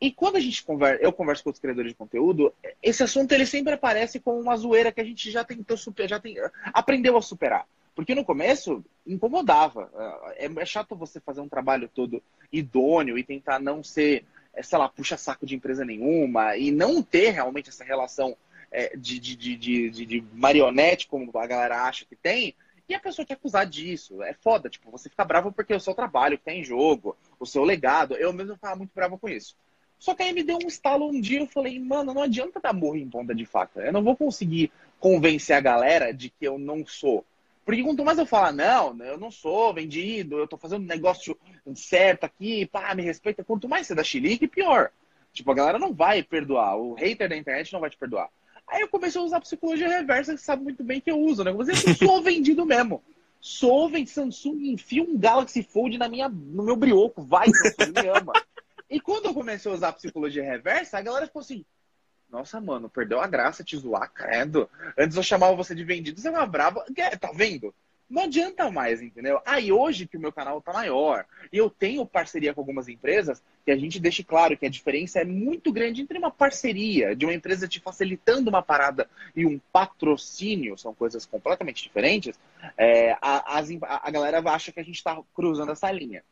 E 0.00 0.10
quando 0.10 0.36
a 0.36 0.40
gente 0.40 0.62
conversa, 0.62 1.02
eu 1.02 1.12
converso 1.12 1.42
com 1.42 1.50
outros 1.50 1.60
criadores 1.60 1.92
de 1.92 1.96
conteúdo, 1.96 2.52
esse 2.82 3.02
assunto 3.02 3.32
ele 3.32 3.46
sempre 3.46 3.72
aparece 3.72 4.20
como 4.20 4.40
uma 4.40 4.56
zoeira 4.56 4.92
que 4.92 5.00
a 5.00 5.04
gente 5.04 5.30
já 5.30 5.44
tentou 5.44 5.76
superar, 5.76 6.08
já 6.08 6.20
tem, 6.20 6.36
aprendeu 6.72 7.16
a 7.16 7.22
superar. 7.22 7.66
Porque 7.94 8.14
no 8.14 8.24
começo 8.24 8.84
incomodava. 9.06 9.90
É, 10.36 10.46
é 10.46 10.66
chato 10.66 10.96
você 10.96 11.20
fazer 11.20 11.40
um 11.40 11.48
trabalho 11.48 11.88
todo 11.88 12.22
idôneo 12.52 13.16
e 13.18 13.24
tentar 13.24 13.58
não 13.58 13.82
ser, 13.82 14.24
é, 14.52 14.62
sei 14.62 14.78
lá, 14.78 14.88
puxa-saco 14.88 15.46
de 15.46 15.54
empresa 15.54 15.84
nenhuma 15.84 16.56
e 16.56 16.70
não 16.70 17.02
ter 17.02 17.30
realmente 17.30 17.68
essa 17.68 17.84
relação 17.84 18.36
é, 18.70 18.96
de, 18.96 19.20
de, 19.20 19.56
de, 19.56 19.90
de, 19.90 20.24
marionete, 20.32 21.06
como 21.06 21.30
a 21.38 21.46
galera 21.46 21.82
acha 21.84 22.04
que 22.04 22.16
tem, 22.16 22.54
e 22.88 22.94
a 22.94 23.00
pessoa 23.00 23.24
te 23.24 23.32
acusar 23.32 23.66
disso. 23.66 24.22
É 24.22 24.34
foda, 24.34 24.68
tipo, 24.68 24.90
você 24.90 25.08
fica 25.08 25.24
bravo 25.24 25.52
porque 25.52 25.72
o 25.72 25.80
seu 25.80 25.94
trabalho 25.94 26.36
que 26.36 26.44
tá 26.44 26.52
em 26.52 26.64
jogo, 26.64 27.16
o 27.38 27.46
seu 27.46 27.62
legado. 27.64 28.14
Eu 28.16 28.32
mesmo 28.32 28.56
ficava 28.56 28.76
muito 28.76 28.90
bravo 28.94 29.16
com 29.16 29.28
isso. 29.28 29.56
Só 29.98 30.14
que 30.14 30.22
aí 30.22 30.32
me 30.32 30.42
deu 30.42 30.58
um 30.62 30.66
estalo 30.66 31.08
um 31.08 31.20
dia, 31.20 31.40
eu 31.40 31.46
falei, 31.46 31.78
mano, 31.78 32.12
não 32.12 32.22
adianta 32.22 32.60
dar 32.60 32.74
morro 32.74 32.96
em 32.96 33.08
ponta 33.08 33.34
de 33.34 33.46
faca. 33.46 33.80
Eu 33.80 33.92
não 33.92 34.02
vou 34.02 34.16
conseguir 34.16 34.70
convencer 35.00 35.56
a 35.56 35.60
galera 35.60 36.12
de 36.12 36.28
que 36.28 36.46
eu 36.46 36.58
não 36.58 36.84
sou. 36.84 37.24
Porque 37.64 37.82
quanto 37.82 38.04
mais 38.04 38.18
eu 38.18 38.26
falar, 38.26 38.52
não, 38.52 38.96
eu 39.04 39.18
não 39.18 39.30
sou 39.30 39.72
vendido, 39.72 40.38
eu 40.38 40.46
tô 40.46 40.58
fazendo 40.58 40.82
um 40.82 40.86
negócio 40.86 41.38
certo 41.74 42.24
aqui, 42.24 42.66
pá, 42.66 42.94
me 42.94 43.02
respeita, 43.02 43.42
quanto 43.42 43.68
mais 43.68 43.86
você 43.86 43.94
dá 43.94 44.04
chilique, 44.04 44.46
pior. 44.46 44.90
Tipo, 45.32 45.50
a 45.50 45.54
galera 45.54 45.78
não 45.78 45.92
vai 45.92 46.22
perdoar. 46.22 46.76
O 46.76 46.94
hater 46.94 47.28
da 47.28 47.36
internet 47.36 47.72
não 47.72 47.80
vai 47.80 47.90
te 47.90 47.96
perdoar. 47.96 48.28
Aí 48.68 48.82
eu 48.82 48.88
comecei 48.88 49.20
a 49.20 49.24
usar 49.24 49.40
psicologia 49.40 49.88
reversa, 49.88 50.34
que 50.34 50.40
sabe 50.40 50.62
muito 50.62 50.82
bem 50.84 51.00
que 51.00 51.10
eu 51.10 51.18
uso, 51.18 51.42
né? 51.42 51.50
Eu 51.50 51.58
eu 51.58 51.74
sou 51.96 52.22
vendido 52.22 52.64
mesmo. 52.66 53.02
Sou 53.40 53.88
vendido, 53.88 54.10
Samsung, 54.10 54.70
enfia 54.70 55.02
um 55.02 55.18
Galaxy 55.18 55.62
Fold 55.62 55.98
na 55.98 56.08
minha, 56.08 56.28
no 56.28 56.62
meu 56.62 56.76
brioco, 56.76 57.22
vai, 57.22 57.46
Samsung, 57.48 57.92
me 58.00 58.08
ama. 58.08 58.32
E 58.90 59.00
quando 59.00 59.24
eu 59.24 59.34
comecei 59.34 59.68
a 59.72 59.74
usar 59.74 59.92
psicologia 59.94 60.44
reversa, 60.44 60.98
a 60.98 61.02
galera 61.02 61.26
ficou 61.26 61.40
assim, 61.40 61.64
nossa, 62.34 62.60
mano, 62.60 62.88
perdeu 62.88 63.20
a 63.20 63.28
graça 63.28 63.62
te 63.62 63.76
zoar, 63.76 64.10
credo. 64.12 64.68
Antes 64.98 65.16
eu 65.16 65.22
chamava 65.22 65.54
você 65.54 65.72
de 65.72 65.84
vendido, 65.84 66.20
você 66.20 66.26
é 66.26 66.32
uma 66.32 66.44
brava. 66.44 66.84
Tá 67.20 67.30
vendo? 67.32 67.72
Não 68.10 68.24
adianta 68.24 68.70
mais, 68.70 69.00
entendeu? 69.00 69.40
Aí 69.46 69.70
ah, 69.70 69.74
hoje 69.74 70.06
que 70.06 70.16
o 70.16 70.20
meu 70.20 70.32
canal 70.32 70.60
tá 70.60 70.72
maior 70.72 71.24
e 71.52 71.56
eu 71.56 71.70
tenho 71.70 72.04
parceria 72.04 72.52
com 72.52 72.60
algumas 72.60 72.88
empresas, 72.88 73.42
que 73.64 73.70
a 73.70 73.76
gente 73.76 74.00
deixe 74.00 74.22
claro 74.22 74.56
que 74.56 74.66
a 74.66 74.70
diferença 74.70 75.20
é 75.20 75.24
muito 75.24 75.72
grande 75.72 76.02
entre 76.02 76.18
uma 76.18 76.30
parceria 76.30 77.14
de 77.14 77.24
uma 77.24 77.32
empresa 77.32 77.68
te 77.68 77.80
facilitando 77.80 78.50
uma 78.50 78.62
parada 78.62 79.08
e 79.34 79.46
um 79.46 79.58
patrocínio, 79.72 80.76
são 80.76 80.92
coisas 80.92 81.24
completamente 81.24 81.82
diferentes. 81.82 82.38
É, 82.76 83.12
a, 83.22 83.58
a, 83.58 83.62
a 84.02 84.10
galera 84.10 84.42
acha 84.50 84.72
que 84.72 84.80
a 84.80 84.84
gente 84.84 84.96
está 84.96 85.18
cruzando 85.34 85.72
essa 85.72 85.90
linha. 85.90 86.22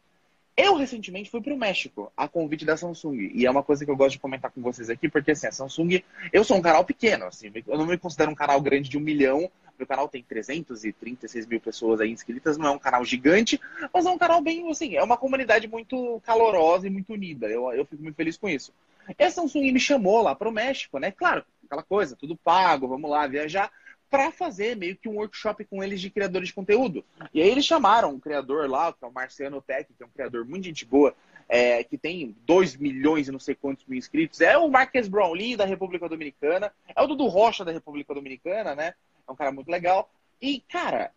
Eu 0.57 0.77
recentemente 0.77 1.31
fui 1.31 1.41
para 1.41 1.55
o 1.55 1.57
México 1.57 2.13
a 2.15 2.29
convite 2.29 2.65
da 2.65 2.77
Samsung. 2.77 3.31
E 3.35 3.47
é 3.47 3.51
uma 3.51 3.63
coisa 3.63 3.85
que 3.85 3.91
eu 3.91 3.97
gosto 3.97 4.13
de 4.13 4.19
comentar 4.19 4.51
com 4.51 4.61
vocês 4.61 4.91
aqui, 4.91 5.09
porque 5.09 5.31
assim, 5.31 5.47
a 5.47 5.53
Samsung, 5.53 6.03
eu 6.33 6.45
sou 6.45 6.59
um 6.59 6.63
canal 6.63 6.85
pequeno, 6.85 7.25
assim, 7.25 7.51
eu 7.67 7.79
não 7.79 7.87
me 7.87 7.97
considero 7.97 8.31
um 8.31 8.35
canal 8.35 8.61
grande 8.61 8.89
de 8.91 8.99
um 8.99 9.01
milhão. 9.01 9.51
Meu 9.79 9.87
canal 9.87 10.09
tem 10.09 10.23
336 10.23 11.47
mil 11.47 11.61
pessoas 11.61 12.01
aí 12.01 12.11
inscritas, 12.11 12.59
não 12.59 12.67
é 12.67 12.71
um 12.71 12.79
canal 12.79 13.05
gigante, 13.05 13.59
mas 13.93 14.05
é 14.05 14.11
um 14.11 14.19
canal 14.19 14.41
bem, 14.41 14.71
assim, 14.71 14.95
é 14.95 15.03
uma 15.03 15.17
comunidade 15.17 15.67
muito 15.67 16.21
calorosa 16.25 16.87
e 16.87 16.91
muito 16.91 17.13
unida. 17.15 17.47
Eu, 17.47 17.73
eu 17.73 17.87
fico 17.87 18.03
muito 18.03 18.15
feliz 18.15 18.37
com 18.37 18.49
isso. 18.49 18.73
E 19.19 19.25
a 19.25 19.31
Samsung 19.31 19.73
me 19.73 19.81
chamou 19.81 20.23
lá 20.23 20.35
para 20.35 20.49
o 20.49 20.53
México, 20.53 20.99
né? 20.99 21.11
Claro, 21.11 21.45
aquela 21.65 21.83
coisa, 21.83 22.15
tudo 22.15 22.37
pago, 22.37 22.87
vamos 22.87 23.11
lá 23.11 23.27
viajar 23.27 23.73
para 24.13 24.31
fazer 24.31 24.77
meio 24.77 24.95
que 24.95 25.09
um 25.09 25.17
workshop 25.17 25.65
com 25.65 25.83
eles 25.83 25.99
de 25.99 26.11
criadores 26.11 26.49
de 26.49 26.55
conteúdo. 26.55 27.03
E 27.33 27.41
aí 27.41 27.49
eles 27.49 27.65
chamaram 27.65 28.11
um 28.11 28.21
criador 28.21 28.69
lá, 28.69 28.93
que 28.93 29.03
é 29.03 29.09
o 29.09 29.11
Marciano 29.11 29.63
Tech, 29.63 29.91
que 29.91 30.03
é 30.03 30.07
um 30.07 30.11
criador 30.11 30.45
muito 30.45 30.65
gente 30.65 30.85
boa, 30.85 31.15
é, 31.49 31.83
que 31.83 31.97
tem 31.97 32.37
2 32.45 32.77
milhões 32.77 33.27
e 33.27 33.33
não 33.33 33.39
sei 33.39 33.55
quantos 33.55 33.87
mil 33.87 33.99
inscritos. 33.99 34.43
É 34.43 34.59
o 34.59 34.69
Marques 34.69 35.09
Brownlee 35.09 35.57
da 35.57 35.65
República 35.65 36.11
Dominicana, 36.11 36.71
é 36.95 37.01
o 37.01 37.07
Dudu 37.07 37.27
Rocha 37.27 37.65
da 37.65 37.73
República 37.73 38.13
Dominicana, 38.13 38.75
né? 38.75 38.93
É 39.27 39.33
um 39.33 39.37
cara 39.37 39.51
muito 39.51 39.71
legal. 39.71 40.11
E, 40.43 40.61
cara, 40.69 41.11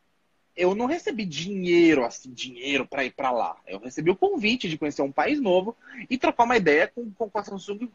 eu 0.55 0.73
não 0.73 0.85
recebi 0.85 1.25
dinheiro, 1.25 2.05
assim, 2.05 2.31
dinheiro 2.31 2.87
para 2.87 3.03
ir 3.03 3.11
para 3.11 3.29
lá. 3.29 3.57
Eu 3.67 3.79
recebi 3.79 4.09
o 4.09 4.15
convite 4.15 4.69
de 4.69 4.77
conhecer 4.77 5.01
um 5.01 5.11
país 5.11 5.41
novo 5.41 5.75
e 6.09 6.17
trocar 6.17 6.45
uma 6.45 6.55
ideia 6.55 6.87
com, 6.87 7.11
com 7.11 7.29
a 7.37 7.43
Samsung 7.43 7.89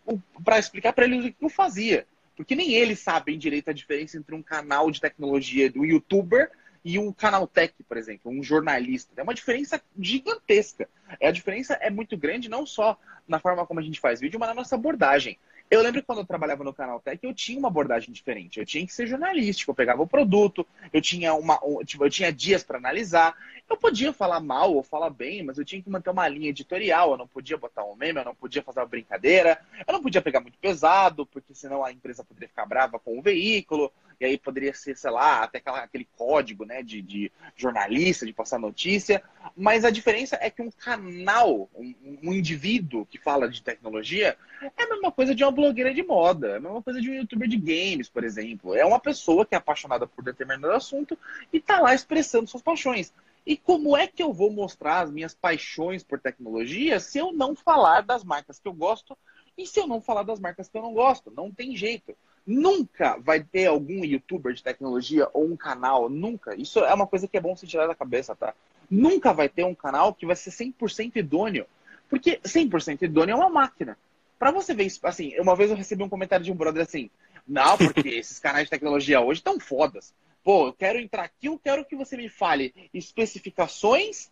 para 0.45 0.59
explicar 0.59 0.93
para 0.93 1.07
eles 1.07 1.25
o 1.25 1.33
que 1.33 1.43
eu 1.43 1.49
fazia. 1.49 2.07
Porque 2.41 2.55
nem 2.55 2.73
eles 2.73 3.01
sabem 3.01 3.39
direito 3.39 3.69
a 3.69 3.73
diferença 3.75 4.17
entre 4.17 4.35
um 4.35 4.43
canal 4.43 4.91
de 4.91 4.99
tecnologia 4.99 5.71
do 5.71 5.85
youtuber 5.85 6.51
e 6.83 6.99
um 6.99 7.13
canal 7.13 7.47
tech, 7.47 7.75
por 7.87 7.99
exemplo, 7.99 8.33
um 8.33 8.43
jornalista. 8.43 9.13
É 9.15 9.23
uma 9.23 9.35
diferença 9.35 9.79
gigantesca. 10.01 10.89
É, 11.21 11.29
a 11.29 11.33
diferença 11.33 11.75
é 11.75 11.91
muito 11.91 12.17
grande 12.17 12.49
não 12.49 12.65
só 12.65 12.99
na 13.29 13.39
forma 13.39 13.67
como 13.67 13.79
a 13.79 13.83
gente 13.83 14.01
faz 14.01 14.21
vídeo, 14.21 14.41
mas 14.41 14.49
na 14.49 14.55
nossa 14.55 14.75
abordagem. 14.75 15.39
Eu 15.71 15.83
lembro 15.83 16.01
que 16.01 16.07
quando 16.07 16.19
eu 16.19 16.27
trabalhava 16.27 16.65
no 16.65 16.75
canal 16.75 16.99
Tech, 16.99 17.21
eu 17.23 17.33
tinha 17.33 17.57
uma 17.57 17.69
abordagem 17.69 18.13
diferente. 18.13 18.59
Eu 18.59 18.67
tinha 18.67 18.85
que 18.85 18.93
ser 18.93 19.07
jornalístico. 19.07 19.71
Eu 19.71 19.75
pegava 19.75 20.03
o 20.03 20.07
produto, 20.07 20.67
eu 20.93 21.01
tinha, 21.01 21.33
uma, 21.33 21.61
tipo, 21.85 22.05
eu 22.05 22.11
tinha 22.11 22.33
dias 22.33 22.65
para 22.65 22.77
analisar. 22.77 23.37
Eu 23.69 23.77
podia 23.77 24.13
falar 24.13 24.41
mal 24.41 24.75
ou 24.75 24.83
falar 24.83 25.11
bem, 25.11 25.45
mas 25.45 25.59
eu 25.59 25.65
tinha 25.65 25.81
que 25.81 25.89
manter 25.89 26.11
uma 26.11 26.27
linha 26.27 26.49
editorial. 26.49 27.13
Eu 27.13 27.19
não 27.19 27.29
podia 27.29 27.57
botar 27.57 27.85
um 27.85 27.95
meme, 27.95 28.19
eu 28.19 28.25
não 28.25 28.35
podia 28.35 28.65
fazer 28.65 28.81
uma 28.81 28.87
brincadeira. 28.87 29.61
Eu 29.87 29.93
não 29.93 30.03
podia 30.03 30.21
pegar 30.21 30.41
muito 30.41 30.59
pesado, 30.59 31.25
porque 31.25 31.55
senão 31.55 31.85
a 31.85 31.93
empresa 31.93 32.25
poderia 32.25 32.49
ficar 32.49 32.67
brava 32.67 32.99
com 32.99 33.17
o 33.17 33.23
veículo 33.23 33.93
e 34.21 34.25
aí 34.27 34.39
poderia 34.39 34.75
ser, 34.75 34.97
sei 34.97 35.11
lá, 35.11 35.43
até 35.43 35.59
aquela, 35.59 35.79
aquele 35.79 36.07
código 36.17 36.67
né, 36.67 36.83
de, 36.83 37.01
de, 37.01 37.33
jornalista, 37.57 38.27
de 38.27 38.35
passar 38.35 38.59
notícia. 38.59 39.23
Mas 39.57 39.83
a 39.83 39.91
diferença 39.91 40.37
é 40.41 40.51
que 40.51 40.61
um 40.61 40.71
canal, 40.71 41.71
um, 41.75 41.95
um, 42.23 42.33
indivíduo 42.35 43.07
que 43.07 43.19
fala 43.19 43.49
de 43.49 43.63
tecnologia, 43.63 44.37
é 44.77 44.83
a 44.83 44.89
mesma 44.89 45.11
coisa 45.11 45.35
de 45.35 45.43
uma 45.43 45.51
blogueira 45.51 45.95
de 45.95 46.03
moda, 46.03 46.49
é 46.49 46.57
a 46.57 46.61
mesma 46.61 46.83
coisa 46.83 47.01
de 47.01 47.11
um 47.11 47.15
youtuber 47.15 47.49
de 47.49 47.57
games, 47.57 48.11
por 48.11 48.23
exemplo. 48.23 48.75
É 48.75 48.85
uma 48.85 49.01
pessoa 49.01 49.47
que 49.47 49.55
é 49.55 49.59
apaixonada 49.59 50.07
por 50.07 50.23
determinado 50.23 50.75
assunto 50.75 51.19
e 51.51 51.57
está 51.57 51.81
lá 51.81 51.95
expressando 51.95 52.47
suas 52.47 52.63
paixões. 52.63 53.15
E 53.47 53.57
como 53.57 53.97
é 53.97 54.07
que 54.07 54.23
eu 54.23 54.35
vou 54.35 54.53
mostrar 54.53 55.01
as 55.01 55.11
minhas 55.11 55.35
paixões 55.35 56.05
por 56.05 56.21
tecnologia 56.21 57.01
se 57.01 57.19
eu 57.19 57.33
não 57.33 57.57
falar 57.57 58.03
das 58.03 58.23
marcas 58.23 58.59
que 58.59 58.69
eu 58.69 58.75
gosto 58.75 59.17
e 59.57 59.67
se 59.67 59.81
eu 59.81 59.87
não 59.87 60.01
falar 60.01 60.25
das 60.25 60.39
marcas 60.39 60.69
que 60.69 60.77
eu 60.77 60.83
não 60.83 60.93
gosto? 60.93 61.31
Não 61.31 61.51
tem 61.51 61.75
jeito. 61.75 62.15
Nunca 62.53 63.17
vai 63.17 63.45
ter 63.45 63.67
algum 63.67 64.05
youtuber 64.05 64.53
de 64.53 64.61
tecnologia 64.61 65.29
ou 65.33 65.45
um 65.45 65.57
canal, 65.57 66.09
nunca. 66.09 66.53
Isso 66.57 66.81
é 66.81 66.93
uma 66.93 67.07
coisa 67.07 67.29
que 67.29 67.37
é 67.37 67.41
bom 67.41 67.55
se 67.55 67.65
tirar 67.65 67.87
da 67.87 67.95
cabeça, 67.95 68.35
tá? 68.35 68.55
Nunca 68.91 69.33
vai 69.33 69.49
ter 69.49 69.65
um 69.65 69.75
canal 69.75 70.13
que 70.13 70.27
vai 70.27 70.35
ser 70.35 70.51
100% 70.51 71.15
idôneo. 71.15 71.65
Porque 72.09 72.41
100% 72.43 73.03
idôneo 73.03 73.35
é 73.35 73.37
uma 73.37 73.49
máquina. 73.49 73.97
Para 74.37 74.51
você 74.51 74.75
ver 74.75 74.83
isso, 74.83 74.99
assim, 75.05 75.39
uma 75.39 75.55
vez 75.55 75.71
eu 75.71 75.77
recebi 75.77 76.03
um 76.03 76.09
comentário 76.09 76.45
de 76.45 76.51
um 76.51 76.57
brother 76.57 76.83
assim: 76.83 77.09
Não, 77.47 77.79
porque 77.79 78.09
esses 78.19 78.41
canais 78.41 78.65
de 78.65 78.71
tecnologia 78.71 79.21
hoje 79.21 79.39
estão 79.39 79.61
fodas. 79.61 80.13
Pô, 80.43 80.67
eu 80.67 80.73
quero 80.73 80.99
entrar 80.99 81.23
aqui, 81.23 81.47
eu 81.47 81.57
quero 81.57 81.85
que 81.85 81.95
você 81.95 82.17
me 82.17 82.29
fale 82.29 82.75
especificações 82.93 84.29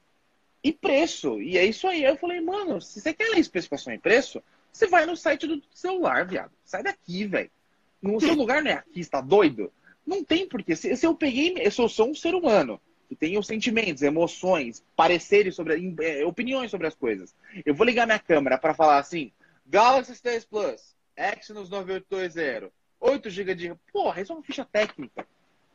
e 0.64 0.72
preço. 0.72 1.40
E 1.40 1.56
é 1.56 1.64
isso 1.64 1.86
aí. 1.86 2.02
Eu 2.02 2.16
falei, 2.16 2.40
mano, 2.40 2.80
se 2.80 3.00
você 3.00 3.14
quer 3.14 3.28
ler 3.28 3.38
especificação 3.38 3.92
e 3.92 3.98
preço, 3.98 4.42
você 4.72 4.88
vai 4.88 5.06
no 5.06 5.16
site 5.16 5.46
do 5.46 5.62
celular, 5.72 6.26
viado. 6.26 6.50
Sai 6.64 6.82
daqui, 6.82 7.24
velho. 7.24 7.50
No 8.00 8.20
seu 8.20 8.34
lugar 8.34 8.62
não 8.62 8.70
é 8.70 8.74
aqui, 8.74 9.00
está 9.00 9.20
doido? 9.20 9.72
Não 10.06 10.24
tem 10.24 10.48
porquê. 10.48 10.74
Se, 10.74 10.96
se 10.96 11.06
eu 11.06 11.14
peguei, 11.14 11.54
eu 11.58 11.70
sou, 11.70 12.08
um 12.08 12.14
ser 12.14 12.34
humano 12.34 12.80
que 13.16 13.38
os 13.38 13.46
sentimentos, 13.46 14.02
emoções, 14.02 14.84
pareceres 14.94 15.54
sobre, 15.54 15.94
é, 16.00 16.24
opiniões 16.24 16.70
sobre 16.70 16.86
as 16.86 16.94
coisas. 16.94 17.34
Eu 17.64 17.74
vou 17.74 17.86
ligar 17.86 18.06
minha 18.06 18.18
câmera 18.18 18.58
para 18.58 18.74
falar 18.74 18.98
assim: 18.98 19.32
Galaxy 19.66 20.12
S10 20.12 20.46
Plus, 20.48 20.96
Exynos 21.16 21.70
9820, 21.70 22.72
8 23.00 23.30
GB 23.30 23.54
de. 23.54 23.74
Porra, 23.92 24.20
isso 24.20 24.32
é 24.32 24.34
uma 24.34 24.42
ficha 24.42 24.64
técnica. 24.64 25.26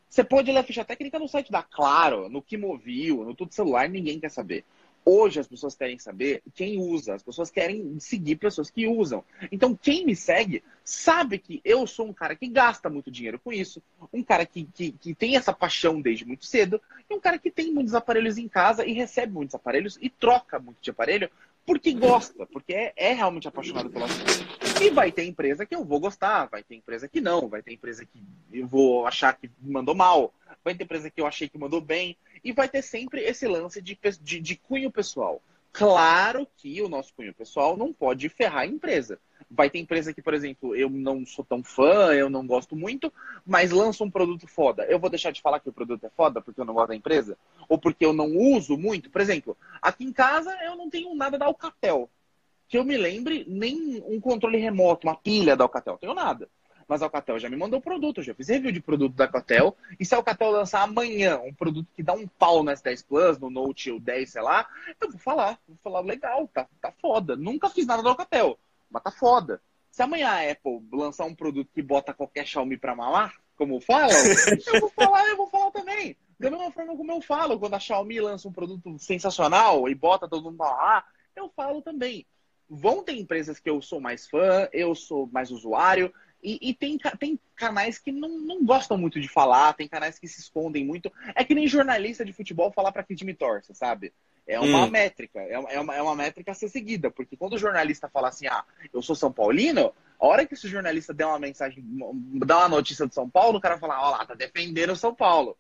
Você 0.09 0.23
pode 0.23 0.51
ler 0.51 0.59
a 0.59 0.63
ficha 0.63 0.85
técnica 0.85 1.17
no 1.17 1.27
site 1.27 1.51
da 1.51 1.63
Claro, 1.63 2.29
no 2.29 2.41
Kimovil, 2.41 3.23
no 3.23 3.33
Tudo 3.33 3.53
Celular, 3.53 3.89
ninguém 3.89 4.19
quer 4.19 4.29
saber. 4.29 4.63
Hoje 5.05 5.39
as 5.39 5.47
pessoas 5.47 5.75
querem 5.75 5.99
saber 5.99 6.41
quem 6.55 6.79
usa, 6.79 7.15
as 7.15 7.23
pessoas 7.23 7.51
querem 7.51 7.99
seguir 7.99 8.37
pessoas 8.37 8.69
que 8.69 8.87
usam. 8.87 9.23
Então, 9.51 9.75
quem 9.75 10.05
me 10.05 10.15
segue 10.15 10.63
sabe 10.83 11.37
que 11.37 11.61
eu 11.65 11.85
sou 11.85 12.07
um 12.07 12.13
cara 12.13 12.35
que 12.35 12.47
gasta 12.47 12.89
muito 12.89 13.11
dinheiro 13.11 13.39
com 13.39 13.51
isso, 13.51 13.81
um 14.11 14.23
cara 14.23 14.45
que, 14.45 14.65
que, 14.73 14.91
que 14.93 15.13
tem 15.13 15.35
essa 15.35 15.51
paixão 15.51 15.99
desde 15.99 16.25
muito 16.25 16.45
cedo, 16.45 16.81
e 17.09 17.13
um 17.13 17.19
cara 17.19 17.37
que 17.37 17.51
tem 17.51 17.71
muitos 17.71 17.93
aparelhos 17.93 18.37
em 18.37 18.47
casa 18.47 18.85
e 18.85 18.93
recebe 18.93 19.33
muitos 19.33 19.55
aparelhos 19.55 19.97
e 20.01 20.09
troca 20.09 20.59
muito 20.59 20.81
de 20.81 20.89
aparelho 20.89 21.29
porque 21.65 21.93
gosta, 21.93 22.45
porque 22.45 22.73
é, 22.73 22.93
é 22.95 23.13
realmente 23.13 23.47
apaixonado 23.47 23.89
pelo 23.89 24.05
assunto. 24.05 24.33
E 24.81 24.89
vai 24.89 25.11
ter 25.11 25.23
empresa 25.23 25.65
que 25.65 25.75
eu 25.75 25.83
vou 25.83 25.99
gostar, 25.99 26.45
vai 26.47 26.63
ter 26.63 26.75
empresa 26.75 27.07
que 27.07 27.21
não, 27.21 27.47
vai 27.47 27.61
ter 27.61 27.73
empresa 27.73 28.05
que 28.05 28.21
eu 28.51 28.67
vou 28.67 29.07
achar 29.07 29.33
que 29.33 29.49
mandou 29.61 29.95
mal, 29.95 30.33
vai 30.63 30.75
ter 30.75 30.83
empresa 30.83 31.09
que 31.09 31.21
eu 31.21 31.27
achei 31.27 31.47
que 31.47 31.57
mandou 31.57 31.79
bem, 31.79 32.17
e 32.43 32.51
vai 32.51 32.67
ter 32.67 32.81
sempre 32.81 33.21
esse 33.21 33.47
lance 33.47 33.81
de, 33.81 33.97
de, 34.21 34.39
de 34.39 34.55
cunho 34.55 34.91
pessoal. 34.91 35.41
Claro 35.71 36.47
que 36.55 36.81
o 36.83 36.87
nosso 36.87 37.13
cunho 37.15 37.33
pessoal 37.33 37.75
não 37.75 37.91
pode 37.91 38.29
ferrar 38.29 38.61
a 38.61 38.67
empresa. 38.67 39.19
Vai 39.49 39.69
ter 39.69 39.79
empresa 39.79 40.13
que, 40.13 40.21
por 40.21 40.33
exemplo, 40.33 40.75
eu 40.75 40.87
não 40.89 41.25
sou 41.25 41.43
tão 41.43 41.63
fã, 41.63 42.13
eu 42.13 42.29
não 42.29 42.45
gosto 42.45 42.75
muito, 42.75 43.11
mas 43.45 43.71
lança 43.71 44.03
um 44.03 44.09
produto 44.09 44.47
foda. 44.47 44.83
Eu 44.85 44.99
vou 44.99 45.09
deixar 45.09 45.31
de 45.31 45.41
falar 45.41 45.59
que 45.59 45.69
o 45.69 45.73
produto 45.73 46.05
é 46.05 46.09
foda 46.09 46.41
porque 46.41 46.61
eu 46.61 46.65
não 46.65 46.75
gosto 46.75 46.89
da 46.89 46.95
empresa? 46.95 47.37
Ou 47.67 47.77
porque 47.77 48.05
eu 48.05 48.13
não 48.13 48.35
uso 48.37 48.77
muito? 48.77 49.09
Por 49.09 49.19
exemplo, 49.19 49.57
aqui 49.81 50.03
em 50.03 50.13
casa 50.13 50.55
eu 50.63 50.75
não 50.75 50.89
tenho 50.89 51.13
nada 51.15 51.37
da 51.37 51.45
Alcatel. 51.45 52.09
que 52.67 52.77
eu 52.77 52.83
me 52.83 52.97
lembre, 52.97 53.43
nem 53.47 54.03
um 54.07 54.19
controle 54.19 54.57
remoto, 54.57 55.07
uma 55.07 55.15
pilha 55.15 55.55
da 55.55 55.63
Alcatel. 55.63 55.97
Tenho 55.97 56.13
nada. 56.13 56.47
Mas 56.87 57.01
a 57.01 57.05
Alcatel 57.05 57.39
já 57.39 57.49
me 57.49 57.55
mandou 57.55 57.81
produto, 57.81 58.19
eu 58.19 58.23
já 58.23 58.33
fiz 58.33 58.49
review 58.49 58.71
de 58.71 58.81
produto 58.81 59.13
da 59.13 59.25
Alcatel. 59.25 59.75
E 59.99 60.05
se 60.05 60.13
a 60.13 60.17
Alcatel 60.17 60.51
lançar 60.51 60.81
amanhã 60.81 61.39
um 61.39 61.53
produto 61.53 61.87
que 61.95 62.03
dá 62.03 62.13
um 62.13 62.27
pau 62.27 62.63
no 62.63 62.71
S10 62.71 63.05
Plus, 63.07 63.39
no 63.39 63.49
Note 63.49 63.91
ou 63.91 63.99
10, 63.99 64.29
sei 64.29 64.41
lá, 64.41 64.67
eu 64.99 65.09
vou 65.09 65.19
falar. 65.19 65.59
Vou 65.67 65.77
falar, 65.83 66.01
legal, 66.01 66.47
tá, 66.53 66.67
tá 66.81 66.91
foda. 66.91 67.35
Nunca 67.35 67.69
fiz 67.69 67.85
nada 67.85 68.03
da 68.03 68.09
Alcatel, 68.09 68.57
mas 68.89 69.03
tá 69.03 69.11
foda. 69.11 69.61
Se 69.91 70.01
amanhã 70.01 70.29
a 70.29 70.51
Apple 70.51 70.81
lançar 70.91 71.25
um 71.25 71.35
produto 71.35 71.69
que 71.73 71.81
bota 71.81 72.13
qualquer 72.13 72.47
Xiaomi 72.47 72.77
pra 72.77 72.95
mamar, 72.95 73.35
como 73.55 73.79
falam, 73.79 74.09
eu 74.73 74.79
vou 74.79 74.89
falar, 74.89 75.27
eu 75.29 75.37
vou 75.37 75.47
falar 75.47 75.69
também. 75.71 76.17
Da 76.39 76.49
mesma 76.49 76.71
forma 76.71 76.97
como 76.97 77.11
eu 77.11 77.21
falo, 77.21 77.59
quando 77.59 77.75
a 77.75 77.79
Xiaomi 77.79 78.19
lança 78.19 78.47
um 78.47 78.51
produto 78.51 78.97
sensacional 78.97 79.87
e 79.87 79.93
bota 79.93 80.27
todo 80.27 80.43
mundo 80.43 80.57
pra 80.57 80.65
lá, 80.65 81.05
eu 81.35 81.47
falo 81.55 81.81
também. 81.81 82.25
Vão 82.69 83.03
ter 83.03 83.13
empresas 83.13 83.59
que 83.59 83.69
eu 83.69 83.81
sou 83.81 84.01
mais 84.01 84.27
fã, 84.27 84.67
eu 84.73 84.95
sou 84.95 85.29
mais 85.31 85.51
usuário, 85.51 86.11
e, 86.43 86.59
e, 86.69 86.73
tem, 86.73 86.97
tem 87.17 87.39
canais 87.55 87.97
que 87.97 88.11
não, 88.11 88.37
não 88.37 88.65
gostam 88.65 88.97
muito 88.97 89.19
de 89.19 89.29
falar, 89.29 89.73
tem 89.73 89.87
canais 89.87 90.19
que 90.19 90.27
se 90.27 90.41
escondem 90.41 90.85
muito. 90.85 91.11
É 91.35 91.43
que 91.43 91.55
nem 91.55 91.67
jornalista 91.67 92.25
de 92.25 92.33
futebol 92.33 92.71
falar 92.71 92.91
para 92.91 93.03
que 93.03 93.15
time 93.15 93.33
torce, 93.33 93.73
sabe? 93.73 94.11
É 94.45 94.59
uma 94.59 94.83
hum. 94.83 94.89
métrica, 94.89 95.39
é 95.39 95.57
uma, 95.57 95.69
é, 95.71 95.79
uma, 95.79 95.95
é 95.95 96.01
uma 96.01 96.15
métrica 96.15 96.51
a 96.51 96.53
ser 96.53 96.67
seguida, 96.67 97.09
porque 97.09 97.37
quando 97.37 97.53
o 97.53 97.57
jornalista 97.57 98.09
fala 98.09 98.27
assim, 98.27 98.45
ah, 98.47 98.65
eu 98.93 99.01
sou 99.01 99.15
São 99.15 99.31
Paulino, 99.31 99.93
a 100.19 100.27
hora 100.27 100.45
que 100.45 100.53
esse 100.53 100.67
jornalista 100.67 101.13
der 101.13 101.25
uma 101.25 101.39
mensagem, 101.39 101.81
dá 102.45 102.57
uma 102.57 102.69
notícia 102.69 103.07
de 103.07 103.15
São 103.15 103.29
Paulo, 103.29 103.57
o 103.57 103.61
cara 103.61 103.77
fala, 103.77 104.01
ó 104.01 104.11
lá, 104.11 104.25
tá 104.25 104.33
defendendo 104.33 104.91
o 104.91 104.97
São 104.97 105.15
Paulo. 105.15 105.57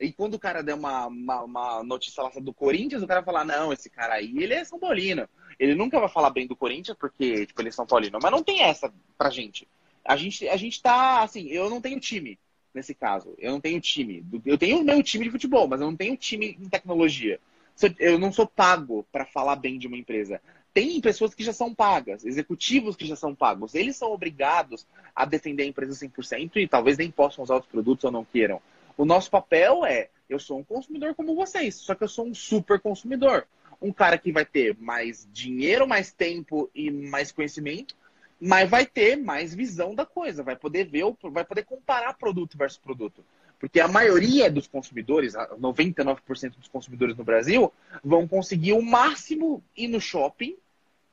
E 0.00 0.12
quando 0.12 0.34
o 0.34 0.38
cara 0.38 0.64
der 0.64 0.74
uma, 0.74 1.06
uma, 1.06 1.42
uma 1.44 1.84
notícia 1.84 2.24
lá 2.24 2.30
do 2.40 2.52
Corinthians, 2.52 3.04
o 3.04 3.06
cara 3.06 3.20
vai 3.20 3.32
falar, 3.32 3.44
não, 3.44 3.72
esse 3.72 3.88
cara 3.88 4.14
aí, 4.14 4.34
ele 4.36 4.54
é 4.54 4.64
São 4.64 4.80
Paulino. 4.80 5.28
Ele 5.56 5.76
nunca 5.76 6.00
vai 6.00 6.08
falar 6.08 6.30
bem 6.30 6.48
do 6.48 6.56
Corinthians 6.56 6.96
porque, 6.98 7.46
tipo, 7.46 7.60
ele 7.62 7.68
é 7.68 7.72
São 7.72 7.86
Paulino. 7.86 8.18
Mas 8.20 8.32
não 8.32 8.42
tem 8.42 8.62
essa 8.62 8.92
pra 9.16 9.30
gente. 9.30 9.68
A 10.04 10.16
gente, 10.16 10.48
a 10.48 10.56
gente 10.56 10.82
tá, 10.82 11.22
assim, 11.22 11.48
eu 11.48 11.70
não 11.70 11.80
tenho 11.80 11.98
time 11.98 12.38
nesse 12.74 12.94
caso. 12.94 13.34
Eu 13.38 13.52
não 13.52 13.60
tenho 13.60 13.80
time. 13.80 14.24
Eu 14.44 14.58
tenho 14.58 14.80
o 14.80 14.84
meu 14.84 15.02
time 15.02 15.24
de 15.24 15.30
futebol, 15.30 15.68
mas 15.68 15.80
eu 15.80 15.86
não 15.86 15.96
tenho 15.96 16.16
time 16.16 16.58
em 16.60 16.68
tecnologia. 16.68 17.40
Eu 17.98 18.18
não 18.18 18.32
sou 18.32 18.46
pago 18.46 19.06
para 19.10 19.24
falar 19.24 19.56
bem 19.56 19.78
de 19.78 19.86
uma 19.86 19.96
empresa. 19.96 20.40
Tem 20.72 21.00
pessoas 21.00 21.34
que 21.34 21.44
já 21.44 21.52
são 21.52 21.72
pagas, 21.72 22.24
executivos 22.24 22.96
que 22.96 23.06
já 23.06 23.14
são 23.14 23.34
pagos. 23.34 23.74
Eles 23.74 23.96
são 23.96 24.12
obrigados 24.12 24.86
a 25.14 25.24
defender 25.24 25.62
a 25.62 25.66
empresa 25.66 26.06
100% 26.06 26.56
e 26.56 26.68
talvez 26.68 26.98
nem 26.98 27.10
possam 27.10 27.44
usar 27.44 27.56
os 27.56 27.66
produtos 27.66 28.04
ou 28.04 28.10
não 28.10 28.24
queiram. 28.24 28.60
O 28.96 29.04
nosso 29.04 29.30
papel 29.30 29.84
é, 29.84 30.08
eu 30.28 30.38
sou 30.38 30.58
um 30.58 30.64
consumidor 30.64 31.14
como 31.14 31.34
vocês, 31.34 31.76
só 31.76 31.94
que 31.94 32.04
eu 32.04 32.08
sou 32.08 32.26
um 32.26 32.34
super 32.34 32.80
consumidor. 32.80 33.46
Um 33.80 33.92
cara 33.92 34.18
que 34.18 34.32
vai 34.32 34.44
ter 34.44 34.76
mais 34.78 35.28
dinheiro, 35.32 35.86
mais 35.86 36.12
tempo 36.12 36.70
e 36.74 36.90
mais 36.90 37.32
conhecimento, 37.32 37.96
mas 38.40 38.68
vai 38.68 38.86
ter 38.86 39.16
mais 39.16 39.54
visão 39.54 39.94
da 39.94 40.04
coisa, 40.04 40.42
vai 40.42 40.56
poder 40.56 40.84
ver, 40.84 41.04
vai 41.30 41.44
poder 41.44 41.64
comparar 41.64 42.14
produto 42.14 42.56
versus 42.56 42.78
produto. 42.78 43.24
Porque 43.58 43.80
a 43.80 43.88
maioria 43.88 44.50
dos 44.50 44.66
consumidores, 44.66 45.34
99% 45.34 46.56
dos 46.58 46.68
consumidores 46.68 47.16
no 47.16 47.24
Brasil, 47.24 47.72
vão 48.02 48.28
conseguir 48.28 48.74
o 48.74 48.82
máximo 48.82 49.62
ir 49.76 49.88
no 49.88 50.00
shopping 50.00 50.56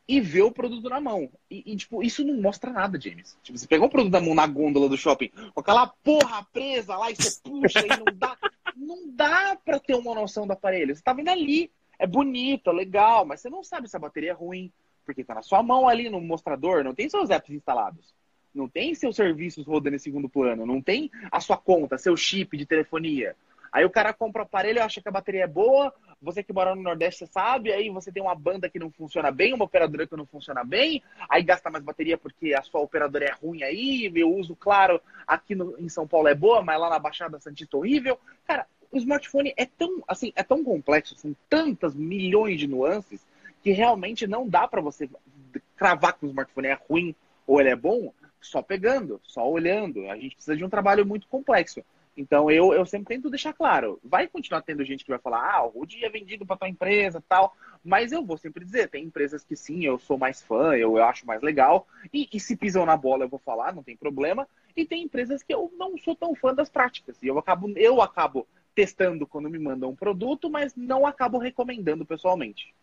e 0.07 0.19
ver 0.19 0.41
o 0.41 0.51
produto 0.51 0.89
na 0.89 0.99
mão. 0.99 1.29
E, 1.49 1.63
e, 1.65 1.75
tipo, 1.77 2.03
isso 2.03 2.25
não 2.25 2.33
mostra 2.41 2.69
nada, 2.71 2.99
James. 2.99 3.37
Tipo, 3.41 3.57
você 3.57 3.65
pegou 3.65 3.87
o 3.87 3.89
produto 3.89 4.11
na 4.11 4.19
mão 4.19 4.35
na 4.35 4.45
gôndola 4.45 4.89
do 4.89 4.97
shopping, 4.97 5.29
com 5.53 5.59
aquela 5.61 5.87
porra 5.87 6.45
presa 6.51 6.97
lá 6.97 7.09
e 7.09 7.15
você 7.15 7.39
puxa 7.41 7.79
e 7.85 7.87
não 7.87 8.05
dá. 8.13 8.37
Não 8.75 9.07
dá 9.07 9.57
pra 9.63 9.79
ter 9.79 9.95
uma 9.95 10.13
noção 10.13 10.45
do 10.45 10.53
aparelho. 10.53 10.93
Você 10.93 11.01
tá 11.01 11.13
vendo 11.13 11.29
ali. 11.29 11.71
É 11.97 12.07
bonito, 12.07 12.71
é 12.71 12.73
legal, 12.73 13.25
mas 13.25 13.39
você 13.39 13.49
não 13.49 13.63
sabe 13.63 13.87
se 13.87 13.95
a 13.95 13.99
bateria 13.99 14.31
é 14.31 14.33
ruim, 14.33 14.71
porque 15.11 15.25
tá 15.25 15.35
na 15.35 15.41
sua 15.41 15.61
mão 15.61 15.87
ali 15.87 16.09
no 16.09 16.21
mostrador, 16.21 16.83
não 16.83 16.95
tem 16.95 17.09
seus 17.09 17.29
apps 17.29 17.51
instalados. 17.51 18.13
Não 18.53 18.67
tem 18.67 18.93
seus 18.95 19.15
serviços 19.15 19.65
rodando 19.65 19.95
em 19.95 19.99
segundo 19.99 20.27
plano, 20.27 20.65
não 20.65 20.81
tem 20.81 21.09
a 21.31 21.39
sua 21.39 21.57
conta, 21.57 21.97
seu 21.97 22.17
chip 22.17 22.57
de 22.57 22.65
telefonia. 22.65 23.35
Aí 23.71 23.85
o 23.85 23.89
cara 23.89 24.13
compra 24.13 24.41
o 24.41 24.45
aparelho 24.45 24.83
acha 24.83 25.01
que 25.01 25.07
a 25.07 25.11
bateria 25.11 25.45
é 25.45 25.47
boa, 25.47 25.93
você 26.21 26.43
que 26.43 26.51
mora 26.51 26.75
no 26.75 26.81
Nordeste 26.81 27.25
sabe, 27.27 27.71
aí 27.71 27.89
você 27.89 28.11
tem 28.11 28.21
uma 28.21 28.35
banda 28.35 28.69
que 28.69 28.77
não 28.77 28.91
funciona 28.91 29.31
bem, 29.31 29.53
uma 29.53 29.63
operadora 29.63 30.05
que 30.05 30.15
não 30.15 30.25
funciona 30.25 30.63
bem, 30.65 31.01
aí 31.29 31.41
gasta 31.41 31.69
mais 31.69 31.83
bateria 31.83 32.17
porque 32.17 32.53
a 32.53 32.61
sua 32.61 32.81
operadora 32.81 33.25
é 33.25 33.31
ruim 33.31 33.63
aí, 33.63 34.11
eu 34.13 34.29
uso, 34.29 34.55
claro, 34.55 34.99
aqui 35.25 35.55
no, 35.55 35.77
em 35.79 35.87
São 35.87 36.05
Paulo 36.05 36.27
é 36.27 36.35
boa, 36.35 36.61
mas 36.61 36.79
lá 36.79 36.89
na 36.89 36.99
Baixada 36.99 37.39
Santista 37.39 37.77
é 37.77 37.79
horrível. 37.79 38.19
Cara, 38.45 38.67
o 38.91 38.97
smartphone 38.97 39.53
é 39.55 39.65
tão, 39.65 40.03
assim, 40.05 40.33
é 40.35 40.43
tão 40.43 40.61
complexo, 40.61 41.15
são 41.15 41.33
tantas 41.49 41.95
milhões 41.95 42.59
de 42.59 42.67
nuances, 42.67 43.25
que 43.61 43.71
realmente 43.71 44.27
não 44.27 44.47
dá 44.47 44.67
para 44.67 44.81
você 44.81 45.09
cravar 45.75 46.17
que 46.17 46.25
o 46.25 46.29
smartphone 46.29 46.67
é 46.67 46.79
ruim 46.89 47.15
ou 47.45 47.59
ele 47.59 47.69
é 47.69 47.75
bom 47.75 48.13
só 48.39 48.61
pegando, 48.61 49.19
só 49.23 49.49
olhando. 49.49 50.09
A 50.09 50.15
gente 50.15 50.35
precisa 50.35 50.57
de 50.57 50.65
um 50.65 50.69
trabalho 50.69 51.05
muito 51.05 51.27
complexo. 51.27 51.83
Então 52.15 52.51
eu, 52.51 52.73
eu 52.73 52.85
sempre 52.85 53.15
tento 53.15 53.29
deixar 53.29 53.53
claro, 53.53 53.99
vai 54.03 54.27
continuar 54.27 54.61
tendo 54.61 54.83
gente 54.83 55.03
que 55.03 55.09
vai 55.09 55.19
falar, 55.19 55.55
ah, 55.55 55.63
o 55.63 55.69
Rudy 55.69 56.03
é 56.03 56.09
vendido 56.09 56.45
para 56.45 56.57
tua 56.57 56.67
empresa 56.67 57.23
tal, 57.27 57.55
mas 57.83 58.11
eu 58.11 58.23
vou 58.25 58.37
sempre 58.37 58.65
dizer, 58.65 58.89
tem 58.89 59.05
empresas 59.05 59.45
que 59.45 59.55
sim, 59.55 59.85
eu 59.85 59.97
sou 59.97 60.17
mais 60.17 60.41
fã, 60.41 60.73
eu, 60.75 60.97
eu 60.97 61.03
acho 61.05 61.25
mais 61.25 61.41
legal, 61.41 61.87
e, 62.13 62.27
e 62.31 62.39
se 62.39 62.57
pisam 62.57 62.85
na 62.85 62.97
bola 62.97 63.23
eu 63.23 63.29
vou 63.29 63.39
falar, 63.39 63.73
não 63.73 63.81
tem 63.81 63.95
problema, 63.95 64.45
e 64.75 64.85
tem 64.85 65.03
empresas 65.03 65.41
que 65.41 65.53
eu 65.53 65.71
não 65.77 65.97
sou 65.97 66.13
tão 66.13 66.35
fã 66.35 66.53
das 66.53 66.69
práticas, 66.69 67.17
e 67.23 67.27
eu 67.27 67.39
acabo, 67.39 67.71
eu 67.77 68.01
acabo 68.01 68.45
testando 68.75 69.25
quando 69.25 69.49
me 69.49 69.59
mandam 69.59 69.89
um 69.89 69.95
produto, 69.95 70.49
mas 70.49 70.75
não 70.75 71.05
acabo 71.05 71.37
recomendando 71.37 72.05
pessoalmente. 72.05 72.73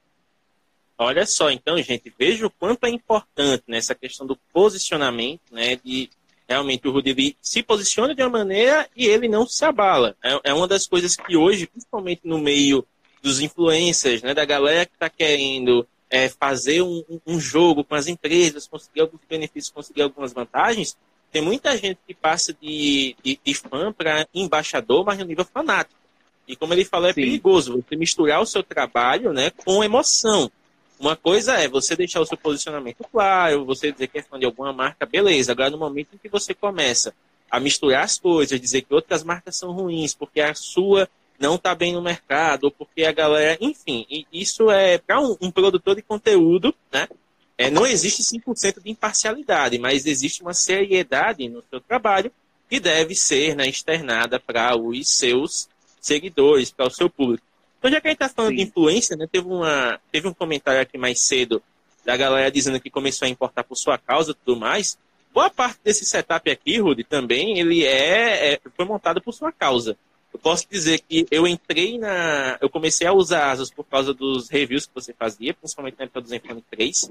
Olha 0.99 1.25
só, 1.25 1.49
então, 1.49 1.81
gente, 1.81 2.13
veja 2.19 2.45
o 2.45 2.51
quanto 2.51 2.85
é 2.85 2.91
importante 2.91 3.63
nessa 3.69 3.95
questão 3.95 4.27
do 4.27 4.37
posicionamento, 4.53 5.43
né, 5.53 5.77
de 5.77 6.11
realmente 6.49 6.89
o 6.89 6.91
Rudy 6.91 7.37
se 7.41 7.63
posiciona 7.63 8.15
de 8.15 8.23
uma 8.23 8.31
maneira 8.31 8.89
e 8.97 9.07
ele 9.07 9.29
não 9.29 9.47
se 9.47 9.65
abala. 9.65 10.17
É, 10.23 10.51
é 10.51 10.55
uma 10.55 10.67
das 10.67 10.89
coisas 10.89 11.15
que 11.15 11.37
hoje, 11.37 11.69
principalmente 11.69 12.23
no 12.25 12.39
meio 12.39 12.85
dos 13.23 13.41
influencers, 13.41 14.23
né, 14.23 14.35
da 14.35 14.45
galera 14.45 14.87
que 14.87 14.95
está 14.95 15.09
querendo 15.09 15.87
é, 16.11 16.29
fazer 16.29 16.83
um, 16.83 17.05
um, 17.27 17.39
jogo 17.39 17.85
com 17.85 17.95
as 17.95 18.09
empresas, 18.09 18.67
conseguir 18.67 19.03
alguns 19.03 19.21
benefícios, 19.29 19.71
conseguir 19.71 20.03
algumas 20.03 20.33
vantagens, 20.33 20.97
tem 21.31 21.43
muita 21.43 21.77
gente 21.77 21.99
que 22.07 22.15
passa 22.15 22.53
de, 22.55 23.15
de, 23.23 23.39
de 23.45 23.55
fã 23.55 23.93
para 23.93 24.27
embaixador, 24.35 25.05
mas 25.05 25.19
no 25.19 25.27
nível 25.27 25.45
fanático. 25.45 25.99
E 26.47 26.57
como 26.57 26.73
ele 26.73 26.85
falou, 26.85 27.11
é 27.11 27.13
Sim. 27.13 27.21
perigoso 27.21 27.85
você 27.87 27.95
misturar 27.95 28.41
o 28.41 28.47
seu 28.47 28.63
trabalho 28.63 29.33
né, 29.35 29.51
com 29.51 29.85
emoção. 29.85 30.51
Uma 30.99 31.15
coisa 31.15 31.55
é 31.55 31.69
você 31.69 31.95
deixar 31.95 32.21
o 32.21 32.27
seu 32.27 32.37
posicionamento 32.37 33.05
claro, 33.11 33.65
você 33.65 33.93
dizer 33.93 34.09
que 34.09 34.19
é 34.19 34.23
fã 34.23 34.39
de 34.39 34.45
alguma 34.45 34.73
marca, 34.73 35.07
beleza. 35.07 35.53
Agora, 35.53 35.71
no 35.71 35.79
momento 35.79 36.09
em 36.15 36.19
que 36.19 36.29
você 36.29 36.53
começa 36.53 37.15
a 37.51 37.61
misturar 37.61 38.05
as 38.05 38.19
coisas, 38.19 38.61
dizer 38.61 38.83
que 38.83 38.93
outras 38.93 39.23
marcas 39.23 39.57
são 39.57 39.73
ruins, 39.73 40.15
porque 40.15 40.41
a 40.41 40.55
sua 40.55 41.09
não 41.39 41.55
está 41.55 41.75
bem 41.75 41.93
no 41.93 42.03
mercado, 42.03 42.65
ou 42.65 42.71
porque 42.71 43.05
a 43.05 43.13
galera. 43.13 43.57
Enfim, 43.61 44.07
isso 44.33 44.71
é 44.71 44.99
para 44.99 45.21
um, 45.21 45.37
um, 45.41 45.51
produtor 45.51 45.95
de 45.95 46.03
conteúdo, 46.03 46.75
né? 46.93 47.09
É, 47.57 47.71
não 47.71 47.87
existe 47.87 48.23
100% 48.23 48.83
de 48.83 48.91
imparcialidade, 48.91 49.79
mas 49.79 50.07
existe 50.07 50.43
uma 50.43 50.55
seriedade 50.55 51.49
no 51.49 51.63
seu 51.69 51.81
trabalho 51.81 52.31
que 52.69 52.79
deve 52.79 53.15
ser 53.15 53.57
né, 53.57 53.67
externada 53.67 54.39
para 54.39 54.77
os 54.77 55.17
seus 55.17 55.69
seguidores, 56.01 56.71
para 56.71 56.87
o 56.87 56.91
seu 56.91 57.11
público. 57.11 57.48
Então, 57.79 57.91
já 57.91 58.01
que 58.01 58.09
a 58.09 58.11
gente 58.11 58.23
está 58.23 58.29
falando 58.29 58.51
Sim. 58.51 58.57
de 58.57 58.63
influência, 58.63 59.17
né, 59.17 59.27
teve, 59.31 59.47
uma, 59.47 60.01
teve 60.11 60.29
um 60.29 60.35
comentário 60.35 60.81
aqui 60.81 60.99
mais 60.99 61.21
cedo 61.21 61.63
da 62.05 62.17
galera 62.17 62.51
dizendo 62.51 62.81
que 62.81 62.91
começou 62.91 63.27
a 63.27 63.29
importar 63.29 63.65
por 63.65 63.77
sua 63.77 63.99
causa 63.99 64.33
e 64.33 64.35
tudo 64.35 64.59
mais. 64.59 64.99
Boa 65.33 65.51
parte 65.51 65.79
desse 65.85 66.05
setup 66.05 66.51
aqui, 66.51 66.79
Rudy, 66.79 67.05
também 67.05 67.59
ele 67.59 67.85
é, 67.85 68.55
é, 68.55 68.61
foi 68.77 68.85
montado 68.85 69.21
por 69.21 69.33
sua 69.33 69.53
causa. 69.53 69.97
Eu 70.33 70.39
posso 70.39 70.67
dizer 70.71 71.01
que 71.01 71.27
eu 71.31 71.47
entrei 71.47 71.99
na. 71.99 72.59
Eu 72.61 72.69
comecei 72.69 73.07
a 73.07 73.13
usar 73.13 73.51
Asus 73.51 73.71
por 73.71 73.85
causa 73.85 74.13
dos 74.13 74.49
reviews 74.49 74.87
que 74.87 74.95
você 74.95 75.13
fazia, 75.13 75.55
principalmente 75.55 75.97
na 75.99 76.05
época 76.05 76.21
do 76.21 76.29
Zenfone 76.29 76.65
3. 76.71 77.11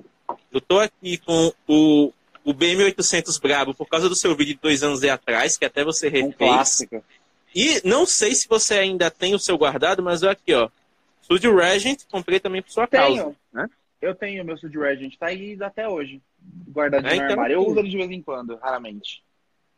Eu 0.51 0.59
estou 0.59 0.80
aqui 0.80 1.18
com 1.18 1.51
o, 1.68 2.13
o 2.43 2.53
BM800 2.53 3.41
Brabo 3.41 3.74
por 3.74 3.88
causa 3.88 4.07
do 4.07 4.15
seu 4.15 4.36
vídeo 4.36 4.53
de 4.53 4.61
dois 4.61 4.84
anos 4.84 5.03
atrás, 5.03 5.57
que 5.57 5.65
até 5.65 5.84
você 5.84 6.09
refez. 6.09 6.26
Um 6.26 6.32
clássico. 6.32 7.03
E 7.58 7.82
não 7.84 8.05
sei 8.05 8.36
se 8.36 8.47
você 8.47 8.76
ainda 8.76 9.10
tem 9.10 9.34
o 9.34 9.39
seu 9.39 9.58
guardado, 9.58 10.03
mas 10.03 10.22
olha 10.22 10.34
aqui, 10.34 10.53
ó. 10.53 10.70
Studio 11.24 11.58
Regent, 11.58 12.03
comprei 12.08 12.39
também 12.39 12.62
por 12.62 12.70
sua 12.70 12.86
tenho. 12.86 13.01
causa. 13.01 13.36
Né? 13.51 13.68
Eu 13.99 14.14
tenho 14.14 14.45
meu 14.45 14.55
Studio 14.55 14.84
Regent, 14.84 15.16
tá 15.18 15.26
aí 15.26 15.58
até 15.60 15.89
hoje. 15.89 16.22
Guardado 16.68 17.08
é, 17.08 17.10
no 17.10 17.16
então, 17.16 17.30
armário. 17.32 17.53
Eu 17.55 17.68
uso 17.68 17.80
ele 17.80 17.89
de 17.89 17.97
vez 17.97 18.12
em 18.12 18.22
quando, 18.22 18.58
raramente. 18.58 19.24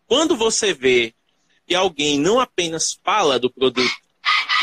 Quando 0.06 0.36
você 0.36 0.74
vê 0.74 1.14
que 1.66 1.74
alguém 1.74 2.20
não 2.20 2.38
apenas 2.38 3.00
fala 3.02 3.40
do 3.40 3.50
produto, 3.50 3.96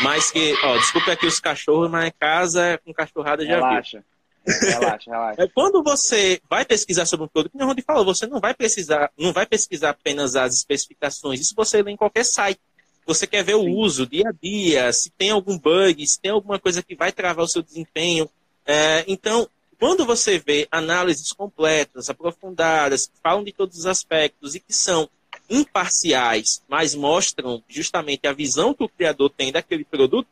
mas 0.03 0.29
que, 0.29 0.53
ó, 0.63 0.77
desculpa 0.77 1.13
aqui 1.13 1.25
os 1.25 1.39
cachorros, 1.39 1.89
mas 1.89 2.13
casa 2.19 2.79
com 2.85 2.93
cachorrada 2.93 3.43
já 3.43 3.55
relaxa. 3.55 4.03
viu. 4.45 4.69
Relaxa, 4.69 5.09
relaxa. 5.09 5.41
É, 5.43 5.47
quando 5.47 5.81
você 5.81 6.39
vai 6.47 6.63
pesquisar 6.63 7.07
sobre 7.07 7.25
um 7.25 7.29
produto, 7.29 7.51
como 7.51 7.63
o 7.63 7.67
Rony 7.67 7.81
falou, 7.81 8.05
você 8.05 8.27
não 8.27 8.39
vai 8.39 8.53
precisar, 8.53 9.11
não 9.17 9.33
vai 9.33 9.47
pesquisar 9.47 9.89
apenas 9.89 10.35
as 10.35 10.53
especificações, 10.53 11.39
isso 11.39 11.55
você 11.55 11.81
lê 11.81 11.89
em 11.89 11.97
qualquer 11.97 12.23
site. 12.23 12.61
Você 13.07 13.25
quer 13.25 13.43
ver 13.43 13.55
o 13.55 13.65
uso 13.65 14.05
dia 14.05 14.27
a 14.27 14.31
dia, 14.31 14.93
se 14.93 15.09
tem 15.09 15.31
algum 15.31 15.57
bug, 15.57 16.05
se 16.05 16.19
tem 16.19 16.29
alguma 16.29 16.59
coisa 16.59 16.83
que 16.83 16.93
vai 16.93 17.11
travar 17.11 17.45
o 17.45 17.47
seu 17.47 17.63
desempenho. 17.63 18.29
É, 18.65 19.03
então, 19.07 19.49
Quando 19.79 20.05
você 20.05 20.39
vê 20.39 20.67
análises 20.71 21.31
completas, 21.31 22.09
aprofundadas, 22.09 23.07
que 23.07 23.13
falam 23.21 23.43
de 23.43 23.51
todos 23.51 23.77
os 23.77 23.85
aspectos 23.85 24.55
e 24.55 24.59
que 24.59 24.73
são 24.73 25.07
imparciais, 25.49 26.63
mas 26.67 26.95
mostram 26.95 27.63
justamente 27.69 28.27
a 28.27 28.33
visão 28.33 28.73
que 28.73 28.83
o 28.83 28.89
criador 28.89 29.29
tem 29.29 29.51
daquele 29.51 29.85
produto, 29.85 30.27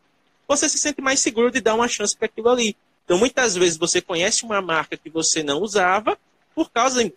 você 0.48 0.68
se 0.68 0.80
sente 0.80 1.00
mais 1.00 1.20
seguro 1.20 1.52
de 1.52 1.62
dar 1.62 1.76
uma 1.76 1.88
chance 1.88 2.18
para 2.18 2.26
aquilo 2.26 2.50
ali. 2.50 2.76
Então, 3.04 3.20
muitas 3.20 3.56
vezes 3.56 3.78
você 3.78 4.02
conhece 4.02 4.44
uma 4.44 4.62
marca 4.62 4.98
que 4.98 5.10
você 5.12 5.44
não 5.44 5.62
usava 5.62 6.18
por 6.56 6.72
causa. 6.72 7.12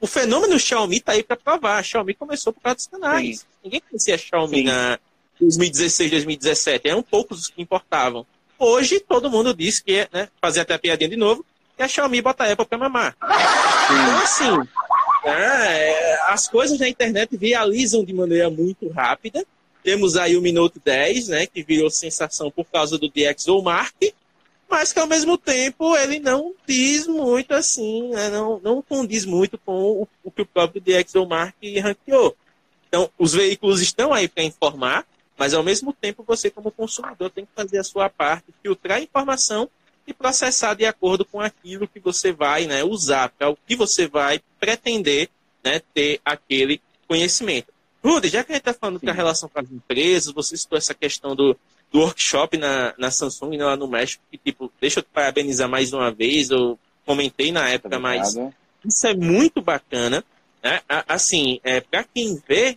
O, 0.00 0.06
fenômeno 0.06 0.58
Xiaomi 0.58 0.96
está 0.96 1.12
aí 1.12 1.22
para 1.22 1.36
provar. 1.36 1.78
A 1.78 1.82
Xiaomi 1.82 2.14
começou 2.14 2.52
por 2.52 2.60
causa 2.60 2.76
dos 2.76 2.86
canais. 2.86 3.40
Sim. 3.40 3.46
Ninguém 3.64 3.82
conhecia 3.88 4.14
a 4.14 4.18
Xiaomi 4.18 4.58
Sim. 4.58 4.64
na 4.64 4.98
2016, 5.40 6.10
2017. 6.10 6.88
Eram 6.88 7.02
poucos 7.02 7.40
os 7.40 7.48
que 7.48 7.60
importavam. 7.60 8.26
Hoje, 8.58 9.00
todo 9.00 9.30
mundo 9.30 9.54
diz 9.54 9.80
que 9.80 9.92
é, 9.92 10.08
né, 10.12 10.28
fazer 10.40 10.60
até 10.60 10.74
a 10.74 10.78
piadinha 10.78 11.10
de 11.10 11.16
novo, 11.16 11.44
que 11.76 11.82
a 11.82 11.88
Xiaomi 11.88 12.22
bota 12.22 12.44
a 12.44 12.52
Apple 12.52 12.66
para 12.66 12.78
mamar. 12.78 13.16
Então, 13.20 14.18
assim, 14.18 14.68
é, 15.24 16.18
as 16.28 16.48
coisas 16.48 16.78
na 16.78 16.88
internet 16.88 17.36
viralizam 17.36 18.04
de 18.04 18.14
maneira 18.14 18.48
muito 18.48 18.88
rápida. 18.88 19.44
Temos 19.82 20.16
aí 20.16 20.36
o 20.36 20.42
Minuto 20.42 20.80
10, 20.82 21.28
né, 21.28 21.46
que 21.46 21.62
virou 21.62 21.90
sensação 21.90 22.50
por 22.50 22.64
causa 22.64 22.98
do 22.98 23.08
DxO 23.08 23.62
Mark, 23.62 23.94
mas 24.68 24.92
que 24.92 24.98
ao 24.98 25.06
mesmo 25.06 25.38
tempo 25.38 25.96
ele 25.96 26.18
não 26.18 26.54
diz 26.66 27.06
muito 27.06 27.52
assim, 27.52 28.10
né, 28.10 28.28
não, 28.28 28.60
não 28.60 28.82
condiz 28.82 29.24
muito 29.24 29.56
com 29.58 29.72
o, 29.72 30.08
o 30.24 30.30
que 30.30 30.42
o 30.42 30.46
próprio 30.46 30.82
DxO 30.82 31.26
Mark 31.26 31.54
ranqueou. 31.82 32.36
Então, 32.88 33.10
os 33.18 33.32
veículos 33.32 33.80
estão 33.80 34.12
aí 34.12 34.28
para 34.28 34.42
informar, 34.42 35.06
mas 35.36 35.54
ao 35.54 35.62
mesmo 35.62 35.92
tempo 35.92 36.24
você, 36.26 36.50
como 36.50 36.70
consumidor, 36.70 37.30
tem 37.30 37.44
que 37.44 37.52
fazer 37.54 37.78
a 37.78 37.84
sua 37.84 38.08
parte, 38.08 38.54
filtrar 38.62 38.98
a 38.98 39.02
informação 39.02 39.68
e 40.06 40.14
processar 40.14 40.74
de 40.74 40.86
acordo 40.86 41.24
com 41.24 41.40
aquilo 41.40 41.88
que 41.88 42.00
você 42.00 42.32
vai 42.32 42.66
né, 42.66 42.84
usar, 42.84 43.28
para 43.30 43.50
o 43.50 43.58
que 43.66 43.76
você 43.76 44.06
vai 44.06 44.40
pretender 44.58 45.28
né, 45.64 45.80
ter 45.92 46.20
aquele 46.24 46.80
conhecimento. 47.08 47.72
Rudy, 48.04 48.28
já 48.28 48.44
que 48.44 48.52
a 48.52 48.54
gente 48.54 48.62
está 48.68 48.72
falando 48.72 49.00
da 49.00 49.12
relação 49.12 49.48
com 49.48 49.58
as 49.58 49.70
empresas, 49.70 50.32
você 50.32 50.56
citou 50.56 50.78
essa 50.78 50.94
questão 50.94 51.34
do, 51.34 51.58
do 51.92 52.00
workshop 52.00 52.56
na, 52.56 52.94
na 52.98 53.10
Samsung 53.10 53.56
lá 53.58 53.76
no 53.76 53.88
México, 53.88 54.22
que 54.30 54.38
tipo, 54.38 54.72
deixa 54.80 55.00
eu 55.00 55.02
te 55.02 55.08
parabenizar 55.12 55.68
mais 55.68 55.92
uma 55.92 56.10
vez, 56.10 56.50
eu 56.50 56.78
comentei 57.04 57.52
na 57.52 57.68
época, 57.68 57.98
mas 57.98 58.36
isso 58.84 59.06
é 59.06 59.14
muito 59.14 59.62
bacana. 59.62 60.24
Né? 60.62 60.80
Assim, 60.88 61.60
é, 61.62 61.80
para 61.80 62.04
quem 62.04 62.40
vê 62.46 62.76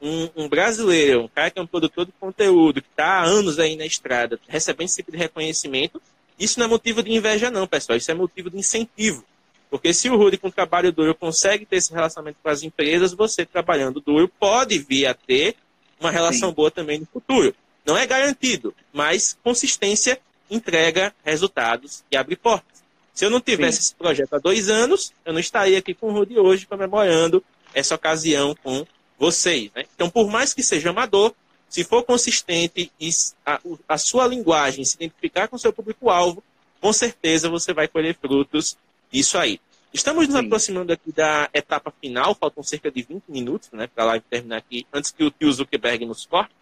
um, 0.00 0.28
um, 0.36 0.48
brasileiro, 0.48 1.24
um 1.24 1.28
cara 1.28 1.50
que 1.50 1.58
é 1.58 1.62
um 1.62 1.66
produtor 1.66 2.06
de 2.06 2.12
conteúdo, 2.18 2.82
que 2.82 2.88
está 2.88 3.20
há 3.20 3.24
anos 3.24 3.58
aí 3.58 3.76
na 3.76 3.86
estrada, 3.86 4.38
recebendo 4.48 4.86
esse 4.86 4.96
tipo 4.96 5.12
de 5.12 5.18
reconhecimento, 5.18 6.00
isso 6.38 6.58
não 6.58 6.66
é 6.66 6.68
motivo 6.68 7.02
de 7.02 7.12
inveja, 7.12 7.50
não, 7.50 7.66
pessoal. 7.66 7.98
Isso 7.98 8.10
é 8.10 8.14
motivo 8.14 8.48
de 8.48 8.58
incentivo. 8.58 9.24
Porque 9.70 9.92
se 9.92 10.08
o 10.08 10.16
Rudy, 10.16 10.38
com 10.38 10.50
trabalho 10.50 10.92
duro, 10.92 11.14
consegue 11.14 11.66
ter 11.66 11.76
esse 11.76 11.92
relacionamento 11.92 12.38
com 12.42 12.48
as 12.48 12.62
empresas, 12.62 13.12
você, 13.12 13.44
trabalhando 13.44 14.00
duro, 14.00 14.28
pode 14.28 14.78
vir 14.78 15.06
a 15.06 15.14
ter 15.14 15.56
uma 16.00 16.10
relação 16.10 16.50
Sim. 16.50 16.54
boa 16.54 16.70
também 16.70 17.00
no 17.00 17.06
futuro. 17.06 17.54
Não 17.88 17.96
é 17.96 18.06
garantido, 18.06 18.74
mas 18.92 19.38
consistência 19.42 20.20
entrega 20.50 21.14
resultados 21.24 22.04
e 22.10 22.18
abre 22.18 22.36
portas. 22.36 22.84
Se 23.14 23.24
eu 23.24 23.30
não 23.30 23.40
tivesse 23.40 23.78
Sim. 23.78 23.82
esse 23.84 23.94
projeto 23.94 24.34
há 24.34 24.38
dois 24.38 24.68
anos, 24.68 25.10
eu 25.24 25.32
não 25.32 25.40
estaria 25.40 25.78
aqui 25.78 25.94
com 25.94 26.08
o 26.08 26.12
Rudy 26.12 26.38
hoje 26.38 26.66
comemorando 26.66 27.42
essa 27.72 27.94
ocasião 27.94 28.54
com 28.62 28.86
vocês. 29.18 29.70
Né? 29.74 29.86
Então, 29.94 30.10
por 30.10 30.28
mais 30.28 30.52
que 30.52 30.62
seja 30.62 30.90
amador, 30.90 31.32
se 31.66 31.82
for 31.82 32.02
consistente 32.02 32.92
e 33.00 33.08
a, 33.46 33.58
a 33.88 33.96
sua 33.96 34.26
linguagem 34.26 34.84
se 34.84 34.96
identificar 34.96 35.48
com 35.48 35.56
o 35.56 35.58
seu 35.58 35.72
público-alvo, 35.72 36.44
com 36.82 36.92
certeza 36.92 37.48
você 37.48 37.72
vai 37.72 37.88
colher 37.88 38.14
frutos 38.20 38.76
disso 39.10 39.38
aí. 39.38 39.58
Estamos 39.94 40.28
nos 40.28 40.38
Sim. 40.38 40.44
aproximando 40.46 40.92
aqui 40.92 41.10
da 41.10 41.48
etapa 41.54 41.90
final, 41.98 42.34
faltam 42.34 42.62
cerca 42.62 42.90
de 42.90 43.00
20 43.00 43.22
minutos 43.28 43.70
né, 43.72 43.86
para 43.86 44.04
a 44.04 44.06
live 44.08 44.24
terminar 44.28 44.58
aqui, 44.58 44.86
antes 44.92 45.10
que 45.10 45.24
o 45.24 45.30
tio 45.30 45.50
Zuckerberg 45.50 46.04
nos 46.04 46.26
corte. 46.26 46.57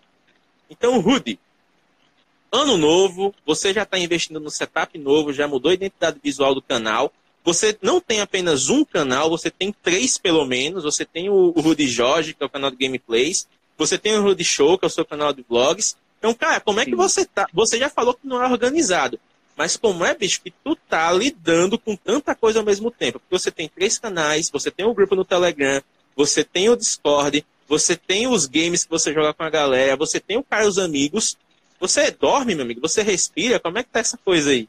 Então, 0.71 1.01
Rudy, 1.01 1.39
ano 2.51 2.77
novo, 2.77 3.35
você 3.45 3.73
já 3.73 3.83
está 3.83 3.99
investindo 3.99 4.41
no 4.41 4.51
setup 4.51 4.97
novo, 4.99 5.33
já 5.33 5.47
mudou 5.47 5.71
a 5.71 5.75
identidade 5.75 6.19
visual 6.23 6.55
do 6.55 6.63
canal. 6.63 7.13
Você 7.45 7.79
não 7.81 8.01
tem 8.01 8.21
apenas 8.21 8.69
um 8.69 8.85
canal, 8.85 9.31
você 9.31 9.51
tem 9.51 9.73
três 9.73 10.19
pelo 10.19 10.45
menos. 10.45 10.85
Você 10.85 11.05
tem 11.05 11.29
o, 11.29 11.53
o 11.55 11.61
Rudy 11.61 11.87
Jorge, 11.87 12.35
que 12.35 12.43
é 12.43 12.47
o 12.47 12.51
canal 12.51 12.71
de 12.71 12.77
gameplays. 12.77 13.47
Você 13.79 13.97
tem 13.99 14.17
o 14.17 14.23
Rudy 14.23 14.45
Show, 14.45 14.79
que 14.79 14.85
é 14.85 14.89
o 14.89 14.91
seu 14.91 15.05
canal 15.05 15.33
de 15.33 15.45
vlogs. 15.49 15.97
Então, 16.19 16.35
cara, 16.35 16.61
como 16.61 16.81
é 16.81 16.85
que 16.85 16.91
Sim. 16.91 16.97
você 16.97 17.25
tá? 17.25 17.47
Você 17.53 17.79
já 17.79 17.89
falou 17.89 18.15
que 18.15 18.27
não 18.27 18.43
é 18.43 18.51
organizado. 18.51 19.21
Mas 19.57 19.77
como 19.77 20.05
é, 20.05 20.15
bicho, 20.15 20.43
que 20.43 20.51
tu 20.51 20.77
tá 20.77 21.11
lidando 21.13 21.79
com 21.79 21.97
tanta 21.97 22.35
coisa 22.35 22.59
ao 22.59 22.65
mesmo 22.65 22.91
tempo? 22.91 23.19
Porque 23.19 23.39
você 23.39 23.51
tem 23.51 23.69
três 23.69 23.99
canais, 23.99 24.51
você 24.51 24.71
tem 24.71 24.87
um 24.87 24.93
grupo 24.93 25.17
no 25.17 25.25
Telegram, 25.25 25.81
você 26.15 26.45
tem 26.45 26.69
o 26.69 26.77
Discord, 26.77 27.45
você 27.69 27.97
tem 27.97 28.27
os 28.27 28.47
games 28.47 28.85
que 28.85 28.91
você 28.91 29.13
joga 29.13 29.35
com 29.35 29.43
a 29.43 29.51
galera, 29.51 29.97
você 29.97 30.21
tem 30.21 30.37
o 30.37 30.45
cara 30.45 30.67
os 30.67 30.79
amigos. 30.79 31.37
Você 31.79 32.11
dorme, 32.11 32.55
meu 32.55 32.65
amigo? 32.65 32.81
Você 32.81 33.03
respira? 33.03 33.61
Como 33.61 33.79
é 33.79 33.83
que 33.83 33.91
tá 33.91 34.01
essa 34.01 34.17
coisa 34.17 34.51
aí? 34.51 34.69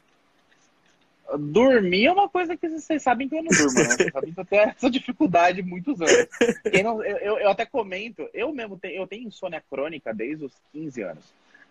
Dormir 1.38 2.06
é 2.06 2.12
uma 2.12 2.28
coisa 2.28 2.56
que 2.56 2.68
vocês 2.68 3.02
sabem 3.02 3.28
que 3.28 3.34
eu 3.34 3.42
não 3.42 3.50
durmo, 3.50 3.78
né? 3.78 3.96
Vocês 3.96 4.12
sabem 4.12 4.32
que 4.32 4.40
eu 4.40 4.44
tenho 4.44 4.62
essa 4.62 4.90
dificuldade 4.90 5.62
muitos 5.62 6.00
anos. 6.00 6.26
Não, 6.82 7.04
eu, 7.04 7.38
eu, 7.38 7.50
até 7.50 7.66
comento, 7.66 8.28
eu 8.32 8.52
mesmo 8.52 8.78
tenho, 8.78 9.02
eu 9.02 9.06
tenho 9.06 9.28
insônia 9.28 9.62
crônica 9.70 10.12
desde 10.14 10.46
os 10.46 10.52
15 10.72 11.02
anos. 11.02 11.24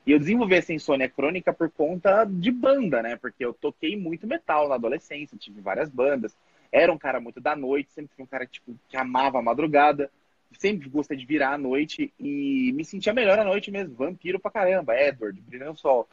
E 0.06 0.12
eu 0.12 0.20
desenvolvi 0.20 0.56
essa 0.56 0.74
insônia 0.74 1.10
crônica 1.10 1.52
por 1.52 1.70
conta 1.72 2.24
de 2.24 2.52
banda, 2.52 3.02
né? 3.02 3.16
Porque 3.16 3.44
eu 3.44 3.54
toquei 3.54 3.98
muito 3.98 4.28
metal 4.28 4.70
na 4.70 4.76
adolescência, 4.76 5.38
tive 5.38 5.60
várias 5.60 5.90
bandas. 5.90 6.38
Era 6.72 6.94
um 6.94 6.98
cara 6.98 7.20
muito 7.20 7.42
da 7.42 7.56
noite, 7.56 7.92
sempre 7.92 8.12
fui 8.16 8.24
um 8.24 8.28
cara 8.28 8.46
tipo, 8.46 8.74
que 8.88 8.96
amava 8.96 9.40
a 9.40 9.42
madrugada. 9.42 10.10
Sempre 10.58 10.90
gostei 10.90 11.18
de 11.18 11.26
virar 11.26 11.54
à 11.54 11.58
noite 11.58 12.14
e 12.20 12.72
me 12.74 12.84
sentia 12.84 13.14
melhor 13.14 13.38
à 13.38 13.44
noite 13.44 13.70
mesmo. 13.70 13.96
Vampiro 13.96 14.40
pra 14.40 14.52
caramba, 14.52 15.00
Edward, 15.00 15.40
Brilhando 15.42 15.80
Sol. 15.80 16.08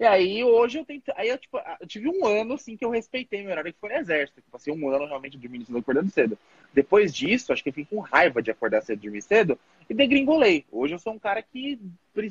E 0.00 0.04
aí 0.04 0.44
hoje 0.44 0.78
eu 0.78 0.84
tenho. 0.84 1.02
Aí 1.16 1.28
eu, 1.28 1.36
tipo, 1.36 1.58
eu 1.80 1.86
tive 1.86 2.08
um 2.08 2.24
ano 2.24 2.54
assim 2.54 2.76
que 2.76 2.84
eu 2.84 2.90
respeitei 2.90 3.42
meu 3.42 3.50
horário 3.50 3.72
que 3.72 3.80
foi 3.80 3.90
no 3.90 3.96
exército. 3.96 4.40
Que 4.40 4.50
passei 4.50 4.72
um 4.72 4.88
ano 4.88 5.06
realmente 5.06 5.36
dormindo 5.36 5.64
cedo 5.64 5.78
acordando 5.78 6.10
cedo. 6.10 6.38
Depois 6.72 7.12
disso, 7.12 7.52
acho 7.52 7.62
que 7.62 7.70
eu 7.70 7.72
fiquei 7.72 7.96
com 7.96 8.02
raiva 8.02 8.40
de 8.40 8.50
acordar 8.50 8.80
cedo 8.82 8.98
e 8.98 9.02
dormir 9.02 9.22
cedo 9.22 9.58
e 9.90 9.94
degringolei. 9.94 10.64
Hoje 10.70 10.94
eu 10.94 10.98
sou 11.00 11.12
um 11.12 11.18
cara 11.18 11.42
que, 11.42 11.80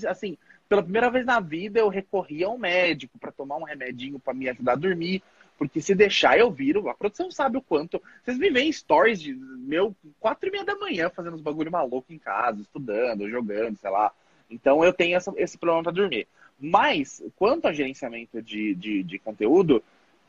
assim, 0.07 0.37
pela 0.69 0.81
primeira 0.81 1.09
vez 1.09 1.25
na 1.25 1.41
vida 1.41 1.79
eu 1.79 1.89
recorri 1.89 2.43
a 2.43 2.49
um 2.49 2.57
médico 2.57 3.19
para 3.19 3.33
tomar 3.33 3.57
um 3.57 3.63
remedinho 3.63 4.17
para 4.17 4.33
me 4.33 4.47
ajudar 4.47 4.73
a 4.73 4.75
dormir. 4.75 5.21
Porque 5.57 5.81
se 5.81 5.95
deixar 5.95 6.37
eu 6.37 6.51
viro, 6.51 6.87
a 6.87 6.93
produção 6.93 7.31
sabe 7.31 7.57
o 7.57 7.61
quanto. 7.61 8.01
Vocês 8.23 8.37
me 8.37 8.49
veem 8.49 8.71
stories 8.71 9.19
de 9.19 9.33
meu 9.33 9.95
quatro 10.19 10.47
e 10.47 10.51
meia 10.51 10.63
da 10.63 10.75
manhã 10.75 11.09
fazendo 11.09 11.33
uns 11.33 11.41
bagulho 11.41 11.71
maluco 11.71 12.13
em 12.13 12.19
casa, 12.19 12.61
estudando, 12.61 13.29
jogando, 13.29 13.77
sei 13.77 13.89
lá. 13.89 14.11
Então 14.49 14.83
eu 14.83 14.93
tenho 14.93 15.17
essa, 15.17 15.33
esse 15.35 15.57
problema 15.57 15.83
para 15.83 15.91
dormir. 15.93 16.27
Mas, 16.59 17.23
quanto 17.35 17.67
a 17.67 17.73
gerenciamento 17.73 18.41
de, 18.41 18.73
de, 18.75 19.03
de, 19.03 19.19
conteúdo, 19.19 19.83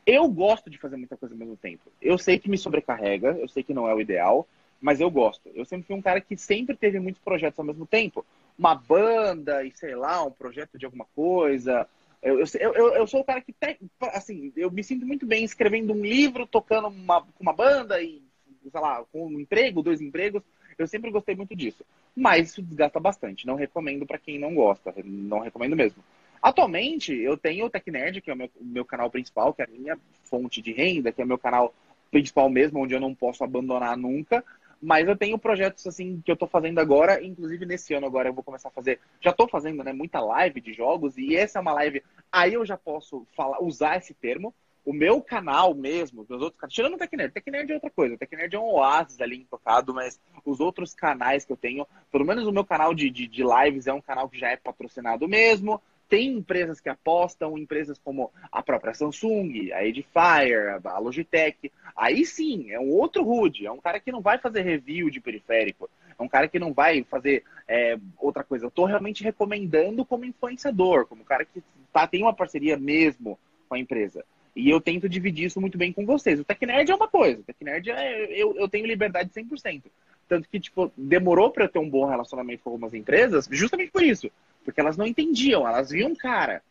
eu 0.05 0.27
gosto 0.27 0.69
de 0.69 0.77
fazer 0.77 0.95
muita 0.95 1.17
coisa 1.17 1.33
ao 1.33 1.39
mesmo 1.39 1.57
tempo. 1.57 1.91
Eu 2.01 2.17
sei 2.17 2.37
que 2.37 2.49
me 2.49 2.57
sobrecarrega, 2.57 3.29
eu 3.39 3.47
sei 3.47 3.63
que 3.63 3.73
não 3.73 3.87
é 3.87 3.93
o 3.93 4.01
ideal, 4.01 4.47
mas 4.79 4.99
eu 4.99 5.09
gosto. 5.09 5.49
Eu 5.55 5.65
sempre 5.65 5.87
fui 5.87 5.95
um 5.95 6.01
cara 6.01 6.21
que 6.21 6.37
sempre 6.37 6.75
teve 6.75 6.99
muitos 6.99 7.21
projetos 7.21 7.59
ao 7.59 7.65
mesmo 7.65 7.85
tempo. 7.85 8.25
Uma 8.57 8.75
banda 8.75 9.63
e, 9.63 9.71
sei 9.71 9.95
lá, 9.95 10.23
um 10.23 10.31
projeto 10.31 10.77
de 10.77 10.85
alguma 10.85 11.05
coisa. 11.15 11.87
Eu, 12.21 12.39
eu, 12.39 12.73
eu, 12.73 12.93
eu 12.95 13.07
sou 13.07 13.21
o 13.21 13.23
cara 13.23 13.41
que, 13.41 13.53
tem, 13.53 13.77
assim, 14.01 14.51
eu 14.55 14.69
me 14.69 14.83
sinto 14.83 15.05
muito 15.05 15.25
bem 15.25 15.43
escrevendo 15.43 15.93
um 15.93 16.01
livro, 16.01 16.45
tocando 16.45 16.89
uma, 16.89 17.25
uma 17.39 17.53
banda 17.53 18.01
e, 18.01 18.21
sei 18.69 18.81
lá, 18.81 19.05
com 19.11 19.27
um 19.27 19.39
emprego, 19.39 19.81
dois 19.81 20.01
empregos. 20.01 20.43
Eu 20.77 20.87
sempre 20.87 21.11
gostei 21.11 21.35
muito 21.35 21.55
disso. 21.55 21.85
Mas 22.15 22.49
isso 22.49 22.61
desgasta 22.61 22.99
bastante. 22.99 23.47
Não 23.47 23.55
recomendo 23.55 24.05
para 24.05 24.17
quem 24.17 24.37
não 24.37 24.53
gosta. 24.53 24.93
Não 25.03 25.39
recomendo 25.39 25.75
mesmo. 25.75 26.03
Atualmente, 26.41 27.13
eu 27.13 27.37
tenho 27.37 27.65
o 27.65 27.69
TecNerd, 27.69 28.21
que 28.21 28.29
é 28.29 28.33
o 28.33 28.37
meu, 28.37 28.49
meu 28.59 28.85
canal 28.85 29.09
principal, 29.09 29.53
que 29.53 29.61
é 29.61 29.65
a 29.65 29.69
minha 29.69 29.97
fonte 30.23 30.61
de 30.61 30.71
renda, 30.71 31.11
que 31.11 31.21
é 31.21 31.25
o 31.25 31.27
meu 31.27 31.37
canal 31.37 31.73
principal 32.09 32.49
mesmo, 32.49 32.79
onde 32.79 32.93
eu 32.93 32.99
não 32.99 33.13
posso 33.13 33.43
abandonar 33.43 33.97
nunca. 33.97 34.43
Mas 34.81 35.07
eu 35.07 35.15
tenho 35.15 35.37
projetos 35.37 35.85
assim 35.85 36.21
que 36.23 36.31
eu 36.31 36.33
estou 36.33 36.47
fazendo 36.47 36.79
agora, 36.79 37.23
inclusive 37.23 37.65
nesse 37.65 37.93
ano 37.93 38.07
agora 38.07 38.29
eu 38.29 38.33
vou 38.33 38.43
começar 38.43 38.69
a 38.69 38.71
fazer, 38.71 38.99
já 39.19 39.31
estou 39.31 39.47
fazendo, 39.47 39.83
né, 39.83 39.91
muita 39.91 40.19
live 40.21 40.61
de 40.61 40.73
jogos 40.73 41.17
e 41.17 41.35
essa 41.35 41.59
é 41.59 41.61
uma 41.61 41.73
live, 41.73 42.01
aí 42.31 42.53
eu 42.53 42.65
já 42.65 42.77
posso 42.77 43.25
falar, 43.35 43.61
usar 43.61 43.97
esse 43.97 44.13
termo, 44.13 44.53
o 44.85 44.93
meu 44.93 45.21
canal 45.21 45.75
mesmo, 45.75 46.23
dos 46.23 46.41
outros 46.41 46.59
canais, 46.59 46.73
tirando 46.73 46.93
o 46.93 46.97
TecNerd, 46.97 47.33
TecNerd 47.33 47.71
é 47.71 47.75
outra 47.75 47.89
coisa, 47.89 48.17
TecNerd 48.17 48.55
é 48.55 48.59
um 48.59 48.73
oásis 48.73 49.19
ali 49.19 49.37
intocado, 49.37 49.93
mas 49.93 50.19
os 50.45 50.59
outros 50.59 50.95
canais 50.95 51.43
que 51.43 51.51
eu 51.51 51.57
tenho, 51.57 51.85
pelo 52.11 52.25
menos 52.25 52.47
o 52.47 52.51
meu 52.51 52.65
canal 52.65 52.93
de, 52.93 53.09
de, 53.09 53.27
de 53.27 53.43
lives 53.43 53.85
é 53.85 53.93
um 53.93 54.01
canal 54.01 54.29
que 54.29 54.39
já 54.39 54.49
é 54.49 54.57
patrocinado 54.57 55.27
mesmo, 55.27 55.81
tem 56.09 56.33
empresas 56.33 56.81
que 56.81 56.89
apostam, 56.89 57.57
empresas 57.57 57.99
como 58.03 58.31
a 58.51 58.63
própria 58.63 58.95
Samsung, 58.95 59.71
a 59.71 59.85
Edifier, 59.85 60.81
a 60.83 60.97
Logitech. 60.97 61.71
Aí 61.95 62.25
sim, 62.25 62.71
é 62.71 62.79
um 62.79 62.89
outro 62.89 63.23
Rude, 63.23 63.67
é 63.67 63.71
um 63.71 63.79
cara 63.79 63.99
que 63.99 64.11
não 64.11 64.19
vai 64.19 64.39
fazer 64.39 64.63
review 64.63 65.09
de 65.11 65.21
periférico, 65.21 65.87
é 66.17 66.21
um 66.21 66.27
cara 66.27 66.47
que 66.47 66.57
não 66.57 66.73
vai 66.73 67.03
fazer 67.03 67.43
é, 67.67 67.97
outra 68.17 68.43
coisa. 68.43 68.65
Eu 68.65 68.69
estou 68.69 68.85
realmente 68.85 69.23
recomendando 69.23 70.03
como 70.03 70.25
influenciador, 70.25 71.05
como 71.05 71.23
cara 71.23 71.45
que 71.45 71.61
tá, 71.93 72.07
tem 72.07 72.23
uma 72.23 72.33
parceria 72.33 72.75
mesmo 72.75 73.37
com 73.67 73.75
a 73.75 73.79
empresa. 73.79 74.25
E 74.55 74.67
eu 74.67 74.81
tento 74.81 75.07
dividir 75.07 75.45
isso 75.45 75.61
muito 75.61 75.77
bem 75.77 75.93
com 75.93 76.05
vocês. 76.05 76.39
O 76.39 76.43
TecNerd 76.43 76.91
é 76.91 76.95
uma 76.95 77.07
coisa, 77.07 77.41
o 77.41 77.43
TecNerd 77.43 77.91
é, 77.91 78.31
eu, 78.31 78.55
eu 78.55 78.67
tenho 78.67 78.87
liberdade 78.87 79.29
100%. 79.29 79.83
Tanto 80.27 80.47
que, 80.47 80.59
tipo, 80.59 80.91
demorou 80.95 81.49
para 81.49 81.65
eu 81.65 81.69
ter 81.69 81.79
um 81.79 81.89
bom 81.89 82.05
relacionamento 82.05 82.63
com 82.63 82.69
algumas 82.69 82.93
empresas, 82.93 83.47
justamente 83.51 83.91
por 83.91 84.03
isso. 84.03 84.29
Porque 84.63 84.79
elas 84.79 84.97
não 84.97 85.05
entendiam, 85.05 85.67
elas 85.67 85.89
viam 85.89 86.11
um 86.11 86.15
cara, 86.15 86.61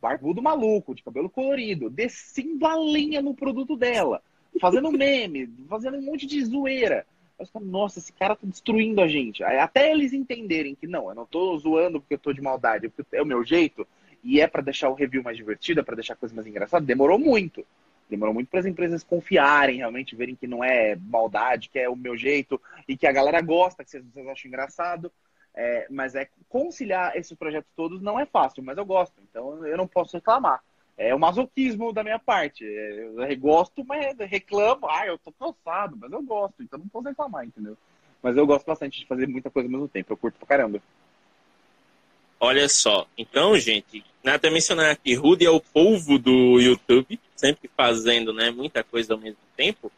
barbudo 0.00 0.42
maluco, 0.42 0.94
de 0.94 1.02
cabelo 1.02 1.30
colorido, 1.30 1.88
descendo 1.88 2.66
a 2.66 2.74
lenha 2.74 3.22
no 3.22 3.34
produto 3.34 3.76
dela, 3.76 4.22
fazendo 4.60 4.90
meme, 4.92 5.48
fazendo 5.68 5.96
um 5.96 6.02
monte 6.02 6.26
de 6.26 6.44
zoeira. 6.44 7.06
Eu 7.38 7.46
falo, 7.46 7.64
nossa, 7.64 7.98
esse 7.98 8.12
cara 8.12 8.36
tá 8.36 8.46
destruindo 8.46 9.00
a 9.00 9.08
gente. 9.08 9.42
Até 9.42 9.90
eles 9.90 10.12
entenderem 10.12 10.74
que 10.74 10.86
não, 10.86 11.08
eu 11.08 11.14
não 11.14 11.26
tô 11.26 11.56
zoando 11.58 12.00
porque 12.00 12.14
eu 12.14 12.18
tô 12.18 12.32
de 12.32 12.40
maldade, 12.40 12.88
porque 12.88 13.16
é 13.16 13.22
o 13.22 13.26
meu 13.26 13.44
jeito, 13.44 13.86
e 14.22 14.40
é 14.40 14.46
para 14.46 14.62
deixar 14.62 14.88
o 14.88 14.94
review 14.94 15.22
mais 15.22 15.36
divertido, 15.36 15.80
é 15.80 15.82
para 15.82 15.96
deixar 15.96 16.14
a 16.14 16.16
coisa 16.16 16.34
mais 16.34 16.46
engraçada, 16.46 16.84
demorou 16.84 17.18
muito. 17.18 17.64
Demorou 18.08 18.34
muito 18.34 18.48
para 18.48 18.60
as 18.60 18.66
empresas 18.66 19.02
confiarem, 19.02 19.78
realmente 19.78 20.14
verem 20.14 20.34
que 20.34 20.46
não 20.46 20.62
é 20.62 20.96
maldade, 20.96 21.70
que 21.70 21.78
é 21.78 21.88
o 21.88 21.96
meu 21.96 22.16
jeito 22.16 22.60
e 22.86 22.96
que 22.96 23.06
a 23.06 23.12
galera 23.12 23.40
gosta, 23.40 23.82
que 23.82 23.90
vocês, 23.90 24.04
vocês 24.04 24.26
acham 24.26 24.48
engraçado. 24.48 25.10
É, 25.54 25.86
mas 25.90 26.14
é 26.14 26.28
conciliar 26.48 27.16
esses 27.16 27.36
projetos 27.36 27.70
todos 27.76 28.00
não 28.00 28.18
é 28.18 28.24
fácil, 28.24 28.62
mas 28.62 28.78
eu 28.78 28.86
gosto, 28.86 29.14
então 29.22 29.66
eu 29.66 29.76
não 29.76 29.86
posso 29.86 30.16
reclamar. 30.16 30.62
É 30.96 31.14
o 31.14 31.18
masoquismo 31.18 31.92
da 31.92 32.02
minha 32.02 32.18
parte. 32.18 32.64
É, 32.64 33.04
eu 33.04 33.36
gosto, 33.38 33.84
mas 33.84 34.16
reclamo. 34.18 34.86
Ah, 34.88 35.06
eu 35.06 35.18
tô 35.18 35.32
cansado, 35.32 35.96
mas 35.98 36.12
eu 36.12 36.22
gosto, 36.22 36.62
então 36.62 36.78
não 36.78 36.88
posso 36.88 37.08
reclamar, 37.08 37.44
entendeu? 37.44 37.76
Mas 38.22 38.36
eu 38.36 38.46
gosto 38.46 38.66
bastante 38.66 39.00
de 39.00 39.06
fazer 39.06 39.26
muita 39.26 39.50
coisa 39.50 39.66
ao 39.66 39.72
mesmo 39.72 39.88
tempo. 39.88 40.12
Eu 40.12 40.16
curto 40.16 40.38
pra 40.38 40.46
caramba. 40.46 40.80
Olha 42.38 42.68
só. 42.68 43.06
Então, 43.16 43.56
gente, 43.58 44.04
até 44.24 44.50
mencionar 44.50 44.90
aqui, 44.90 45.14
Rudy 45.14 45.46
é 45.46 45.50
o 45.50 45.60
povo 45.60 46.18
do 46.18 46.60
YouTube, 46.60 47.18
sempre 47.34 47.70
fazendo 47.76 48.32
né, 48.32 48.50
muita 48.50 48.84
coisa 48.84 49.14
ao 49.14 49.18
mesmo 49.18 49.38
tempo. 49.56 49.90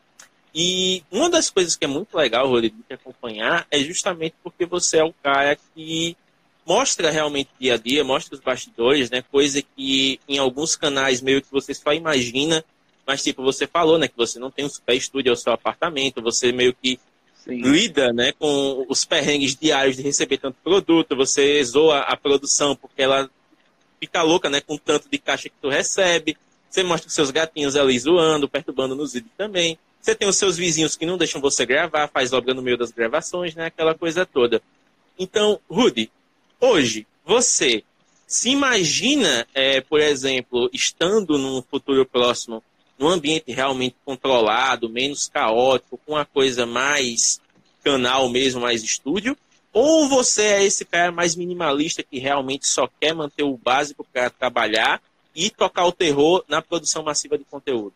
E 0.54 1.02
uma 1.10 1.28
das 1.28 1.50
coisas 1.50 1.74
que 1.74 1.84
é 1.84 1.88
muito 1.88 2.16
legal, 2.16 2.48
Rudy, 2.48 2.70
de 2.70 2.94
acompanhar 2.94 3.66
é 3.70 3.80
justamente 3.80 4.36
porque 4.42 4.64
você 4.64 4.98
é 4.98 5.04
o 5.04 5.12
cara 5.12 5.58
que 5.74 6.16
mostra 6.64 7.10
realmente 7.10 7.50
dia 7.58 7.74
a 7.74 7.76
dia, 7.76 8.04
mostra 8.04 8.34
os 8.34 8.40
bastidores, 8.40 9.10
né? 9.10 9.22
Coisa 9.22 9.60
que 9.60 10.20
em 10.28 10.38
alguns 10.38 10.76
canais 10.76 11.20
meio 11.20 11.42
que 11.42 11.50
você 11.50 11.74
só 11.74 11.92
imagina, 11.92 12.64
mas 13.04 13.22
tipo, 13.22 13.42
você 13.42 13.66
falou, 13.66 13.98
né? 13.98 14.06
Que 14.06 14.16
você 14.16 14.38
não 14.38 14.50
tem 14.50 14.64
um 14.64 14.68
super 14.68 14.94
estúdio 14.94 15.32
ao 15.32 15.36
seu 15.36 15.52
apartamento, 15.52 16.22
você 16.22 16.52
meio 16.52 16.72
que 16.72 17.00
Sim. 17.34 17.60
lida, 17.60 18.12
né? 18.12 18.32
Com 18.32 18.86
os 18.88 19.04
perrengues 19.04 19.56
diários 19.56 19.96
de 19.96 20.02
receber 20.02 20.38
tanto 20.38 20.56
produto, 20.62 21.16
você 21.16 21.62
zoa 21.64 21.98
a 22.00 22.16
produção 22.16 22.76
porque 22.76 23.02
ela 23.02 23.28
fica 23.98 24.22
louca, 24.22 24.48
né? 24.48 24.60
Com 24.60 24.78
tanto 24.78 25.08
de 25.10 25.18
caixa 25.18 25.48
que 25.48 25.56
tu 25.60 25.68
recebe. 25.68 26.36
Você 26.70 26.82
mostra 26.82 27.08
os 27.08 27.14
seus 27.14 27.30
gatinhos 27.30 27.76
ali 27.76 27.98
zoando, 27.98 28.48
perturbando 28.48 28.94
nos 28.94 29.12
vídeos 29.12 29.32
também. 29.36 29.78
Você 30.04 30.14
tem 30.14 30.28
os 30.28 30.36
seus 30.36 30.58
vizinhos 30.58 30.96
que 30.96 31.06
não 31.06 31.16
deixam 31.16 31.40
você 31.40 31.64
gravar, 31.64 32.08
faz 32.08 32.34
obra 32.34 32.52
no 32.52 32.60
meio 32.60 32.76
das 32.76 32.92
gravações, 32.92 33.54
né? 33.54 33.66
Aquela 33.66 33.94
coisa 33.94 34.26
toda. 34.26 34.60
Então, 35.18 35.58
Rudy, 35.70 36.10
Hoje, 36.66 37.06
você 37.26 37.84
se 38.26 38.48
imagina, 38.48 39.46
é, 39.52 39.82
por 39.82 40.00
exemplo, 40.00 40.70
estando 40.72 41.36
num 41.36 41.60
futuro 41.60 42.06
próximo, 42.06 42.62
num 42.98 43.08
ambiente 43.08 43.52
realmente 43.52 43.96
controlado, 44.02 44.88
menos 44.88 45.28
caótico, 45.28 46.00
com 46.06 46.12
uma 46.12 46.24
coisa 46.24 46.64
mais 46.64 47.38
canal 47.82 48.30
mesmo, 48.30 48.62
mais 48.62 48.82
estúdio? 48.82 49.36
Ou 49.74 50.08
você 50.08 50.42
é 50.42 50.64
esse 50.64 50.86
cara 50.86 51.12
mais 51.12 51.36
minimalista 51.36 52.02
que 52.02 52.18
realmente 52.18 52.66
só 52.66 52.88
quer 52.98 53.14
manter 53.14 53.42
o 53.42 53.58
básico 53.58 54.06
para 54.10 54.30
trabalhar 54.30 55.02
e 55.36 55.50
tocar 55.50 55.84
o 55.84 55.92
terror 55.92 56.42
na 56.48 56.62
produção 56.62 57.02
massiva 57.02 57.36
de 57.36 57.44
conteúdo? 57.44 57.92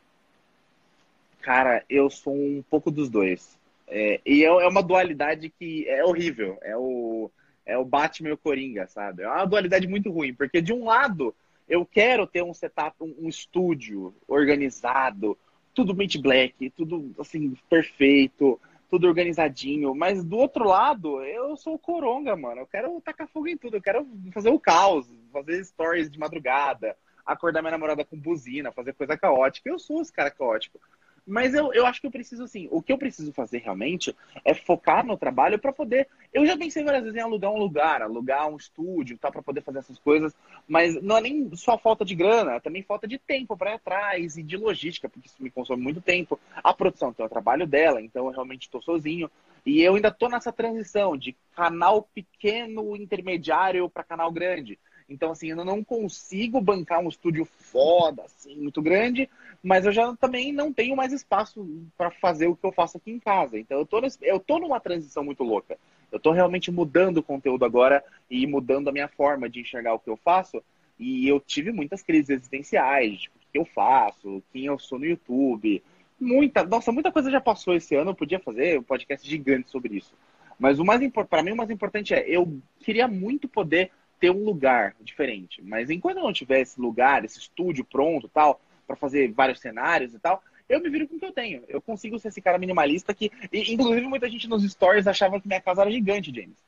Cara, 1.41 1.85
eu 1.89 2.11
sou 2.11 2.35
um 2.35 2.63
pouco 2.69 2.91
dos 2.91 3.09
dois. 3.09 3.59
É, 3.87 4.21
e 4.25 4.45
é, 4.45 4.49
é 4.49 4.69
uma 4.69 4.83
dualidade 4.83 5.49
que 5.49 5.89
é 5.89 6.05
horrível. 6.05 6.59
É 6.63 6.77
o 6.77 7.31
é 7.69 7.77
o 7.77 7.85
Batman 7.85 8.31
e 8.31 8.33
o 8.33 8.39
Coringa, 8.39 8.87
sabe? 8.87 9.23
É 9.23 9.29
uma 9.29 9.45
dualidade 9.45 9.87
muito 9.87 10.11
ruim, 10.11 10.33
porque 10.33 10.63
de 10.63 10.73
um 10.73 10.87
lado 10.87 11.35
eu 11.69 11.85
quero 11.85 12.27
ter 12.27 12.43
um 12.43 12.55
setup, 12.55 12.97
um, 12.99 13.15
um 13.21 13.29
estúdio 13.29 14.15
organizado, 14.27 15.37
tudo 15.75 15.95
made 15.95 16.19
black, 16.19 16.71
tudo 16.71 17.15
assim 17.19 17.55
perfeito, 17.69 18.59
tudo 18.91 19.07
organizadinho, 19.07 19.95
mas 19.95 20.25
do 20.25 20.39
outro 20.39 20.65
lado 20.65 21.23
eu 21.23 21.57
sou 21.59 21.75
o 21.75 21.79
Coronga, 21.79 22.35
mano. 22.35 22.63
Eu 22.63 22.67
quero 22.67 23.01
tacar 23.03 23.29
fogo 23.29 23.49
em 23.49 23.57
tudo, 23.57 23.77
eu 23.77 23.83
quero 23.83 24.07
fazer 24.33 24.49
o 24.49 24.59
caos, 24.59 25.07
fazer 25.31 25.63
stories 25.63 26.11
de 26.11 26.19
madrugada, 26.19 26.97
acordar 27.25 27.61
minha 27.61 27.73
namorada 27.73 28.03
com 28.03 28.19
buzina, 28.19 28.73
fazer 28.73 28.95
coisa 28.95 29.17
caótica. 29.17 29.69
Eu 29.69 29.79
sou 29.79 30.01
esse 30.01 30.13
cara 30.13 30.31
caótico. 30.31 30.81
Mas 31.29 31.53
eu, 31.53 31.75
eu 31.75 31.85
acho 31.85 32.01
que 32.01 32.07
eu 32.07 32.11
preciso, 32.11 32.45
assim, 32.45 32.69
o 32.71 32.81
que 32.81 32.91
eu 32.91 32.97
preciso 32.97 33.35
fazer 33.35 33.59
realmente 33.59 34.17
é 34.43 34.55
focar 34.55 35.05
no 35.05 35.15
trabalho 35.15 35.59
para 35.59 35.73
poder. 35.73 36.09
Eu 36.33 36.47
já 36.47 36.57
pensei 36.57 36.83
várias 36.83 37.03
vezes 37.03 37.19
em 37.19 37.23
alugar 37.23 37.53
um 37.53 37.59
lugar, 37.59 38.01
alugar 38.01 38.49
um 38.49 38.57
estúdio, 38.57 39.19
tá, 39.19 39.31
para 39.31 39.43
poder 39.43 39.61
fazer 39.61 39.81
essas 39.81 39.99
coisas, 39.99 40.35
mas 40.67 41.01
não 41.03 41.19
é 41.19 41.21
nem 41.21 41.55
só 41.55 41.77
falta 41.77 42.03
de 42.03 42.15
grana, 42.15 42.55
é 42.55 42.61
também 42.61 42.83
falta 42.83 43.07
de 43.07 43.19
tempo 43.19 43.59
para 43.59 43.73
ir 43.73 43.75
atrás 43.75 44.39
e 44.39 44.43
de 44.43 44.57
logística, 44.57 45.07
porque 45.07 45.29
isso 45.29 45.37
me 45.43 45.51
consome 45.51 45.83
muito 45.83 46.01
tempo. 46.01 46.41
A 46.57 46.73
produção 46.73 47.13
tem 47.13 47.27
o 47.27 47.29
trabalho 47.29 47.67
dela, 47.67 48.01
então 48.01 48.25
eu 48.25 48.33
realmente 48.33 48.63
estou 48.63 48.81
sozinho. 48.81 49.31
E 49.67 49.83
eu 49.83 49.97
ainda 49.97 50.09
estou 50.09 50.31
nessa 50.31 50.51
transição 50.51 51.15
de 51.15 51.37
canal 51.55 52.09
pequeno, 52.15 52.97
intermediário 52.97 53.91
para 53.91 54.03
canal 54.03 54.33
grande. 54.33 54.79
Então, 55.09 55.31
assim, 55.31 55.49
eu 55.49 55.65
não 55.65 55.83
consigo 55.83 56.61
bancar 56.61 57.01
um 57.01 57.09
estúdio 57.09 57.47
foda, 57.47 58.23
assim, 58.25 58.55
muito 58.57 58.83
grande, 58.83 59.29
mas 59.63 59.87
eu 59.87 59.93
já 59.93 60.15
também 60.17 60.53
não 60.53 60.73
tenho 60.73 60.95
mais 60.95 61.13
espaço 61.13 61.67
para 61.97 62.11
fazer 62.11 62.47
o 62.47 62.55
que 62.55 62.67
eu 62.67 62.73
faço 62.73 62.99
aqui 62.99 63.11
em 63.11 63.19
casa. 63.19 63.59
Então, 63.59 63.79
eu 63.79 63.87
tô, 63.87 64.01
eu 64.21 64.39
tô 64.39 64.59
numa 64.59 64.79
transição 64.79 65.25
muito 65.25 65.43
louca. 65.43 65.79
Eu 66.13 66.21
tô 66.21 66.33
realmente 66.33 66.71
mudando 66.71 67.19
o 67.19 67.23
conteúdo 67.23 67.65
agora 67.65 68.05
e 68.31 68.47
mudando 68.47 68.89
a 68.89 68.93
minha 68.93 69.09
forma 69.09 69.49
de 69.49 69.61
enxergar 69.61 69.95
o 69.95 69.99
que 69.99 70.11
eu 70.11 70.17
faço. 70.17 70.63
E 70.99 71.27
eu 71.27 71.41
tive 71.41 71.73
muitas 71.73 72.03
crises 72.03 72.31
existenciais, 72.31 73.21
tipo, 73.21 73.37
o 73.37 73.53
que 73.53 73.59
eu 73.59 73.65
faço, 73.65 74.43
quem 74.53 74.67
eu 74.67 74.79
sou 74.79 74.99
no 74.99 75.07
YouTube. 75.07 75.83
Muita, 76.21 76.65
nossa, 76.65 76.93
muita 76.93 77.13
coisa 77.13 77.31
já 77.31 77.41
passou 77.41 77.75
esse 77.75 77.95
ano, 77.95 78.11
eu 78.11 78.15
podia 78.15 78.41
fazer 78.41 78.79
um 78.79 78.83
podcast 78.83 79.29
gigante 79.29 79.71
sobre 79.71 79.97
isso. 79.97 80.13
Mas 80.59 80.79
o 80.81 80.85
mais 80.85 81.01
para 81.29 81.43
mim, 81.43 81.53
o 81.53 81.57
mais 81.57 81.71
importante 81.71 82.13
é, 82.13 82.29
eu 82.29 82.61
queria 82.81 83.07
muito 83.07 83.47
poder 83.49 83.93
ter 84.19 84.31
um 84.31 84.45
lugar 84.45 84.95
diferente. 85.01 85.63
Mas 85.63 85.91
enquanto 85.91 86.19
eu 86.19 86.25
não 86.25 86.33
tiver 86.33 86.61
esse 86.61 86.81
lugar, 86.81 87.25
esse 87.25 87.39
estúdio 87.39 87.85
pronto 87.85 88.29
tal, 88.29 88.61
para 88.87 88.97
fazer 88.97 89.33
vários 89.33 89.61
cenários 89.61 90.15
e 90.15 90.19
tal, 90.19 90.43
eu 90.69 90.81
me 90.81 90.91
viro 90.91 91.09
com 91.09 91.17
o 91.17 91.19
que 91.19 91.25
eu 91.25 91.33
tenho. 91.33 91.63
Eu 91.69 91.81
consigo 91.81 92.19
ser 92.19 92.29
esse 92.29 92.43
cara 92.43 92.59
minimalista 92.59 93.15
que. 93.15 93.31
E, 93.53 93.73
inclusive, 93.73 94.07
muita 94.07 94.29
gente 94.29 94.49
nos 94.49 94.63
stories 94.71 95.07
achava 95.07 95.41
que 95.41 95.49
minha 95.49 95.61
casa 95.61 95.81
era 95.83 95.91
gigante, 95.91 96.35
James. 96.35 96.59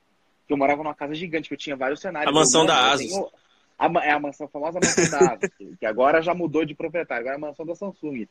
Que 0.47 0.53
eu 0.53 0.57
morava 0.57 0.83
numa 0.83 0.95
casa 0.95 1.15
gigante, 1.15 1.49
que 1.49 1.55
eu 1.55 1.59
tinha 1.59 1.77
vários 1.77 2.01
cenários. 2.01 2.35
A 2.35 2.39
mansão 2.39 2.65
da 2.65 2.93
Asus. 2.93 3.11
Tenho... 3.11 3.29
A, 3.79 3.87
é 4.05 4.11
a 4.11 4.21
mansão, 4.21 4.47
a 4.47 4.51
famosa 4.51 4.79
mansão 4.79 5.11
da 5.11 5.35
Asus, 5.35 5.51
que 5.81 5.87
agora 5.87 6.21
já 6.21 6.35
mudou 6.35 6.65
de 6.65 6.75
proprietário, 6.75 7.23
agora 7.23 7.37
é 7.37 7.39
a 7.39 7.41
mansão 7.41 7.65
da 7.65 7.75
Samsung. 7.75 8.27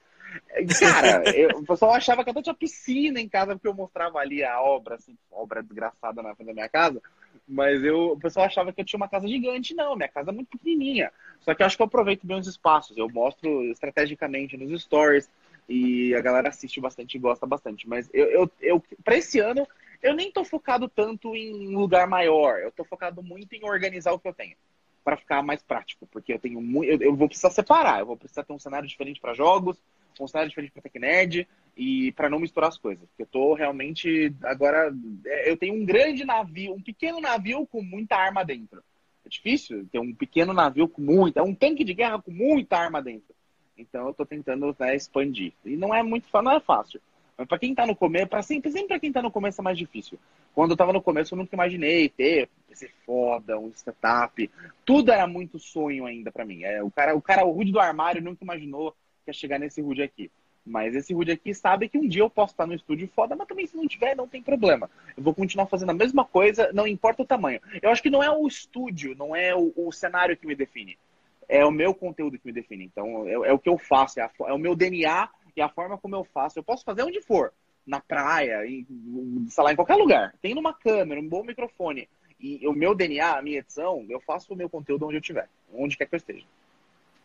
Cara, 0.80 1.24
eu, 1.36 1.59
o 1.59 1.65
pessoal 1.65 1.93
achava 1.93 2.24
que 2.24 2.30
eu 2.30 2.43
tinha 2.43 2.53
piscina 2.53 3.20
em 3.20 3.28
casa, 3.28 3.53
porque 3.53 3.67
eu 3.67 3.74
mostrava 3.74 4.20
ali 4.20 4.43
a 4.43 4.61
obra, 4.61 4.95
assim, 4.95 5.17
obra 5.32 5.63
desgraçada 5.63 6.22
na 6.22 6.36
frente 6.36 6.47
da 6.47 6.53
minha 6.53 6.70
casa. 6.70 7.01
Mas 7.47 7.83
eu, 7.83 8.11
o 8.11 8.19
pessoal 8.19 8.45
achava 8.45 8.71
que 8.71 8.81
eu 8.81 8.85
tinha 8.85 8.97
uma 8.97 9.07
casa 9.07 9.27
gigante. 9.27 9.73
Não, 9.73 9.95
minha 9.95 10.09
casa 10.09 10.29
é 10.29 10.33
muito 10.33 10.49
pequenininha. 10.49 11.11
Só 11.39 11.53
que 11.53 11.61
eu 11.61 11.65
acho 11.65 11.75
que 11.75 11.81
eu 11.81 11.87
aproveito 11.87 12.25
bem 12.25 12.37
os 12.37 12.47
espaços. 12.47 12.97
Eu 12.97 13.09
mostro 13.09 13.63
estrategicamente 13.65 14.57
nos 14.57 14.81
stories 14.83 15.29
e 15.67 16.13
a 16.15 16.21
galera 16.21 16.49
assiste 16.49 16.79
bastante 16.81 17.15
e 17.15 17.19
gosta 17.19 17.45
bastante. 17.45 17.87
Mas 17.87 18.09
eu, 18.13 18.25
eu, 18.27 18.51
eu 18.61 18.83
para 19.03 19.17
esse 19.17 19.39
ano, 19.39 19.67
eu 20.01 20.13
nem 20.13 20.31
tô 20.31 20.43
focado 20.43 20.87
tanto 20.89 21.35
em 21.35 21.75
lugar 21.75 22.07
maior. 22.07 22.59
Eu 22.59 22.71
tô 22.71 22.83
focado 22.83 23.21
muito 23.21 23.53
em 23.53 23.63
organizar 23.63 24.11
o 24.11 24.19
que 24.19 24.27
eu 24.27 24.33
tenho 24.33 24.55
para 25.03 25.17
ficar 25.17 25.41
mais 25.41 25.63
prático, 25.63 26.07
porque 26.11 26.33
eu 26.33 26.39
tenho 26.39 26.61
muito, 26.61 26.91
eu, 26.91 27.01
eu, 27.01 27.15
vou 27.15 27.27
precisar 27.27 27.49
separar, 27.49 27.99
eu 27.99 28.05
vou 28.05 28.17
precisar 28.17 28.43
ter 28.43 28.53
um 28.53 28.59
cenário 28.59 28.87
diferente 28.87 29.19
para 29.19 29.33
jogos, 29.33 29.81
cenário 30.28 30.49
diferente 30.49 30.72
para 30.72 30.82
Tecnerd 30.82 31.47
e 31.76 32.11
para 32.13 32.30
não 32.30 32.39
misturar 32.39 32.70
as 32.70 32.78
coisas. 32.78 33.07
Porque 33.09 33.24
eu 33.24 33.28
tô 33.28 33.53
realmente 33.53 34.34
agora 34.43 34.93
é, 35.26 35.49
eu 35.49 35.57
tenho 35.57 35.76
um 35.76 35.86
grande 35.86 36.26
navio, 36.26 36.74
um 36.74 36.82
pequeno 36.82 37.20
navio 37.20 37.65
com 37.67 37.82
muita 37.82 38.15
arma 38.15 38.43
dentro. 38.43 38.84
É 39.26 39.30
difícil 39.30 39.86
ter 39.91 39.99
um 39.99 40.13
pequeno 40.13 40.53
navio 40.53 40.88
com 40.88 41.01
muita, 41.01 41.43
um 41.43 41.53
tanque 41.53 41.84
de 41.84 41.93
guerra 41.93 42.22
com 42.22 42.32
muita 42.32 42.78
arma 42.78 43.01
dentro. 43.01 43.36
Então 43.78 44.07
eu 44.07 44.13
tô 44.13 44.26
tentando 44.26 44.76
né, 44.80 44.95
expandir. 44.95 45.53
E 45.63 45.78
não 45.78 45.93
é 45.93 46.03
muito 46.03 46.28
não 46.41 46.51
é 46.51 46.59
fácil. 46.59 46.99
Mas 47.38 47.47
para 47.47 47.57
quem 47.57 47.74
tá 47.74 47.86
no 47.86 47.95
começo, 47.95 48.28
para 48.28 48.41
sempre, 48.41 48.70
sempre 48.70 48.89
para 48.89 48.99
quem 48.99 49.13
tá 49.13 49.22
no 49.22 49.32
começo 49.32 49.61
é 49.61 49.63
mais 49.63 49.78
difícil. 49.78 50.20
Quando 50.53 50.72
eu 50.72 50.78
tava 50.78 50.91
no 50.91 51.01
começo, 51.01 51.34
eu 51.34 51.38
nunca 51.38 51.55
imaginei 51.55 52.09
ter 52.09 52.49
ser 52.80 52.91
foda, 53.05 53.57
um 53.59 53.72
setup. 53.74 54.49
Tudo 54.86 55.11
era 55.11 55.28
muito 55.28 55.59
sonho 55.59 56.05
ainda 56.05 56.32
para 56.32 56.45
mim. 56.45 56.63
É, 56.63 56.84
o 56.84 56.89
cara, 56.89 57.15
o 57.15 57.22
cara, 57.22 57.45
o 57.45 57.51
Rude 57.51 57.72
do 57.72 57.80
armário 57.80 58.22
nunca 58.22 58.43
imaginou 58.43 58.95
que 59.30 59.30
ia 59.30 59.34
chegar 59.34 59.59
nesse 59.59 59.82
Rude 59.82 60.01
aqui. 60.01 60.32
Mas 60.65 60.95
esse 60.95 61.13
Rude 61.13 61.32
aqui 61.32 61.53
sabe 61.53 61.88
que 61.88 61.97
um 61.97 62.07
dia 62.07 62.21
eu 62.21 62.30
posso 62.30 62.53
estar 62.53 62.67
no 62.67 62.73
estúdio 62.73 63.09
foda, 63.15 63.36
mas 63.36 63.47
também 63.47 63.65
se 63.65 63.75
não 63.75 63.88
tiver, 63.88 64.15
não 64.15 64.27
tem 64.27 64.41
problema. 64.41 64.89
Eu 65.15 65.23
vou 65.23 65.34
continuar 65.34 65.67
fazendo 65.67 65.91
a 65.91 65.93
mesma 65.93 66.25
coisa, 66.25 66.71
não 66.73 66.86
importa 66.86 67.23
o 67.23 67.25
tamanho. 67.25 67.59
Eu 67.82 67.89
acho 67.89 68.03
que 68.03 68.09
não 68.09 68.23
é 68.23 68.30
o 68.30 68.47
estúdio, 68.47 69.15
não 69.15 69.36
é 69.36 69.55
o, 69.55 69.73
o 69.75 69.91
cenário 69.91 70.36
que 70.36 70.45
me 70.45 70.55
define. 70.55 70.97
é 71.47 71.65
o 71.65 71.71
meu 71.71 71.93
conteúdo 71.93 72.38
que 72.38 72.45
me 72.45 72.51
define. 72.51 72.86
Então, 72.86 73.27
é, 73.27 73.49
é 73.49 73.53
o 73.53 73.59
que 73.59 73.69
eu 73.69 73.77
faço, 73.77 74.19
é, 74.19 74.23
a, 74.23 74.32
é, 74.47 74.53
o 74.53 74.59
meu 74.59 74.75
DNA 74.75 75.30
e 75.55 75.61
a 75.61 75.69
forma 75.69 75.97
como 75.97 76.15
eu 76.15 76.23
faço. 76.23 76.59
Eu 76.59 76.63
posso 76.63 76.84
fazer 76.84 77.03
onde 77.03 77.21
for, 77.21 77.51
na 77.86 77.99
praia, 77.99 78.67
em, 78.67 78.86
sei 79.49 79.63
lá, 79.63 79.73
em 79.73 79.75
qualquer 79.75 79.95
lugar. 79.95 80.36
Tendo 80.41 80.59
uma 80.59 80.73
câmera, 80.73 81.19
um 81.19 81.27
bom 81.27 81.43
microfone 81.43 82.07
e 82.39 82.65
o 82.67 82.73
meu 82.73 82.95
DNA, 82.95 83.38
a 83.38 83.41
minha 83.41 83.59
edição, 83.59 84.05
eu 84.07 84.19
faço 84.21 84.53
o 84.53 84.55
meu 84.55 84.69
conteúdo 84.69 85.05
onde 85.05 85.15
eu 85.15 85.19
estiver, 85.19 85.49
onde 85.73 85.97
quer 85.97 86.05
que 86.05 86.15
eu 86.15 86.17
esteja. 86.17 86.45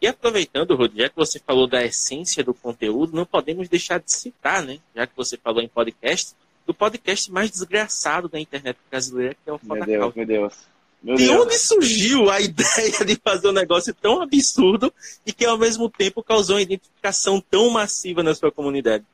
E 0.05 0.07
aproveitando, 0.07 0.77
Rod, 0.77 0.93
já 0.95 1.09
que 1.09 1.17
você 1.17 1.39
falou 1.39 1.67
da 1.67 1.83
essência 1.83 2.45
do 2.45 2.53
conteúdo, 2.53 3.17
não 3.17 3.25
podemos 3.25 3.71
deixar 3.71 3.99
de 3.99 4.13
citar, 4.13 4.63
né? 4.63 4.79
Já 4.95 5.07
que 5.07 5.17
você 5.17 5.39
falou 5.39 5.63
em 5.63 5.67
podcast, 5.67 6.35
do 6.67 6.75
podcast 6.75 7.33
mais 7.33 7.51
desgraçado 7.51 8.29
da 8.29 8.39
internet 8.39 8.77
brasileira, 8.91 9.35
que 9.35 9.49
é 9.49 9.53
o 9.55 9.57
Foda 9.57 9.87
Meu 9.87 10.01
Deus, 10.01 10.15
meu 10.15 10.27
Deus. 10.27 10.55
Meu 11.03 11.17
de 11.17 11.27
Deus. 11.27 11.41
onde 11.41 11.55
surgiu 11.55 12.29
a 12.29 12.37
ideia 12.43 13.03
de 13.07 13.17
fazer 13.17 13.49
um 13.49 13.53
negócio 13.53 13.95
tão 13.95 14.21
absurdo 14.21 14.93
e 15.25 15.33
que 15.33 15.47
ao 15.47 15.57
mesmo 15.57 15.89
tempo 15.89 16.23
causou 16.23 16.57
uma 16.57 16.63
identificação 16.63 17.41
tão 17.41 17.71
massiva 17.71 18.23
na 18.23 18.35
sua 18.35 18.53
comunidade? 18.53 19.07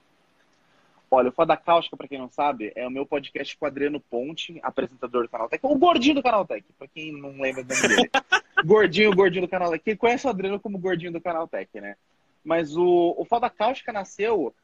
Olha, 1.09 1.29
o 1.29 1.33
Foda 1.33 1.57
Cáustica, 1.57 1.97
para 1.97 2.09
quem 2.09 2.19
não 2.19 2.29
sabe, 2.29 2.73
é 2.75 2.85
o 2.85 2.91
meu 2.91 3.07
podcast 3.07 3.57
com 3.57 3.65
o 3.65 3.69
Adriano 3.69 4.01
Ponte, 4.01 4.59
apresentador 4.61 5.23
do 5.23 5.29
Canal 5.29 5.49
Tech, 5.49 5.65
o 5.65 5.79
gordinho 5.79 6.17
do 6.17 6.23
Canal 6.23 6.45
Tech, 6.45 6.65
para 6.77 6.89
quem 6.89 7.13
não 7.13 7.41
lembra 7.41 7.63
do 7.63 7.73
nome 7.73 7.89
dele. 7.89 8.11
gordinho, 8.65 9.15
gordinho 9.15 9.47
do 9.47 9.51
Canal 9.51 9.71
Tech. 9.71 9.85
Quem 9.85 9.97
conhece 9.97 10.27
o 10.27 10.31
Adriano 10.31 10.61
como 10.61 10.79
gordinho 10.79 11.13
do 11.13 11.21
Canal 11.21 11.49
Tech, 11.49 11.69
né? 11.81 11.97
Mas 12.45 12.77
o, 12.77 13.15
o 13.19 13.25
Foda 13.25 13.51
Cáustica 13.51 13.93
nasceu 13.93 14.55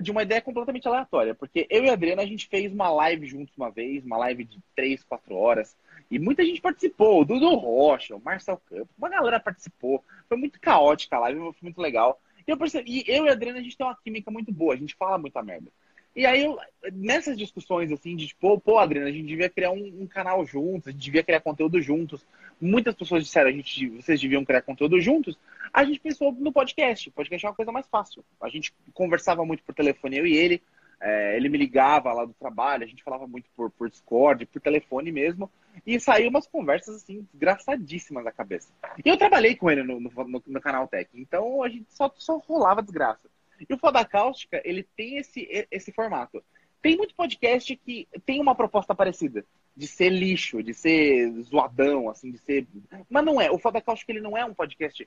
de 0.00 0.10
uma 0.10 0.22
ideia 0.22 0.40
completamente 0.40 0.88
aleatória, 0.88 1.34
porque 1.34 1.66
eu 1.68 1.84
e 1.84 1.90
a 1.90 1.92
Adriana, 1.92 2.22
a 2.22 2.26
gente 2.26 2.48
fez 2.48 2.72
uma 2.72 2.90
live 2.90 3.26
juntos 3.26 3.54
uma 3.56 3.70
vez, 3.70 4.04
uma 4.04 4.16
live 4.16 4.44
de 4.44 4.58
3, 4.74 5.02
4 5.04 5.34
horas, 5.34 5.76
e 6.10 6.18
muita 6.18 6.44
gente 6.44 6.60
participou, 6.60 7.20
o 7.20 7.24
Dudu 7.24 7.54
Rocha, 7.56 8.16
o 8.16 8.22
Marcel 8.22 8.60
Campos, 8.68 8.96
uma 8.96 9.08
galera 9.08 9.38
participou, 9.38 10.02
foi 10.28 10.38
muito 10.38 10.60
caótica 10.60 11.16
a 11.16 11.20
live, 11.20 11.40
foi 11.40 11.54
muito 11.62 11.80
legal. 11.80 12.20
E 12.46 12.50
eu 12.50 12.56
percebi, 12.56 13.04
e 13.06 13.10
eu 13.10 13.26
e 13.26 13.28
a 13.28 13.32
a 13.32 13.62
gente 13.62 13.76
tem 13.76 13.86
uma 13.86 13.96
química 13.96 14.30
muito 14.30 14.50
boa, 14.50 14.74
a 14.74 14.76
gente 14.76 14.96
fala 14.96 15.18
muita 15.18 15.42
merda. 15.42 15.70
E 16.14 16.26
aí, 16.26 16.44
nessas 16.92 17.36
discussões, 17.38 17.92
assim, 17.92 18.16
de 18.16 18.26
tipo, 18.26 18.58
pô, 18.60 18.78
Adriana, 18.78 19.08
a 19.08 19.12
gente 19.12 19.26
devia 19.26 19.48
criar 19.48 19.70
um, 19.70 20.02
um, 20.02 20.06
canal 20.06 20.44
juntos, 20.44 20.88
a 20.88 20.90
gente 20.90 21.02
devia 21.02 21.22
criar 21.22 21.40
conteúdo 21.40 21.80
juntos. 21.80 22.26
Muitas 22.60 22.94
pessoas 22.94 23.24
disseram, 23.24 23.48
a 23.48 23.52
gente, 23.52 23.88
vocês 23.90 24.20
deviam 24.20 24.44
criar 24.44 24.62
conteúdo 24.62 25.00
juntos. 25.00 25.38
A 25.72 25.84
gente 25.84 26.00
pensou 26.00 26.32
no 26.32 26.52
podcast. 26.52 27.08
O 27.08 27.12
podcast 27.12 27.46
é 27.46 27.48
uma 27.48 27.54
coisa 27.54 27.70
mais 27.70 27.86
fácil. 27.86 28.24
A 28.40 28.48
gente 28.48 28.74
conversava 28.92 29.44
muito 29.44 29.62
por 29.62 29.74
telefone, 29.74 30.18
eu 30.18 30.26
e 30.26 30.36
ele. 30.36 30.62
É, 31.02 31.34
ele 31.34 31.48
me 31.48 31.56
ligava 31.56 32.12
lá 32.12 32.26
do 32.26 32.34
trabalho, 32.34 32.84
a 32.84 32.86
gente 32.86 33.02
falava 33.02 33.26
muito 33.26 33.48
por, 33.56 33.70
por 33.70 33.88
Discord, 33.88 34.44
por 34.44 34.60
telefone 34.60 35.10
mesmo. 35.10 35.50
E 35.86 35.98
saiu 35.98 36.28
umas 36.28 36.46
conversas, 36.46 36.96
assim, 36.96 37.26
desgraçadíssimas 37.32 38.24
da 38.24 38.32
cabeça. 38.32 38.70
E 39.02 39.08
eu 39.08 39.16
trabalhei 39.16 39.56
com 39.56 39.70
ele 39.70 39.82
no, 39.82 39.98
no, 39.98 40.42
no 40.46 40.60
canal 40.60 40.86
Tech, 40.86 41.08
então 41.14 41.62
a 41.62 41.70
gente 41.70 41.86
só, 41.88 42.12
só 42.18 42.36
rolava 42.36 42.82
desgraça. 42.82 43.30
E 43.68 43.74
o 43.74 43.78
Foda 43.78 44.04
Cáustica, 44.04 44.60
ele 44.64 44.82
tem 44.96 45.18
esse, 45.18 45.66
esse 45.70 45.92
formato. 45.92 46.42
Tem 46.82 46.96
muito 46.96 47.14
podcast 47.14 47.76
que 47.76 48.08
tem 48.24 48.40
uma 48.40 48.54
proposta 48.54 48.94
parecida, 48.94 49.44
de 49.76 49.86
ser 49.86 50.08
lixo, 50.08 50.62
de 50.62 50.72
ser 50.72 51.30
zoadão, 51.42 52.08
assim, 52.08 52.30
de 52.30 52.38
ser. 52.38 52.66
Mas 53.08 53.24
não 53.24 53.40
é. 53.40 53.50
O 53.50 53.58
Foda 53.58 53.80
Cáustica, 53.80 54.12
ele 54.12 54.20
não 54.20 54.36
é 54.36 54.44
um 54.44 54.54
podcast 54.54 55.06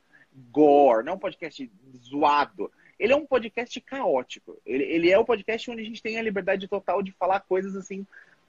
gore, 0.52 1.04
não 1.04 1.14
é 1.14 1.16
um 1.16 1.20
podcast 1.20 1.72
zoado. 1.98 2.72
Ele 3.00 3.12
é 3.12 3.16
um 3.16 3.26
podcast 3.26 3.82
caótico. 3.82 4.58
Ele, 4.66 4.84
ele 4.84 5.10
é 5.10 5.18
o 5.18 5.22
um 5.22 5.26
podcast 5.26 5.70
onde 5.72 5.82
a 5.82 5.86
gente 5.86 6.02
tem 6.02 6.20
a 6.20 6.22
liberdade 6.22 6.68
total 6.68 7.02
de 7.02 7.12
falar 7.12 7.40
coisas 7.40 7.76
assim 7.76 8.06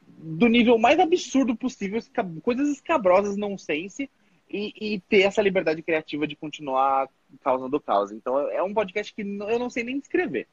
do 0.07 0.49
nível 0.49 0.79
mais 0.79 0.99
absurdo 0.99 1.57
possível, 1.57 2.01
coisas 2.43 2.69
escabrosas, 2.69 3.37
não 3.37 3.59
sense, 3.59 4.11
e, 4.51 4.73
e, 4.81 5.01
ter 5.01 5.23
essa 5.23 5.43
liberdade 5.43 5.83
criativa 5.83 6.27
de 6.27 6.37
continuar 6.37 7.09
causa. 7.39 8.15
Então 8.15 8.39
é 8.51 8.63
um 8.63 8.75
podcast 8.75 9.13
que 9.15 9.23
eu 9.23 9.59
não 9.59 9.71
sei 9.71 9.85
nem 9.85 9.99
descrever. 9.99 10.47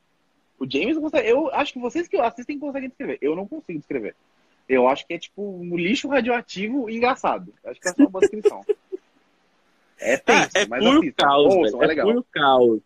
O 0.59 0.69
James 0.69 0.97
consegue, 0.97 1.27
eu 1.27 1.51
acho 1.53 1.73
que 1.73 1.79
vocês 1.79 2.07
que 2.07 2.17
assistem 2.17 2.59
conseguem 2.59 2.89
descrever. 2.89 3.17
Eu 3.21 3.35
não 3.35 3.47
consigo 3.47 3.79
descrever. 3.79 4.15
Eu 4.69 4.87
acho 4.87 5.05
que 5.07 5.13
é 5.13 5.19
tipo 5.19 5.41
um 5.41 5.75
lixo 5.75 6.07
radioativo 6.07 6.89
engraçado. 6.89 7.53
Acho 7.65 7.79
que 7.79 7.87
é 7.87 7.93
uma 7.97 8.09
boa 8.09 8.21
descrição. 8.21 8.63
É 10.03 10.17
tenso, 10.17 10.49
ah, 10.55 10.59
é 10.59 10.65
mas 10.65 10.83
puro 10.83 11.13
caos, 11.13 11.53
Ouçam, 11.53 11.81
é, 11.81 11.85
é 11.85 11.87
legal. 11.87 12.07
puro 12.07 12.25
caos. 12.31 12.81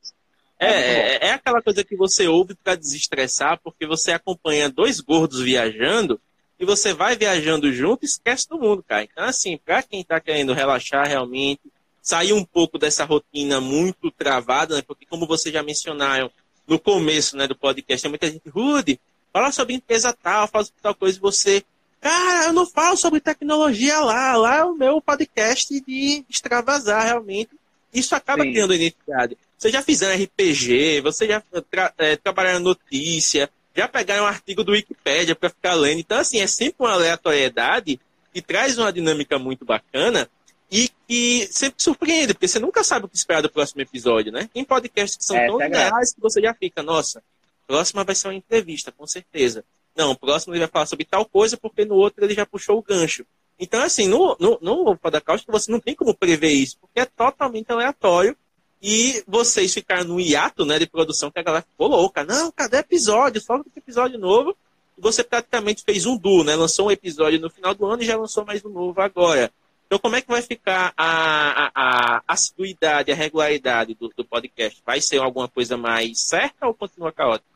É, 0.59 0.67
é, 0.67 1.27
é, 1.27 1.31
aquela 1.31 1.61
coisa 1.61 1.81
que 1.81 1.95
você 1.95 2.27
ouve 2.27 2.55
para 2.55 2.75
desestressar, 2.75 3.57
porque 3.63 3.87
você 3.87 4.11
acompanha 4.11 4.69
dois 4.69 4.99
gordos 4.99 5.39
viajando 5.41 6.19
e 6.59 6.65
você 6.65 6.93
vai 6.93 7.15
viajando 7.15 7.71
junto 7.71 8.03
e 8.03 8.05
esquece 8.05 8.49
do 8.49 8.59
mundo, 8.59 8.83
cara. 8.83 9.03
Então, 9.03 9.23
assim, 9.23 9.57
para 9.57 9.81
quem 9.81 10.01
está 10.01 10.19
querendo 10.19 10.53
relaxar 10.53 11.07
realmente, 11.07 11.61
sair 12.05 12.33
um 12.33 12.45
pouco 12.45 12.77
dessa 12.77 13.03
rotina 13.03 13.59
muito 13.59 14.11
travada, 14.11 14.75
né? 14.75 14.83
Porque 14.85 15.07
como 15.07 15.25
vocês 15.25 15.51
já 15.51 15.63
mencionaram 15.63 16.29
no 16.67 16.77
começo 16.77 17.35
né, 17.35 17.47
do 17.47 17.55
podcast, 17.55 18.03
tem 18.03 18.09
muita 18.09 18.29
gente, 18.29 18.47
Rude, 18.47 18.99
fala 19.33 19.51
sobre 19.51 19.73
empresa 19.73 20.13
tal, 20.13 20.47
fala 20.47 20.65
sobre 20.65 20.81
tal 20.83 20.93
coisa, 20.93 21.17
e 21.17 21.19
você, 21.19 21.63
cara, 21.99 22.45
eu 22.45 22.53
não 22.53 22.67
falo 22.67 22.95
sobre 22.95 23.19
tecnologia 23.19 23.99
lá, 24.01 24.37
lá 24.37 24.57
é 24.57 24.63
o 24.63 24.75
meu 24.75 25.01
podcast 25.01 25.81
de 25.81 26.23
extravasar 26.29 27.05
realmente. 27.05 27.49
Isso 27.91 28.13
acaba 28.13 28.43
Sim. 28.43 28.51
criando 28.51 28.75
identidade. 28.75 29.35
Você 29.57 29.71
já 29.71 29.81
fizeram 29.81 30.23
RPG, 30.23 31.01
você 31.01 31.25
já 31.25 31.41
tra 31.71 31.91
é, 31.97 32.15
trabalharam 32.17 32.59
notícia, 32.59 33.49
já 33.75 33.87
pegaram 33.87 34.25
um 34.25 34.27
artigo 34.27 34.63
do 34.63 34.73
Wikipedia 34.73 35.33
para 35.33 35.49
ficar 35.49 35.73
lendo. 35.73 36.01
Então, 36.01 36.19
assim, 36.19 36.39
é 36.39 36.45
sempre 36.45 36.85
uma 36.85 36.91
aleatoriedade 36.91 37.99
que 38.31 38.43
traz 38.43 38.77
uma 38.77 38.93
dinâmica 38.93 39.39
muito 39.39 39.65
bacana 39.65 40.29
e 40.71 40.89
que 41.07 41.47
sempre 41.51 41.81
surpreende, 41.81 42.33
porque 42.33 42.47
você 42.47 42.59
nunca 42.59 42.83
sabe 42.83 43.05
o 43.05 43.09
que 43.09 43.15
esperar 43.15 43.41
do 43.41 43.49
próximo 43.49 43.81
episódio, 43.81 44.31
né? 44.31 44.49
Tem 44.53 44.63
podcasts 44.63 45.17
que 45.17 45.23
são 45.23 45.37
é, 45.37 45.47
tão 45.47 45.57
tá 45.57 45.67
reais 45.67 46.13
que 46.13 46.19
você 46.19 46.41
já 46.41 46.53
fica, 46.53 46.81
nossa, 46.81 47.21
próxima 47.67 48.03
vai 48.03 48.15
ser 48.15 48.27
uma 48.27 48.35
entrevista, 48.35 48.91
com 48.91 49.05
certeza. 49.05 49.63
Não, 49.95 50.11
o 50.11 50.17
próximo 50.17 50.53
ele 50.53 50.59
vai 50.59 50.67
falar 50.67 50.85
sobre 50.85 51.05
tal 51.05 51.25
coisa, 51.25 51.55
porque 51.57 51.85
no 51.85 51.95
outro 51.95 52.25
ele 52.25 52.33
já 52.33 52.45
puxou 52.45 52.77
o 52.77 52.81
gancho. 52.81 53.25
Então, 53.57 53.81
assim, 53.81 54.07
no, 54.07 54.35
no, 54.39 54.57
no 54.61 54.97
Podacast 54.97 55.45
você 55.47 55.71
não 55.71 55.79
tem 55.79 55.95
como 55.95 56.13
prever 56.13 56.51
isso, 56.51 56.77
porque 56.79 56.99
é 56.99 57.05
totalmente 57.05 57.71
aleatório 57.71 58.35
e 58.81 59.23
vocês 59.25 59.73
ficaram 59.73 60.03
no 60.03 60.19
hiato 60.19 60.65
né, 60.65 60.77
de 60.77 60.85
produção 60.85 61.31
que 61.31 61.39
a 61.39 61.43
galera 61.43 61.65
ficou 61.67 61.87
louca. 61.87 62.23
Não, 62.23 62.51
cadê 62.51 62.77
episódio? 62.77 63.41
Solta 63.41 63.69
episódio 63.75 64.19
novo. 64.19 64.55
E 64.97 65.01
você 65.01 65.23
praticamente 65.23 65.83
fez 65.83 66.05
um 66.05 66.17
duo, 66.17 66.43
né? 66.43 66.55
Lançou 66.55 66.87
um 66.87 66.91
episódio 66.91 67.39
no 67.39 67.49
final 67.49 67.73
do 67.73 67.85
ano 67.85 68.03
e 68.03 68.05
já 68.05 68.17
lançou 68.17 68.45
mais 68.45 68.63
um 68.63 68.69
novo 68.69 69.01
agora. 69.01 69.51
Então, 69.85 69.99
como 69.99 70.15
é 70.15 70.21
que 70.21 70.27
vai 70.27 70.41
ficar 70.41 70.93
a, 70.97 71.67
a, 71.67 72.17
a 72.17 72.23
assiduidade, 72.27 73.11
a 73.11 73.15
regularidade 73.15 73.93
do, 73.93 74.09
do 74.09 74.25
podcast? 74.25 74.81
Vai 74.85 74.99
ser 74.99 75.19
alguma 75.19 75.47
coisa 75.47 75.77
mais 75.77 76.27
certa 76.27 76.65
ou 76.67 76.73
continua 76.73 77.11
caótico? 77.11 77.49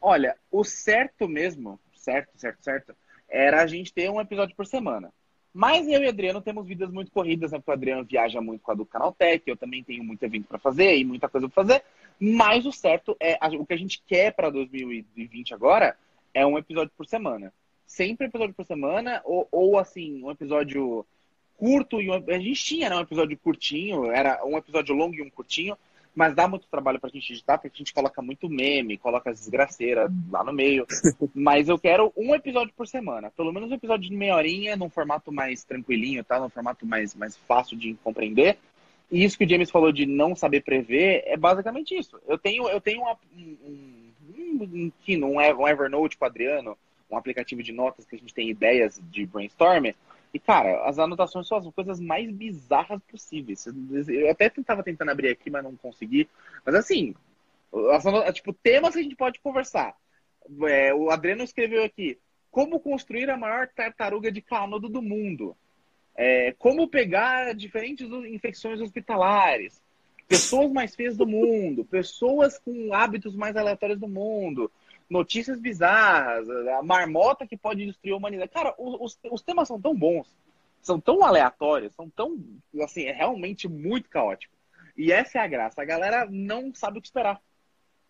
Olha, 0.00 0.36
o 0.50 0.64
certo 0.64 1.28
mesmo, 1.28 1.78
certo, 1.94 2.30
certo, 2.36 2.62
certo, 2.62 2.96
era 3.28 3.62
a 3.62 3.66
gente 3.66 3.92
ter 3.92 4.10
um 4.10 4.20
episódio 4.20 4.56
por 4.56 4.66
semana. 4.66 5.12
Mas 5.52 5.88
eu 5.88 6.02
e 6.02 6.08
Adriano 6.08 6.40
temos 6.40 6.66
vidas 6.66 6.90
muito 6.90 7.10
corridas, 7.10 7.52
né? 7.52 7.58
Porque 7.58 7.70
o 7.70 7.74
Adriano 7.74 8.04
viaja 8.04 8.40
muito 8.40 8.62
com 8.62 8.70
a 8.70 8.74
do 8.74 8.86
Canaltech, 8.86 9.42
eu 9.46 9.56
também 9.56 9.82
tenho 9.82 10.04
muito 10.04 10.22
evento 10.22 10.46
para 10.46 10.58
fazer 10.58 10.96
e 10.96 11.04
muita 11.04 11.28
coisa 11.28 11.48
para 11.48 11.64
fazer. 11.64 11.82
Mas 12.20 12.64
o 12.64 12.72
certo 12.72 13.16
é 13.20 13.38
o 13.58 13.66
que 13.66 13.74
a 13.74 13.78
gente 13.78 14.02
quer 14.06 14.32
para 14.32 14.50
2020 14.50 15.54
agora 15.54 15.96
é 16.32 16.46
um 16.46 16.58
episódio 16.58 16.92
por 16.96 17.06
semana. 17.06 17.52
Sempre 17.86 18.26
episódio 18.26 18.54
por 18.54 18.64
semana, 18.64 19.20
ou, 19.24 19.48
ou 19.50 19.78
assim, 19.78 20.22
um 20.22 20.30
episódio 20.30 21.04
curto 21.58 22.00
e 22.00 22.08
um, 22.08 22.14
a 22.14 22.38
gente 22.38 22.64
tinha 22.64 22.88
né, 22.88 22.96
um 22.96 23.00
episódio 23.00 23.36
curtinho, 23.36 24.10
era 24.10 24.40
um 24.46 24.56
episódio 24.56 24.94
longo 24.94 25.16
e 25.16 25.22
um 25.22 25.28
curtinho, 25.28 25.76
mas 26.14 26.34
dá 26.34 26.48
muito 26.48 26.66
trabalho 26.68 26.98
pra 26.98 27.10
gente 27.10 27.32
editar, 27.32 27.58
porque 27.58 27.76
a 27.76 27.78
gente 27.78 27.92
coloca 27.92 28.22
muito 28.22 28.48
meme, 28.48 28.96
coloca 28.96 29.30
as 29.30 29.40
desgraceiras 29.40 30.10
lá 30.30 30.42
no 30.42 30.52
meio. 30.52 30.86
mas 31.34 31.68
eu 31.68 31.78
quero 31.78 32.12
um 32.16 32.34
episódio 32.34 32.72
por 32.76 32.86
semana. 32.86 33.30
Pelo 33.36 33.52
menos 33.52 33.70
um 33.70 33.74
episódio 33.74 34.08
de 34.08 34.16
meia 34.16 34.34
horinha, 34.34 34.76
num 34.76 34.88
formato 34.88 35.30
mais 35.30 35.62
tranquilinho, 35.64 36.24
tá? 36.24 36.40
Num 36.40 36.48
formato 36.48 36.86
mais, 36.86 37.14
mais 37.14 37.36
fácil 37.36 37.76
de 37.76 37.94
compreender. 38.02 38.58
E 39.10 39.24
isso 39.24 39.38
que 39.38 39.44
o 39.44 39.48
James 39.48 39.70
falou 39.70 39.92
de 39.92 40.06
não 40.06 40.34
saber 40.34 40.62
prever 40.62 41.22
é 41.26 41.36
basicamente 41.36 41.96
isso. 41.96 42.20
Eu 42.26 42.38
tenho, 42.38 42.68
eu 42.68 42.80
tenho 42.80 43.02
uma, 43.02 43.16
um, 43.36 43.56
um, 44.28 44.92
um, 45.08 45.24
um 45.24 45.68
Evernote 45.68 46.16
com 46.16 46.24
o 46.24 46.28
Adriano, 46.28 46.76
um 47.10 47.16
aplicativo 47.16 47.62
de 47.62 47.72
notas 47.72 48.04
que 48.04 48.16
a 48.16 48.18
gente 48.18 48.34
tem 48.34 48.50
ideias 48.50 49.00
de 49.10 49.24
brainstorming. 49.24 49.94
E, 50.32 50.38
cara, 50.38 50.86
as 50.86 50.98
anotações 50.98 51.48
são 51.48 51.58
as 51.58 51.66
coisas 51.70 51.98
mais 51.98 52.30
bizarras 52.30 53.00
possíveis. 53.10 53.66
Eu 54.08 54.30
até 54.30 54.48
tentava 54.48 54.82
tentando 54.82 55.10
abrir 55.10 55.28
aqui, 55.28 55.50
mas 55.50 55.64
não 55.64 55.74
consegui. 55.76 56.28
Mas 56.64 56.74
assim, 56.74 57.14
as, 57.92 58.34
tipo, 58.34 58.52
temas 58.52 58.94
que 58.94 59.00
a 59.00 59.02
gente 59.02 59.16
pode 59.16 59.40
conversar. 59.40 59.94
É, 60.66 60.94
o 60.94 61.10
Adriano 61.10 61.42
escreveu 61.42 61.82
aqui: 61.82 62.18
como 62.50 62.80
construir 62.80 63.30
a 63.30 63.36
maior 63.36 63.68
tartaruga 63.68 64.30
de 64.30 64.42
canudo 64.42 64.88
do 64.88 65.00
mundo. 65.00 65.56
É, 66.14 66.52
como 66.58 66.88
pegar 66.88 67.54
diferentes 67.54 68.08
infecções 68.10 68.80
hospitalares. 68.80 69.80
Pessoas 70.26 70.70
mais 70.70 70.94
feias 70.94 71.16
do 71.16 71.26
mundo. 71.26 71.84
Pessoas 71.86 72.58
com 72.58 72.92
hábitos 72.92 73.34
mais 73.34 73.56
aleatórios 73.56 73.98
do 73.98 74.08
mundo 74.08 74.70
notícias 75.08 75.60
bizarras, 75.60 76.48
a 76.48 76.82
marmota 76.82 77.46
que 77.46 77.56
pode 77.56 77.86
destruir 77.86 78.12
a 78.12 78.16
humanidade. 78.16 78.50
Cara, 78.50 78.74
os, 78.78 79.18
os 79.30 79.42
temas 79.42 79.68
são 79.68 79.80
tão 79.80 79.94
bons, 79.94 80.28
são 80.82 81.00
tão 81.00 81.24
aleatórios, 81.24 81.94
são 81.94 82.08
tão, 82.10 82.38
assim, 82.82 83.04
é 83.04 83.12
realmente 83.12 83.68
muito 83.68 84.08
caótico. 84.08 84.54
E 84.96 85.12
essa 85.12 85.38
é 85.38 85.42
a 85.42 85.46
graça. 85.46 85.80
A 85.80 85.84
galera 85.84 86.26
não 86.28 86.74
sabe 86.74 86.98
o 86.98 87.00
que 87.00 87.06
esperar. 87.06 87.40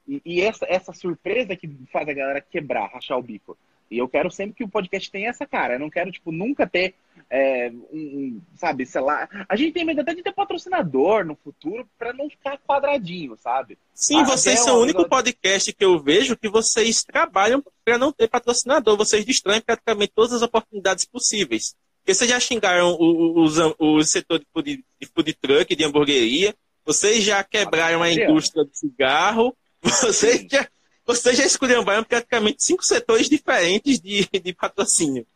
E, 0.06 0.22
e 0.24 0.40
essa, 0.40 0.64
essa 0.66 0.92
surpresa 0.92 1.54
que 1.54 1.68
faz 1.92 2.08
a 2.08 2.14
galera 2.14 2.40
quebrar, 2.40 2.90
rachar 2.90 3.18
o 3.18 3.22
bico. 3.22 3.58
E 3.90 3.98
eu 3.98 4.08
quero 4.08 4.30
sempre 4.30 4.54
que 4.54 4.64
o 4.64 4.68
podcast 4.68 5.10
tenha 5.10 5.30
essa 5.30 5.46
cara. 5.46 5.74
Eu 5.74 5.80
não 5.80 5.90
quero, 5.90 6.10
tipo, 6.10 6.30
nunca 6.30 6.66
ter 6.66 6.94
é, 7.30 7.70
um, 7.92 7.98
um, 7.98 8.40
sabe, 8.54 8.86
sei 8.86 9.00
lá. 9.00 9.28
A 9.48 9.56
gente 9.56 9.72
tem 9.72 9.84
medo 9.84 10.00
até 10.00 10.14
de 10.14 10.22
ter 10.22 10.32
patrocinador 10.32 11.24
no 11.24 11.36
futuro 11.36 11.88
para 11.98 12.12
não 12.12 12.28
ficar 12.28 12.58
quadradinho, 12.58 13.36
sabe? 13.36 13.78
Sim, 13.94 14.24
vocês 14.24 14.60
são 14.60 14.76
o 14.76 14.82
único 14.82 15.08
podcast 15.08 15.72
que 15.72 15.84
eu 15.84 15.98
vejo 15.98 16.36
que 16.36 16.48
vocês 16.48 17.02
trabalham 17.02 17.62
para 17.84 17.98
não 17.98 18.12
ter 18.12 18.28
patrocinador. 18.28 18.96
Vocês 18.96 19.24
destroem 19.24 19.60
praticamente 19.60 20.12
todas 20.14 20.32
as 20.32 20.42
oportunidades 20.42 21.04
possíveis. 21.04 21.74
Porque 22.00 22.14
vocês 22.14 22.30
já 22.30 22.40
xingaram 22.40 22.96
o, 22.98 23.44
o, 23.44 23.96
o 23.96 24.02
setor 24.02 24.38
de 24.38 24.46
food, 24.52 24.84
de 25.00 25.06
food 25.06 25.34
truck, 25.34 25.76
de 25.76 25.84
hamburgueria, 25.84 26.54
vocês 26.88 27.22
já 27.22 27.44
quebraram 27.44 28.02
a 28.02 28.10
indústria 28.10 28.64
do 28.64 28.70
cigarro, 28.72 29.54
vocês 29.82 30.46
já, 30.50 30.66
vocês 31.08 31.38
já 31.38 31.44
escolheram 31.46 31.82
praticamente 32.04 32.62
cinco 32.62 32.84
setores 32.84 33.30
diferentes 33.30 33.98
de, 33.98 34.28
de 34.28 34.52
patrocínio. 34.52 35.26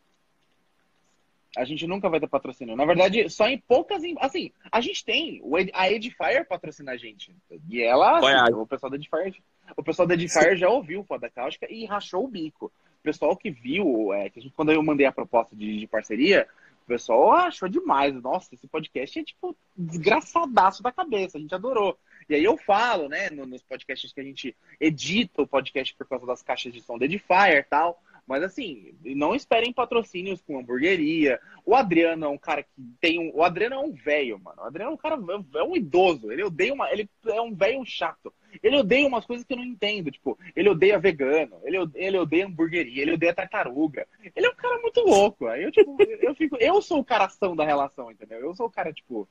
A 1.56 1.64
gente 1.64 1.86
nunca 1.86 2.10
vai 2.10 2.20
ter 2.20 2.28
patrocínio. 2.28 2.76
Na 2.76 2.84
verdade, 2.84 3.28
só 3.30 3.46
em 3.48 3.58
poucas. 3.58 4.02
Assim, 4.20 4.50
a 4.70 4.80
gente 4.82 5.02
tem. 5.02 5.42
A 5.72 5.90
Edifier 5.90 6.46
patrocina 6.46 6.92
a 6.92 6.96
gente. 6.96 7.34
E 7.70 7.82
ela. 7.82 8.18
Assim, 8.18 8.54
o 8.54 8.66
pessoal 8.66 8.90
da 8.90 8.96
Edifier. 8.96 9.34
O 9.74 9.82
pessoal 9.82 10.06
da 10.06 10.14
Edifier 10.14 10.56
já 10.56 10.68
ouviu 10.68 11.00
o 11.00 11.04
Foda 11.04 11.30
Cáustica 11.30 11.66
e 11.70 11.86
rachou 11.86 12.24
o 12.24 12.28
bico. 12.28 12.66
O 12.66 13.02
pessoal 13.02 13.34
que 13.34 13.50
viu, 13.50 14.12
é, 14.12 14.28
que 14.28 14.40
gente, 14.40 14.54
quando 14.54 14.72
eu 14.72 14.82
mandei 14.82 15.06
a 15.06 15.12
proposta 15.12 15.56
de, 15.56 15.80
de 15.80 15.86
parceria, 15.86 16.46
o 16.84 16.86
pessoal 16.86 17.32
achou 17.32 17.68
demais. 17.68 18.14
Nossa, 18.14 18.54
esse 18.54 18.66
podcast 18.66 19.18
é 19.18 19.24
tipo 19.24 19.56
desgraçadaço 19.76 20.82
da 20.82 20.92
cabeça. 20.92 21.38
A 21.38 21.40
gente 21.40 21.54
adorou. 21.54 21.98
E 22.28 22.34
aí 22.34 22.44
eu 22.44 22.56
falo, 22.56 23.08
né, 23.08 23.30
nos 23.30 23.62
podcasts 23.62 24.12
que 24.12 24.20
a 24.20 24.24
gente 24.24 24.56
edita 24.80 25.42
o 25.42 25.46
podcast 25.46 25.94
por 25.94 26.06
causa 26.06 26.26
das 26.26 26.42
caixas 26.42 26.72
de 26.72 26.80
som 26.80 26.98
da 26.98 27.04
Edifier 27.04 27.58
e 27.58 27.62
tal. 27.62 28.00
Mas 28.26 28.42
assim, 28.44 28.94
não 29.04 29.34
esperem 29.34 29.72
patrocínios 29.72 30.40
com 30.40 30.58
hamburgueria. 30.58 31.40
O 31.66 31.74
Adriano 31.74 32.24
é 32.24 32.28
um 32.28 32.38
cara 32.38 32.62
que 32.62 32.70
tem 33.00 33.18
um. 33.18 33.32
O 33.34 33.42
Adriano 33.42 33.74
é 33.74 33.78
um 33.78 33.92
velho, 33.92 34.38
mano. 34.38 34.62
O 34.62 34.64
Adriano 34.64 34.92
é 34.92 34.94
um 34.94 34.96
cara. 34.96 35.18
É 35.56 35.62
um 35.62 35.76
idoso. 35.76 36.30
Ele 36.30 36.44
odeia 36.44 36.72
uma. 36.72 36.90
Ele 36.92 37.08
é 37.26 37.40
um 37.40 37.52
velho 37.52 37.84
chato. 37.84 38.32
Ele 38.62 38.76
odeia 38.76 39.06
umas 39.06 39.26
coisas 39.26 39.44
que 39.44 39.52
eu 39.52 39.56
não 39.56 39.64
entendo. 39.64 40.10
Tipo, 40.10 40.38
ele 40.54 40.68
odeia 40.68 40.98
vegano, 40.98 41.58
ele, 41.64 41.78
ele 41.94 42.18
odeia 42.18 42.46
hamburgueria, 42.46 43.02
ele 43.02 43.12
odeia 43.12 43.34
tartaruga. 43.34 44.06
Ele 44.34 44.46
é 44.46 44.50
um 44.50 44.54
cara 44.54 44.80
muito 44.80 45.00
louco. 45.00 45.46
Aí 45.46 45.64
eu, 45.64 45.72
tipo, 45.72 45.96
eu 46.20 46.34
fico. 46.34 46.56
Eu 46.56 46.80
sou 46.80 47.00
o 47.00 47.04
caração 47.04 47.56
da 47.56 47.64
relação, 47.64 48.10
entendeu? 48.10 48.38
Eu 48.40 48.54
sou 48.54 48.66
o 48.66 48.70
cara, 48.70 48.92
tipo, 48.92 49.28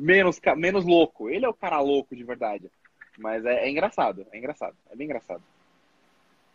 menos, 0.00 0.40
menos 0.56 0.84
louco. 0.84 1.28
Ele 1.28 1.44
é 1.44 1.48
o 1.48 1.54
cara 1.54 1.80
louco 1.80 2.16
de 2.16 2.24
verdade. 2.24 2.70
Mas 3.18 3.44
é, 3.44 3.66
é 3.66 3.70
engraçado, 3.70 4.26
é 4.32 4.38
engraçado. 4.38 4.74
É 4.90 4.96
bem 4.96 5.04
engraçado. 5.04 5.42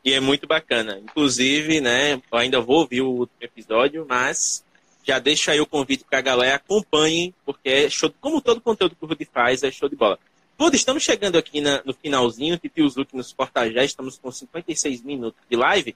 E 0.04 0.14
é 0.14 0.20
muito 0.20 0.48
bacana. 0.48 1.00
Inclusive, 1.00 1.80
né, 1.80 2.14
eu 2.14 2.38
ainda 2.38 2.60
vou 2.60 2.80
ouvir 2.80 3.02
o 3.02 3.10
último 3.10 3.38
episódio, 3.42 4.06
mas 4.08 4.64
já 5.04 5.20
deixa 5.20 5.52
aí 5.52 5.62
o 5.62 5.66
convite 5.66 6.04
para 6.04 6.20
a 6.20 6.22
galera 6.22 6.56
acompanhem, 6.56 7.34
porque 7.46 7.70
é 7.70 7.90
show, 7.90 8.14
como 8.20 8.42
todo 8.42 8.62
conteúdo 8.62 8.96
que 8.96 9.06
o 9.06 9.08
Rudy 9.08 9.26
faz, 9.26 9.64
é 9.64 9.72
show 9.72 9.88
de 9.88 9.96
bola. 9.96 10.20
Rudy, 10.60 10.78
estamos 10.78 11.04
chegando 11.04 11.38
aqui 11.38 11.62
na, 11.62 11.84
no 11.84 11.94
finalzinho, 11.94 12.58
Titiuzuki 12.58 13.16
nos 13.16 13.34
corta 13.34 13.70
já, 13.70 13.84
estamos 13.84 14.18
com 14.18 14.32
56 14.32 15.02
minutos 15.04 15.40
de 15.50 15.56
live, 15.56 15.96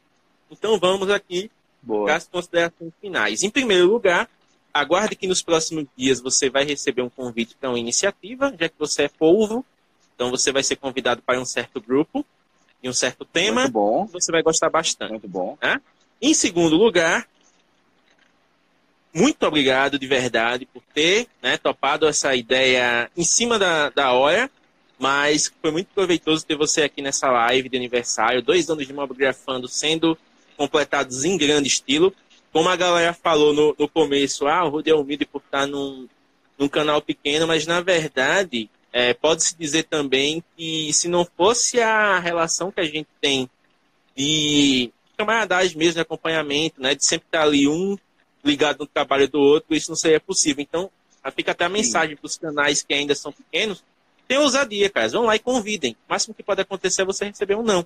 então 0.51 0.77
vamos 0.77 1.09
aqui 1.09 1.49
para 1.87 2.15
as 2.15 2.27
considerações 2.27 2.91
finais. 2.99 3.41
Em 3.41 3.49
primeiro 3.49 3.87
lugar, 3.87 4.29
aguarde 4.73 5.15
que 5.15 5.27
nos 5.27 5.41
próximos 5.41 5.85
dias 5.95 6.21
você 6.21 6.49
vai 6.49 6.63
receber 6.63 7.01
um 7.01 7.09
convite 7.09 7.55
para 7.59 7.69
uma 7.69 7.79
iniciativa, 7.79 8.53
já 8.59 8.69
que 8.69 8.75
você 8.77 9.03
é 9.03 9.09
polvo, 9.09 9.65
então 10.15 10.29
você 10.29 10.51
vai 10.51 10.63
ser 10.63 10.75
convidado 10.75 11.21
para 11.21 11.39
um 11.39 11.45
certo 11.45 11.79
grupo, 11.79 12.25
em 12.83 12.89
um 12.89 12.93
certo 12.93 13.25
tema, 13.25 13.61
Muito 13.61 13.73
bom. 13.73 14.05
você 14.05 14.31
vai 14.31 14.41
gostar 14.41 14.69
bastante. 14.69 15.11
Muito 15.11 15.27
bom. 15.27 15.57
Né? 15.61 15.81
Em 16.21 16.33
segundo 16.33 16.75
lugar, 16.75 17.27
muito 19.13 19.43
obrigado 19.45 19.97
de 19.97 20.05
verdade 20.07 20.65
por 20.65 20.83
ter 20.93 21.27
né, 21.41 21.57
topado 21.57 22.07
essa 22.07 22.35
ideia 22.35 23.09
em 23.17 23.23
cima 23.23 23.57
da, 23.57 23.89
da 23.89 24.11
hora, 24.11 24.49
mas 24.99 25.51
foi 25.61 25.71
muito 25.71 25.87
proveitoso 25.95 26.45
ter 26.45 26.55
você 26.55 26.83
aqui 26.83 27.01
nessa 27.01 27.29
live 27.31 27.69
de 27.69 27.77
aniversário, 27.77 28.41
dois 28.41 28.69
anos 28.69 28.85
de 28.85 28.93
Mobgrafando 28.93 29.67
sendo 29.67 30.17
completados 30.55 31.23
em 31.23 31.37
grande 31.37 31.69
estilo. 31.69 32.13
Como 32.51 32.69
a 32.69 32.75
galera 32.75 33.13
falou 33.13 33.53
no, 33.53 33.75
no 33.77 33.87
começo, 33.87 34.47
ah, 34.47 34.65
o 34.65 34.69
Rudy 34.69 34.89
é 34.89 34.95
humilde 34.95 35.25
por 35.25 35.41
estar 35.41 35.67
num, 35.67 36.07
num 36.57 36.67
canal 36.67 37.01
pequeno, 37.01 37.47
mas 37.47 37.67
na 37.67 37.81
verdade 37.81 38.69
é, 38.91 39.13
Pode-se 39.13 39.55
dizer 39.55 39.83
também 39.83 40.43
que 40.57 40.91
se 40.93 41.07
não 41.07 41.25
fosse 41.25 41.79
a 41.79 42.19
relação 42.19 42.71
que 42.71 42.81
a 42.81 42.85
gente 42.85 43.07
tem 43.21 43.49
de 44.15 44.91
camaradagem 45.17 45.77
mesmo, 45.77 45.95
de 45.95 46.01
acompanhamento, 46.01 46.81
né, 46.81 46.95
de 46.95 47.05
sempre 47.05 47.27
estar 47.27 47.43
ali 47.43 47.67
um 47.67 47.97
ligado 48.43 48.79
no 48.79 48.87
trabalho 48.87 49.27
do 49.27 49.39
outro, 49.39 49.75
isso 49.75 49.91
não 49.91 49.95
seria 49.95 50.19
possível. 50.19 50.61
Então, 50.61 50.89
fica 51.35 51.51
até 51.51 51.65
a 51.65 51.69
mensagem 51.69 52.15
para 52.15 52.25
os 52.25 52.37
canais 52.37 52.81
que 52.81 52.93
ainda 52.93 53.13
são 53.13 53.31
pequenos, 53.31 53.83
tem 54.27 54.37
ousadia, 54.37 54.89
cara. 54.89 55.07
Vão 55.09 55.25
lá 55.25 55.35
e 55.35 55.39
convidem. 55.39 55.93
O 56.07 56.11
máximo 56.11 56.33
que 56.33 56.43
pode 56.43 56.61
acontecer 56.61 57.01
é 57.01 57.05
você 57.05 57.25
receber 57.25 57.55
um 57.55 57.63
não. 57.63 57.85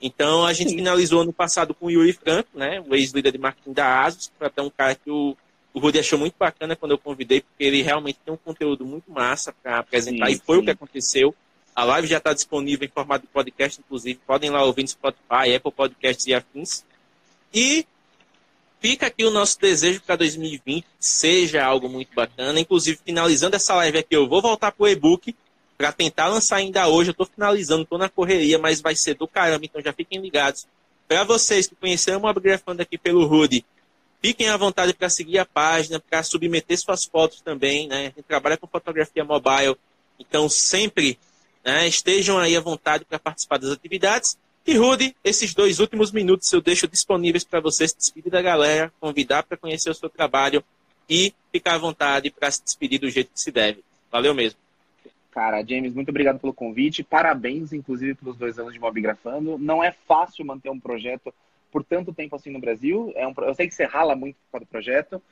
Então, 0.00 0.46
a 0.46 0.52
gente 0.52 0.70
Sim. 0.70 0.76
finalizou 0.76 1.20
ano 1.20 1.32
passado 1.32 1.74
com 1.74 1.86
o 1.86 1.90
Yuri 1.90 2.12
Franco, 2.12 2.48
né, 2.54 2.82
o 2.88 2.94
ex-líder 2.94 3.32
de 3.32 3.38
marketing 3.38 3.72
da 3.72 4.02
Asus, 4.04 4.30
para 4.38 4.48
ter 4.48 4.62
um 4.62 4.70
cara 4.70 4.94
que 4.94 5.10
o 5.10 5.36
o 5.72 5.78
Rudy 5.78 6.00
achou 6.00 6.18
muito 6.18 6.34
bacana 6.38 6.74
quando 6.74 6.92
eu 6.92 6.98
convidei, 6.98 7.40
porque 7.40 7.64
ele 7.64 7.82
realmente 7.82 8.18
tem 8.24 8.34
um 8.34 8.36
conteúdo 8.36 8.84
muito 8.84 9.10
massa 9.10 9.54
para 9.62 9.78
apresentar, 9.78 10.26
sim, 10.26 10.32
e 10.32 10.38
foi 10.38 10.56
sim. 10.56 10.62
o 10.62 10.64
que 10.64 10.70
aconteceu. 10.70 11.34
A 11.74 11.84
live 11.84 12.08
já 12.08 12.18
está 12.18 12.32
disponível 12.32 12.86
em 12.86 12.90
formato 12.90 13.26
de 13.26 13.32
podcast, 13.32 13.80
inclusive. 13.80 14.18
Podem 14.26 14.50
lá 14.50 14.64
ouvir 14.64 14.82
no 14.82 14.88
Spotify, 14.88 15.54
Apple 15.54 15.72
Podcasts 15.72 16.26
e 16.26 16.34
afins. 16.34 16.84
E 17.54 17.86
fica 18.80 19.06
aqui 19.06 19.24
o 19.24 19.30
nosso 19.30 19.58
desejo 19.60 20.00
para 20.02 20.16
2020 20.16 20.84
seja 20.98 21.64
algo 21.64 21.88
muito 21.88 22.12
bacana. 22.14 22.58
Inclusive, 22.58 22.98
finalizando 23.04 23.54
essa 23.54 23.74
live 23.76 23.98
aqui, 23.98 24.16
eu 24.16 24.28
vou 24.28 24.42
voltar 24.42 24.72
para 24.72 24.84
o 24.84 24.88
e-book 24.88 25.34
para 25.80 25.92
tentar 25.92 26.26
lançar 26.26 26.56
ainda 26.56 26.86
hoje. 26.88 27.08
Eu 27.08 27.12
estou 27.12 27.24
finalizando, 27.24 27.84
estou 27.84 27.98
na 27.98 28.10
correria, 28.10 28.58
mas 28.58 28.82
vai 28.82 28.94
ser 28.94 29.14
do 29.14 29.26
caramba, 29.26 29.64
então 29.64 29.80
já 29.80 29.94
fiquem 29.94 30.20
ligados. 30.20 30.66
Para 31.08 31.24
vocês 31.24 31.66
que 31.66 31.74
conheceram 31.74 32.20
o 32.20 32.28
Upgrafando 32.28 32.82
aqui 32.82 32.98
pelo 32.98 33.24
Rudy, 33.24 33.64
Fiquem 34.22 34.50
à 34.50 34.56
vontade 34.58 34.92
para 34.92 35.08
seguir 35.08 35.38
a 35.38 35.46
página, 35.46 35.98
para 35.98 36.22
submeter 36.22 36.78
suas 36.78 37.06
fotos 37.06 37.40
também, 37.40 37.88
né? 37.88 38.00
A 38.00 38.04
gente 38.04 38.22
trabalha 38.24 38.58
com 38.58 38.66
fotografia 38.66 39.24
mobile, 39.24 39.74
então 40.18 40.46
sempre 40.46 41.18
né, 41.64 41.88
estejam 41.88 42.38
aí 42.38 42.54
à 42.54 42.60
vontade 42.60 43.06
para 43.06 43.18
participar 43.18 43.56
das 43.56 43.70
atividades. 43.70 44.36
E 44.66 44.76
Rudy, 44.76 45.16
esses 45.24 45.54
dois 45.54 45.80
últimos 45.80 46.12
minutos 46.12 46.52
eu 46.52 46.60
deixo 46.60 46.86
disponíveis 46.86 47.44
para 47.44 47.60
vocês 47.60 47.94
despedir 47.94 48.30
da 48.30 48.42
galera, 48.42 48.92
convidar 49.00 49.42
para 49.42 49.56
conhecer 49.56 49.88
o 49.88 49.94
seu 49.94 50.10
trabalho 50.10 50.62
e 51.08 51.32
ficar 51.50 51.76
à 51.76 51.78
vontade 51.78 52.30
para 52.30 52.50
se 52.50 52.62
despedir 52.62 53.00
do 53.00 53.08
jeito 53.08 53.30
que 53.32 53.40
se 53.40 53.50
deve. 53.50 53.82
Valeu 54.12 54.34
mesmo. 54.34 54.58
Cara, 55.30 55.64
James, 55.64 55.94
muito 55.94 56.08
obrigado 56.08 56.40
pelo 56.40 56.52
convite. 56.52 57.04
Parabéns, 57.04 57.72
inclusive, 57.72 58.14
pelos 58.14 58.36
dois 58.36 58.58
anos 58.58 58.72
de 58.72 58.80
Mobigrafando. 58.80 59.56
Não 59.56 59.82
é 59.82 59.92
fácil 59.92 60.44
manter 60.44 60.70
um 60.70 60.80
projeto 60.80 61.32
por 61.70 61.84
tanto 61.84 62.12
tempo 62.12 62.34
assim 62.34 62.50
no 62.50 62.60
Brasil. 62.60 63.12
É 63.14 63.26
um, 63.26 63.32
eu 63.38 63.54
sei 63.54 63.68
que 63.68 63.74
você 63.74 63.84
rala 63.84 64.16
muito 64.16 64.36
por 64.36 64.52
causa 64.52 64.66
do 64.66 64.68
projeto. 64.68 65.22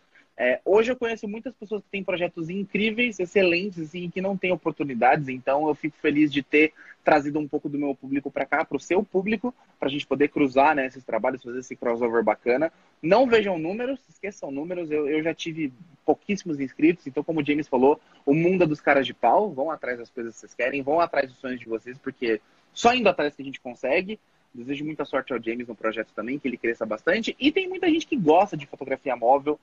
É, 0.41 0.61
hoje 0.65 0.93
eu 0.93 0.97
conheço 0.97 1.27
muitas 1.27 1.53
pessoas 1.53 1.83
que 1.83 1.91
têm 1.91 2.05
projetos 2.05 2.49
incríveis, 2.49 3.19
excelentes, 3.19 3.81
assim, 3.81 4.09
que 4.09 4.21
não 4.21 4.37
têm 4.37 4.53
oportunidades, 4.53 5.29
então 5.29 5.67
eu 5.67 5.75
fico 5.75 5.97
feliz 5.99 6.33
de 6.33 6.45
ter 6.45 6.73
trazido 7.05 7.41
um 7.41 7.49
pouco 7.49 7.69
do 7.69 7.77
meu 7.77 7.93
público 7.93 8.31
para 8.31 8.47
cá, 8.47 8.65
para 8.65 8.77
o 8.77 8.81
seu 8.81 9.03
público, 9.03 9.53
para 9.81 9.89
a 9.89 9.91
gente 9.91 10.07
poder 10.07 10.29
cruzar 10.29 10.77
né, 10.77 10.87
esses 10.87 11.03
trabalhos, 11.03 11.43
fazer 11.43 11.59
esse 11.59 11.75
crossover 11.75 12.23
bacana. 12.23 12.73
Não 13.03 13.27
vejam 13.27 13.59
números, 13.59 13.99
esqueçam 14.09 14.53
números, 14.53 14.93
eu, 14.93 15.09
eu 15.09 15.25
já 15.25 15.35
tive 15.35 15.73
pouquíssimos 16.07 16.61
inscritos, 16.61 17.05
então, 17.09 17.25
como 17.25 17.41
o 17.41 17.45
James 17.45 17.67
falou, 17.67 18.01
o 18.25 18.33
mundo 18.33 18.63
é 18.63 18.67
dos 18.67 18.81
caras 18.81 19.07
de 19.07 19.15
pau, 19.15 19.51
vão 19.51 19.73
atrás 19.73 19.99
das 19.99 20.09
coisas 20.09 20.35
que 20.35 20.41
vocês 20.41 20.55
querem, 20.55 20.83
vão 20.83 21.01
atrás 21.01 21.29
dos 21.29 21.41
sonhos 21.41 21.59
de 21.59 21.67
vocês, 21.67 21.99
porque 21.99 22.41
só 22.73 22.95
indo 22.95 23.09
atrás 23.09 23.35
que 23.35 23.43
a 23.43 23.45
gente 23.45 23.61
consegue. 23.61 24.21
Desejo 24.55 24.85
muita 24.85 25.05
sorte 25.05 25.33
ao 25.33 25.43
James 25.43 25.69
no 25.69 25.75
projeto 25.75 26.13
também, 26.15 26.39
que 26.39 26.49
ele 26.49 26.57
cresça 26.57 26.87
bastante. 26.87 27.37
E 27.39 27.53
tem 27.53 27.69
muita 27.69 27.87
gente 27.89 28.07
que 28.07 28.17
gosta 28.17 28.57
de 28.57 28.67
fotografia 28.67 29.15
móvel, 29.15 29.59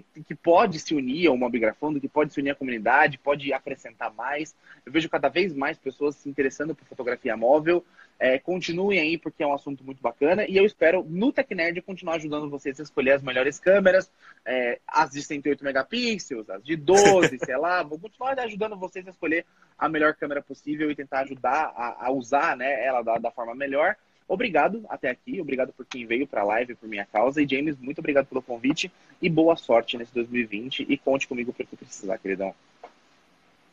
que, 0.00 0.22
que 0.22 0.34
pode 0.34 0.78
se 0.78 0.94
unir 0.94 1.28
ao 1.28 1.36
Mobigrafando, 1.36 2.00
que 2.00 2.08
pode 2.08 2.32
se 2.32 2.40
unir 2.40 2.50
à 2.50 2.54
comunidade, 2.54 3.18
pode 3.18 3.52
acrescentar 3.52 4.12
mais. 4.14 4.54
Eu 4.84 4.92
vejo 4.92 5.08
cada 5.08 5.28
vez 5.28 5.54
mais 5.54 5.78
pessoas 5.78 6.16
se 6.16 6.28
interessando 6.28 6.74
por 6.74 6.86
fotografia 6.86 7.36
móvel. 7.36 7.84
É, 8.18 8.38
continuem 8.38 8.98
aí, 8.98 9.16
porque 9.16 9.42
é 9.42 9.46
um 9.46 9.54
assunto 9.54 9.84
muito 9.84 10.02
bacana. 10.02 10.44
E 10.48 10.56
eu 10.56 10.64
espero, 10.64 11.04
no 11.08 11.32
TecNerd, 11.32 11.80
continuar 11.82 12.16
ajudando 12.16 12.50
vocês 12.50 12.80
a 12.80 12.82
escolher 12.82 13.12
as 13.12 13.22
melhores 13.22 13.60
câmeras, 13.60 14.10
é, 14.44 14.80
as 14.86 15.10
de 15.10 15.22
108 15.22 15.62
megapixels, 15.62 16.50
as 16.50 16.64
de 16.64 16.74
12, 16.74 17.38
sei 17.44 17.56
lá. 17.56 17.82
Vou 17.82 17.98
continuar 17.98 18.38
ajudando 18.40 18.76
vocês 18.76 19.06
a 19.06 19.10
escolher 19.10 19.46
a 19.78 19.88
melhor 19.88 20.14
câmera 20.14 20.42
possível 20.42 20.90
e 20.90 20.96
tentar 20.96 21.20
ajudar 21.20 21.72
a, 21.76 22.06
a 22.06 22.10
usar 22.10 22.56
né, 22.56 22.84
ela 22.84 23.02
da, 23.02 23.18
da 23.18 23.30
forma 23.30 23.54
melhor. 23.54 23.96
Obrigado 24.28 24.84
até 24.90 25.08
aqui, 25.08 25.40
obrigado 25.40 25.72
por 25.72 25.86
quem 25.86 26.04
veio 26.04 26.26
para 26.26 26.42
a 26.42 26.44
live 26.44 26.74
por 26.74 26.86
minha 26.86 27.06
causa. 27.06 27.42
E 27.42 27.48
James, 27.48 27.78
muito 27.80 28.00
obrigado 28.00 28.26
pelo 28.26 28.42
convite 28.42 28.92
e 29.22 29.30
boa 29.30 29.56
sorte 29.56 29.96
nesse 29.96 30.12
2020. 30.12 30.86
E 30.86 30.98
conte 30.98 31.26
comigo 31.26 31.50
para 31.50 31.64
o 31.64 31.66
que 31.66 31.76
precisar, 31.76 32.18
queridão. 32.18 32.54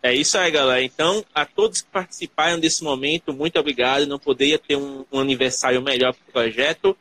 É 0.01 0.14
isso 0.14 0.38
aí, 0.38 0.49
galera. 0.51 0.82
Então, 0.82 1.26
a 1.34 1.45
todos 1.45 1.82
que 1.82 1.89
participaram 1.89 2.58
desse 2.58 2.84
momento, 2.84 3.34
muito 3.34 3.60
obrigado. 3.60 4.06
Não 4.06 4.20
poderia 4.20 4.58
ter 4.58 4.78
um, 4.78 5.03
um 5.12 5.20
aniversário 5.20 5.82
melhor 5.82 6.14
para 6.14 6.30
o 6.30 6.32
projeto. 6.32 6.97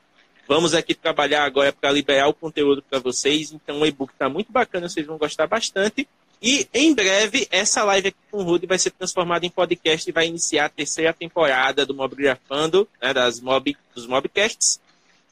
Vamos 0.49 0.75
aqui 0.75 0.95
trabalhar 0.95 1.45
agora 1.45 1.73
para 1.73 1.93
liberar 1.93 2.29
o 2.29 2.35
conteúdo 2.35 2.83
para 2.83 2.99
vocês. 2.99 3.53
Então, 3.53 3.81
o 3.81 3.87
e-book 3.87 4.13
está 4.13 4.29
muito 4.29 4.51
bacana, 4.51 4.89
vocês 4.89 5.07
vão 5.07 5.17
gostar 5.17 5.47
bastante. 5.47 6.09
E 6.47 6.69
em 6.75 6.95
breve, 6.95 7.49
essa 7.51 7.83
live 7.85 8.09
aqui 8.09 8.19
com 8.31 8.37
o 8.37 8.43
Rudy 8.43 8.67
vai 8.67 8.79
ser 8.79 8.91
transformada 8.91 9.47
em 9.47 9.51
podcast 9.51 10.07
e 10.07 10.13
vai 10.13 10.27
iniciar 10.27 10.67
a 10.67 10.69
terceira 10.69 11.11
temporada 11.11 11.87
do 11.87 11.95
Mobgrafando, 11.95 12.87
né, 13.01 13.15
das 13.15 13.41
mob, 13.41 13.75
dos 13.95 14.07
Mobcasts. 14.07 14.79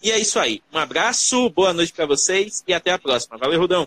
E 0.03 0.11
é 0.11 0.19
isso 0.19 0.41
aí. 0.41 0.63
Um 0.73 0.79
abraço, 0.79 1.51
boa 1.51 1.75
noite 1.75 1.93
para 1.93 2.07
vocês 2.07 2.65
e 2.67 2.73
até 2.73 2.93
a 2.93 2.99
próxima. 2.99 3.37
Valeu, 3.37 3.61
Rudão. 3.61 3.87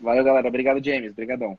Valeu, 0.00 0.24
galera. 0.24 0.48
Obrigado, 0.48 0.82
James. 0.82 1.10
Obrigadão. 1.10 1.58